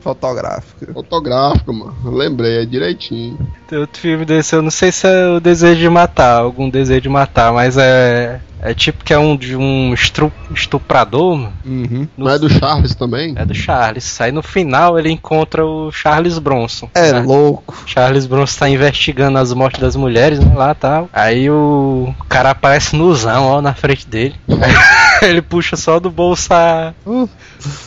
Fotográfica. 0.00 0.92
fotográfica, 0.92 1.72
mano. 1.72 1.94
Eu 2.04 2.12
lembrei, 2.12 2.62
é 2.62 2.64
direitinho. 2.66 3.38
Tem 3.68 3.78
outro 3.78 4.00
filme 4.00 4.24
desse, 4.24 4.54
eu 4.54 4.62
não 4.62 4.70
sei 4.70 4.90
se 4.92 5.06
é 5.06 5.26
o 5.28 5.40
Desejo 5.40 5.80
de 5.80 5.88
Matar, 5.88 6.38
algum 6.40 6.70
Desejo 6.70 7.00
de 7.02 7.08
Matar, 7.08 7.52
mas 7.52 7.76
é. 7.76 8.40
É 8.60 8.74
tipo 8.74 9.04
que 9.04 9.14
é 9.14 9.18
um 9.18 9.36
de 9.36 9.54
um 9.54 9.94
estru- 9.94 10.32
estuprador, 10.52 11.36
mano. 11.36 11.52
Uhum. 11.64 12.08
Não 12.16 12.28
é 12.28 12.36
do 12.36 12.50
Charles 12.50 12.92
também? 12.92 13.32
É 13.36 13.44
do 13.44 13.54
Charles. 13.54 14.20
Aí 14.20 14.32
no 14.32 14.42
final 14.42 14.98
ele 14.98 15.12
encontra 15.12 15.64
o 15.64 15.92
Charles 15.92 16.40
Bronson. 16.40 16.90
É 16.92 17.12
Né? 17.12 17.20
louco. 17.20 17.72
Charles 17.86 18.26
Bronson 18.26 18.58
tá 18.58 18.68
investigando 18.68 19.38
as 19.38 19.52
mortes 19.54 19.80
das 19.80 19.94
mulheres, 19.94 20.40
né, 20.40 20.52
lá 20.56 20.74
tal. 20.74 21.08
Aí 21.12 21.48
o 21.48 22.12
cara 22.28 22.50
aparece 22.50 22.96
nuzão, 22.96 23.44
ó, 23.44 23.62
na 23.62 23.74
frente 23.74 24.08
dele. 24.08 24.34
Aí 24.48 24.72
ele 25.22 25.42
puxa 25.42 25.76
só 25.76 25.98
do 25.98 26.10
bolso 26.10 26.52
a 26.52 26.94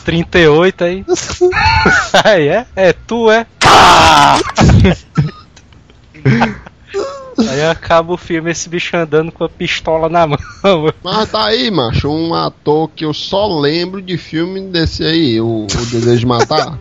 38 0.04 0.84
aí. 0.84 1.04
Aí 2.24 2.48
é? 2.48 2.66
É, 2.76 2.92
tu 2.92 3.30
é? 3.30 3.46
Aí 7.48 7.64
acaba 7.64 8.12
o 8.12 8.16
filme 8.16 8.50
esse 8.50 8.68
bicho 8.68 8.96
andando 8.96 9.32
com 9.32 9.42
a 9.42 9.48
pistola 9.48 10.08
na 10.08 10.26
mão. 10.26 10.38
Mas 11.02 11.30
tá 11.30 11.46
aí, 11.46 11.70
macho, 11.70 12.08
um 12.08 12.34
ator 12.34 12.88
que 12.94 13.04
eu 13.04 13.12
só 13.12 13.58
lembro 13.58 14.00
de 14.00 14.16
filme 14.16 14.60
desse 14.68 15.02
aí, 15.02 15.40
o, 15.40 15.66
o 15.66 15.86
Desejo 15.86 16.20
de 16.20 16.26
Matar. 16.26 16.78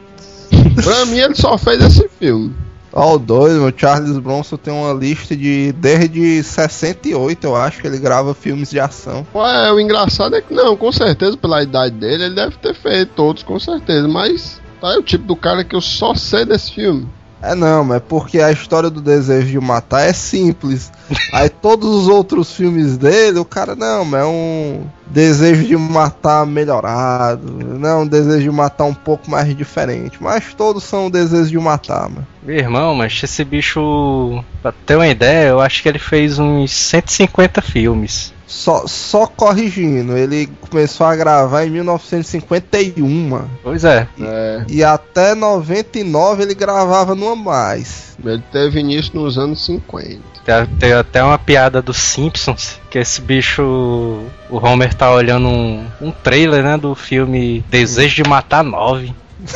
pra 0.83 1.05
mim 1.05 1.17
ele 1.17 1.35
só 1.35 1.57
fez 1.57 1.81
esse 1.83 2.07
filme. 2.19 2.53
Ó, 2.93 3.15
o 3.15 3.19
doido, 3.19 3.65
o 3.65 3.73
Charles 3.75 4.17
Bronson 4.17 4.57
tem 4.57 4.73
uma 4.73 4.93
lista 4.93 5.35
de. 5.35 5.71
Desde 5.73 6.43
68, 6.43 7.43
eu 7.45 7.55
acho 7.55 7.81
que 7.81 7.87
ele 7.87 7.97
grava 7.97 8.33
filmes 8.33 8.69
de 8.69 8.79
ação. 8.79 9.25
Ué, 9.33 9.71
o 9.71 9.79
engraçado 9.79 10.35
é 10.35 10.41
que 10.41 10.53
não, 10.53 10.75
com 10.75 10.91
certeza, 10.91 11.37
pela 11.37 11.63
idade 11.63 11.95
dele, 11.95 12.25
ele 12.25 12.35
deve 12.35 12.57
ter 12.57 12.75
feito 12.75 13.13
todos, 13.15 13.43
com 13.43 13.59
certeza, 13.59 14.07
mas 14.07 14.59
tá 14.79 14.89
aí 14.89 14.97
o 14.97 15.03
tipo 15.03 15.25
do 15.25 15.35
cara 15.35 15.63
que 15.63 15.75
eu 15.75 15.81
só 15.81 16.13
sei 16.13 16.45
desse 16.45 16.73
filme. 16.73 17.07
É 17.41 17.55
não, 17.55 17.83
mas 17.83 18.01
porque 18.07 18.39
a 18.39 18.51
história 18.51 18.89
do 18.89 19.01
desejo 19.01 19.47
de 19.47 19.59
matar 19.59 20.01
é 20.01 20.13
simples. 20.13 20.91
Aí 21.33 21.49
todos 21.49 21.89
os 21.89 22.07
outros 22.07 22.53
filmes 22.53 22.97
dele, 22.97 23.39
o 23.39 23.45
cara, 23.45 23.75
não, 23.75 24.05
mas 24.05 24.21
é 24.21 24.25
um 24.25 24.85
desejo 25.07 25.65
de 25.65 25.75
matar 25.75 26.45
melhorado. 26.45 27.51
Não, 27.51 28.03
um 28.03 28.07
desejo 28.07 28.43
de 28.43 28.51
matar 28.51 28.85
um 28.85 28.93
pouco 28.93 29.29
mais 29.29 29.55
diferente. 29.55 30.17
Mas 30.21 30.53
todos 30.53 30.83
são 30.83 31.07
um 31.07 31.09
desejo 31.09 31.49
de 31.49 31.59
matar, 31.59 32.09
mano. 32.09 32.27
Meu 32.43 32.57
irmão, 32.57 32.95
mas 32.95 33.19
esse 33.23 33.43
bicho, 33.43 34.43
pra 34.61 34.71
ter 34.71 34.95
uma 34.95 35.07
ideia, 35.07 35.49
eu 35.49 35.59
acho 35.59 35.81
que 35.81 35.89
ele 35.89 35.99
fez 35.99 36.37
uns 36.37 36.71
150 36.71 37.61
filmes. 37.61 38.33
Só, 38.51 38.85
só 38.85 39.25
corrigindo, 39.27 40.17
ele 40.17 40.49
começou 40.69 41.07
a 41.07 41.15
gravar 41.15 41.65
em 41.65 41.69
1951, 41.69 43.07
mano. 43.29 43.49
Pois 43.63 43.85
é. 43.85 44.05
É, 44.19 44.65
E 44.67 44.83
até 44.83 45.33
99 45.33 46.43
ele 46.43 46.53
gravava 46.53 47.15
numa 47.15 47.33
mais. 47.33 48.17
ele 48.23 48.43
teve 48.51 48.81
início 48.81 49.15
nos 49.15 49.37
anos 49.37 49.65
50. 49.65 50.19
Tem, 50.43 50.65
tem 50.77 50.91
até 50.91 51.23
uma 51.23 51.39
piada 51.39 51.81
dos 51.81 51.95
Simpsons, 51.95 52.77
que 52.89 52.99
esse 52.99 53.21
bicho, 53.21 53.63
o 53.63 54.57
Homer 54.57 54.93
tá 54.93 55.09
olhando 55.09 55.47
um, 55.47 55.87
um 56.01 56.11
trailer, 56.11 56.61
né, 56.61 56.77
do 56.77 56.93
filme 56.93 57.63
Desejo 57.69 58.21
de 58.21 58.29
Matar 58.29 58.65
9. 58.65 59.15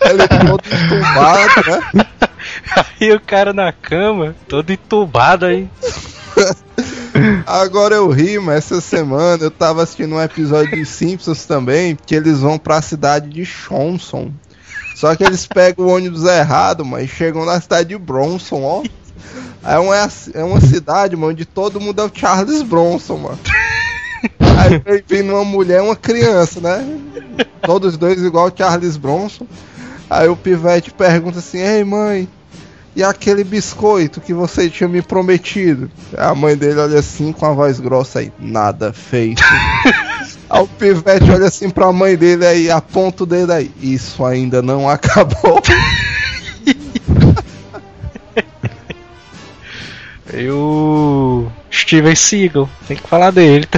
Ele 0.00 0.28
todo 0.28 0.62
entubado, 0.64 1.70
né? 1.92 2.06
Aí 3.00 3.12
o 3.12 3.18
cara 3.20 3.52
na 3.52 3.72
cama, 3.72 4.36
todo 4.48 4.70
entubado 4.70 5.44
aí. 5.46 5.68
Agora 7.46 7.94
eu 7.94 8.08
ri, 8.10 8.38
mas 8.38 8.56
essa 8.56 8.80
semana 8.80 9.44
eu 9.44 9.50
tava 9.50 9.82
assistindo 9.82 10.14
um 10.14 10.20
episódio 10.20 10.76
de 10.76 10.84
Simpsons 10.84 11.44
também, 11.44 11.96
que 12.06 12.14
eles 12.14 12.40
vão 12.40 12.58
pra 12.58 12.82
cidade 12.82 13.30
de 13.30 13.44
Shonson. 13.44 14.32
Só 14.96 15.14
que 15.14 15.24
eles 15.24 15.46
pegam 15.46 15.86
o 15.86 15.94
ônibus 15.94 16.24
errado, 16.24 16.84
mas 16.84 17.10
chegam 17.10 17.44
na 17.44 17.60
cidade 17.60 17.90
de 17.90 17.98
Bronson, 17.98 18.62
ó. 18.62 18.82
É 19.64 19.78
uma, 19.78 19.96
é 19.96 20.44
uma 20.44 20.60
cidade, 20.60 21.16
mano, 21.16 21.32
onde 21.32 21.44
todo 21.44 21.80
mundo 21.80 22.00
é 22.00 22.04
o 22.04 22.10
Charles 22.12 22.62
Bronson, 22.62 23.16
mano. 23.16 23.38
Aí 24.58 25.02
vem 25.06 25.28
uma 25.30 25.44
mulher 25.44 25.78
e 25.78 25.82
uma 25.82 25.96
criança, 25.96 26.60
né? 26.60 26.84
Todos 27.62 27.96
dois 27.96 28.22
igual 28.22 28.48
o 28.48 28.52
Charles 28.56 28.96
Bronson. 28.96 29.46
Aí 30.08 30.28
o 30.28 30.36
pivete 30.36 30.92
pergunta 30.92 31.38
assim, 31.38 31.58
ei 31.58 31.82
mãe, 31.82 32.28
e 32.96 33.02
aquele 33.02 33.42
biscoito 33.42 34.20
que 34.20 34.32
você 34.32 34.70
tinha 34.70 34.88
me 34.88 35.02
prometido? 35.02 35.90
A 36.16 36.34
mãe 36.34 36.56
dele 36.56 36.80
olha 36.80 36.98
assim 36.98 37.32
com 37.32 37.46
a 37.46 37.52
voz 37.52 37.80
grossa 37.80 38.20
aí, 38.20 38.32
nada 38.38 38.92
feito. 38.92 39.42
aí 40.48 40.62
o 40.62 40.66
pivete 40.66 41.30
olha 41.30 41.46
assim 41.46 41.70
pra 41.70 41.92
mãe 41.92 42.16
dele 42.16 42.46
aí, 42.46 42.70
aponta 42.70 43.24
o 43.24 43.26
dedo 43.26 43.52
aí, 43.52 43.70
isso 43.80 44.24
ainda 44.24 44.62
não 44.62 44.88
acabou. 44.90 45.60
E 50.36 50.50
o 50.50 51.46
Steven 51.70 52.14
Seagal, 52.16 52.68
tem 52.88 52.96
que 52.96 53.08
falar 53.08 53.30
dele. 53.30 53.68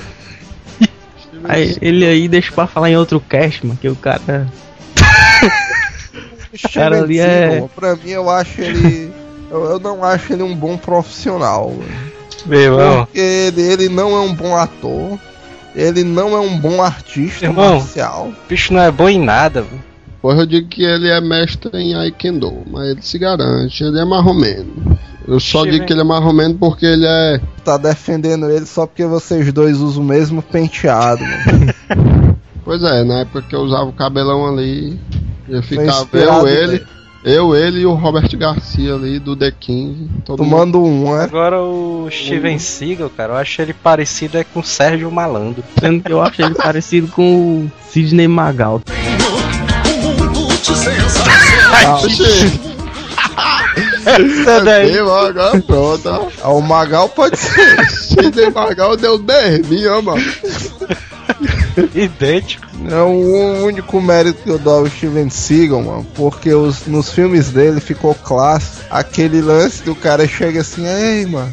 Aí, 1.45 1.77
ele 1.83 2.07
aí 2.07 2.29
deixa 2.29 2.51
pra 2.51 2.67
falar 2.67 2.91
em 2.91 2.97
outro 2.97 3.21
cast, 3.21 3.64
mano, 3.67 3.79
que 3.79 3.89
o 3.89 3.97
cara. 3.97 4.47
cara 6.72 6.98
ali 7.02 7.18
é- 7.20 7.64
Pra 7.74 7.96
mim, 7.96 8.11
eu 8.11 8.28
acho 8.30 8.61
ele. 8.61 9.12
Eu, 9.48 9.64
eu 9.64 9.78
não 9.78 10.02
acho 10.02 10.32
ele 10.32 10.42
um 10.42 10.57
bom 10.57 10.76
profissional. 10.76 11.70
mano. 11.70 11.84
Meu 12.46 12.61
irmão, 12.61 13.04
Porque 13.07 13.20
ele, 13.20 13.62
ele 13.62 13.88
não 13.88 14.11
é 14.11 14.20
um 14.20 14.34
bom 14.34 14.57
ator. 14.57 15.16
Ele 15.72 16.02
não 16.02 16.30
é 16.36 16.40
um 16.40 16.59
bom 16.59 16.82
artista 16.82 17.46
Irmão. 17.46 17.74
marcial. 17.78 18.26
o 18.30 18.48
bicho 18.48 18.72
não 18.74 18.80
é 18.80 18.90
bom 18.90 19.09
em 19.09 19.20
nada, 19.20 19.62
velho. 19.62 19.84
Pois 20.20 20.36
eu 20.36 20.46
digo 20.46 20.66
que 20.68 20.82
ele 20.82 21.09
é 21.09 21.20
mestre 21.20 21.70
em 21.78 21.94
Aikendo, 21.94 22.52
mas 22.68 22.88
ele 22.90 23.02
se 23.02 23.16
garante, 23.18 23.84
ele 23.84 24.00
é 24.00 24.04
marromeno. 24.04 24.98
Eu 25.28 25.38
só 25.38 25.64
digo 25.64 25.86
que 25.86 25.92
ele 25.92 26.00
é 26.00 26.04
marromeno 26.04 26.54
porque 26.54 26.84
ele 26.84 27.07
é. 27.07 27.40
Tá 27.64 27.76
defendendo 27.76 28.50
ele 28.50 28.66
só 28.66 28.84
porque 28.84 29.04
vocês 29.07 29.52
dois 29.52 29.78
usam 29.78 30.02
o 30.02 30.07
mesmo 30.07 30.42
penteado, 30.42 31.22
mano. 31.22 32.36
Pois 32.64 32.82
é, 32.82 33.04
na 33.04 33.20
época 33.20 33.42
que 33.42 33.54
eu 33.54 33.61
usava 33.61 33.84
o 33.84 33.92
cabelão 33.92 34.44
ali, 34.48 34.98
ia 35.49 35.62
ficar 35.62 35.84
inspirado 35.84 36.47
eu, 36.47 36.49
ele, 36.49 36.86
eu, 37.24 37.57
ele 37.57 37.80
e 37.80 37.86
o 37.86 37.94
Robert 37.94 38.28
Garcia 38.36 38.94
ali 38.94 39.18
do 39.18 39.34
The 39.36 39.51
King. 39.51 40.09
Todo 40.24 40.44
mundo. 40.44 40.51
Tomando 40.51 40.84
um, 40.84 41.16
né? 41.16 41.24
Agora 41.24 41.61
o 41.61 42.09
Steven 42.11 42.59
Seagal, 42.59 43.11
cara, 43.11 43.32
eu 43.34 43.36
acho 43.36 43.62
ele 43.62 43.72
parecido 43.72 44.38
é 44.38 44.44
com 44.44 44.61
o 44.61 44.64
Sérgio 44.64 45.11
Malandro. 45.11 45.62
Sendo 45.80 46.03
que 46.03 46.12
eu 46.12 46.20
acho 46.22 46.42
ele 46.42 46.55
parecido 46.55 47.09
com 47.09 47.66
o 47.66 47.72
Sidney 47.90 48.28
Magal. 48.28 48.80
É, 54.07 55.03
ó, 55.03 55.26
agora 55.26 55.61
pronto, 55.62 56.09
ó. 56.09 56.28
Ah, 56.40 56.51
O 56.53 56.61
Magal 56.62 57.09
pode 57.09 57.36
ser. 57.36 57.84
Sidney 57.90 58.51
Magal 58.51 58.97
deu 58.97 59.18
10 59.18 59.68
mil, 59.68 59.92
ó, 59.92 60.01
mano. 60.01 60.22
Idêntico. 61.92 62.66
É 62.91 63.01
o 63.01 63.64
único 63.64 64.01
mérito 64.01 64.43
que 64.43 64.51
eu 64.51 64.59
dou 64.59 64.81
ao 64.81 64.87
Steven 64.87 65.31
Seagal, 65.31 65.83
mano. 65.83 66.07
Porque 66.14 66.53
os, 66.53 66.87
nos 66.87 67.11
filmes 67.11 67.51
dele 67.51 67.81
ficou 67.81 68.14
clássico 68.14 68.85
aquele 68.91 69.41
lance 69.41 69.83
do 69.83 69.95
cara 69.95 70.27
chega 70.27 70.61
assim, 70.61 70.87
ei, 70.87 71.27
mano. 71.27 71.53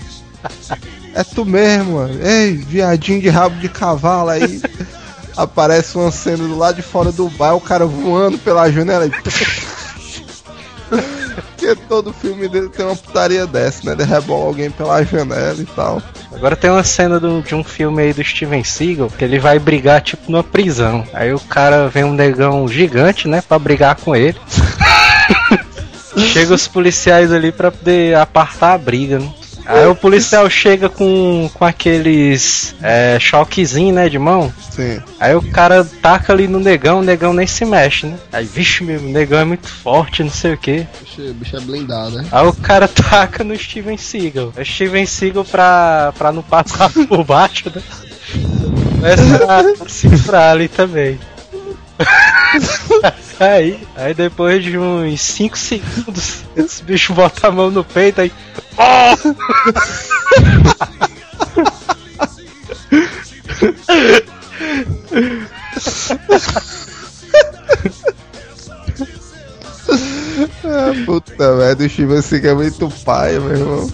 É 1.13 1.23
tu 1.23 1.45
mesmo, 1.45 1.95
mano. 1.95 2.25
Ei, 2.25 2.53
viadinho 2.53 3.21
de 3.21 3.29
rabo 3.29 3.59
de 3.59 3.69
cavalo 3.69 4.29
aí. 4.29 4.61
Aparece 5.35 5.97
uma 5.97 6.11
cena 6.11 6.47
do 6.47 6.57
lado 6.57 6.75
de 6.75 6.83
fora 6.83 7.11
do 7.11 7.27
bar, 7.29 7.55
o 7.55 7.61
cara 7.61 7.85
voando 7.85 8.37
pela 8.37 8.71
janela 8.71 9.07
e. 9.07 9.11
Porque 11.65 11.81
todo 11.87 12.11
filme 12.11 12.47
dele 12.49 12.67
tem 12.67 12.85
uma 12.85 12.95
putaria 12.95 13.47
dessa, 13.47 13.85
né? 13.85 13.93
Ele 13.93 14.03
rebola 14.03 14.45
alguém 14.47 14.69
pela 14.69 15.01
janela 15.03 15.55
e 15.61 15.65
tal. 15.65 16.01
Agora 16.33 16.55
tem 16.57 16.69
uma 16.69 16.83
cena 16.83 17.19
do- 17.21 17.41
de 17.41 17.55
um 17.55 17.63
filme 17.63 18.01
aí 18.01 18.11
do 18.13 18.21
Steven 18.23 18.63
Seagal 18.65 19.09
que 19.09 19.23
ele 19.23 19.39
vai 19.39 19.57
brigar 19.59 20.01
tipo 20.01 20.29
numa 20.29 20.43
prisão. 20.43 21.05
Aí 21.13 21.33
o 21.33 21.39
cara 21.39 21.87
vem 21.87 22.03
um 22.03 22.13
negão 22.13 22.67
gigante, 22.67 23.27
né, 23.29 23.41
pra 23.41 23.57
brigar 23.57 23.95
com 23.95 24.13
ele. 24.15 24.37
chega 26.17 26.53
os 26.53 26.67
policiais 26.67 27.31
ali 27.31 27.51
pra 27.51 27.71
poder 27.71 28.15
apartar 28.17 28.73
a 28.73 28.77
briga, 28.77 29.19
né? 29.19 29.31
Aí 29.65 29.85
o 29.87 29.95
policial 29.95 30.49
chega 30.49 30.89
com, 30.89 31.49
com 31.53 31.65
aqueles 31.65 32.75
é, 32.81 33.17
choquezinho, 33.19 33.93
né, 33.93 34.09
de 34.09 34.19
mão. 34.19 34.51
Sim. 34.69 35.01
Aí 35.19 35.35
o 35.35 35.41
cara 35.51 35.83
taca 36.01 36.33
ali 36.33 36.47
no 36.47 36.59
negão, 36.59 36.99
o 36.99 37.03
negão 37.03 37.33
nem 37.33 37.47
se 37.47 37.63
mexe, 37.65 38.07
né? 38.07 38.17
Aí, 38.31 38.45
vixe, 38.45 38.83
meu, 38.83 38.99
o 38.99 39.09
negão 39.09 39.39
é 39.39 39.45
muito 39.45 39.67
forte, 39.67 40.23
não 40.23 40.31
sei 40.31 40.53
o 40.53 40.57
que. 40.57 40.87
Bicho, 41.01 41.33
bicho 41.33 41.55
é 41.57 41.59
blindado, 41.59 42.17
né? 42.17 42.25
Aí 42.31 42.47
o 42.47 42.53
cara 42.53 42.87
taca 42.89 43.43
no 43.43 43.57
Steven 43.57 43.97
Seagal. 43.97 44.51
O 44.57 44.65
Steven 44.65 45.05
Seagal 45.05 45.45
pra, 45.45 46.13
pra 46.17 46.31
não 46.31 46.43
passar 46.43 46.89
por 47.07 47.23
baixo, 47.23 47.71
né? 47.73 47.81
Começa 48.95 49.83
a 49.83 49.89
se 49.89 50.07
ali 50.35 50.67
também. 50.67 51.19
Aí, 53.39 53.79
aí 53.95 54.13
depois 54.13 54.63
de 54.63 54.77
uns 54.77 55.19
5 55.21 55.57
segundos, 55.57 56.43
esse 56.55 56.83
bicho 56.83 57.13
bota 57.13 57.47
a 57.47 57.51
mão 57.51 57.71
no 57.71 57.83
peito 57.83 58.21
aí. 58.21 58.31
Ah, 58.77 59.15
puta 71.05 71.55
merda, 71.55 71.85
o 71.85 72.21
Seagal 72.21 72.51
é 72.51 72.55
muito 72.55 72.89
pai, 73.03 73.39
meu 73.39 73.51
irmão. 73.51 73.91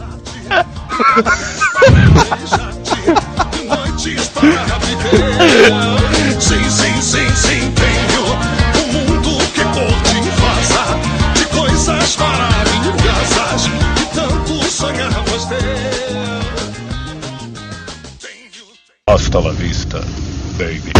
Noites 3.67 4.27
para 4.29 4.77
viver. 4.79 6.41
Sim, 6.41 6.69
sim, 6.69 7.01
sim, 7.01 7.35
sim, 7.35 7.78
coisas 12.15 12.17
maravilhosas 12.17 13.69
que 13.95 14.05
tanto 14.15 14.63
sonhamos 14.63 15.49
ter. 15.49 15.59
Hasta 19.05 19.39
la 19.41 19.51
vista, 19.51 19.99
baby. 20.57 20.91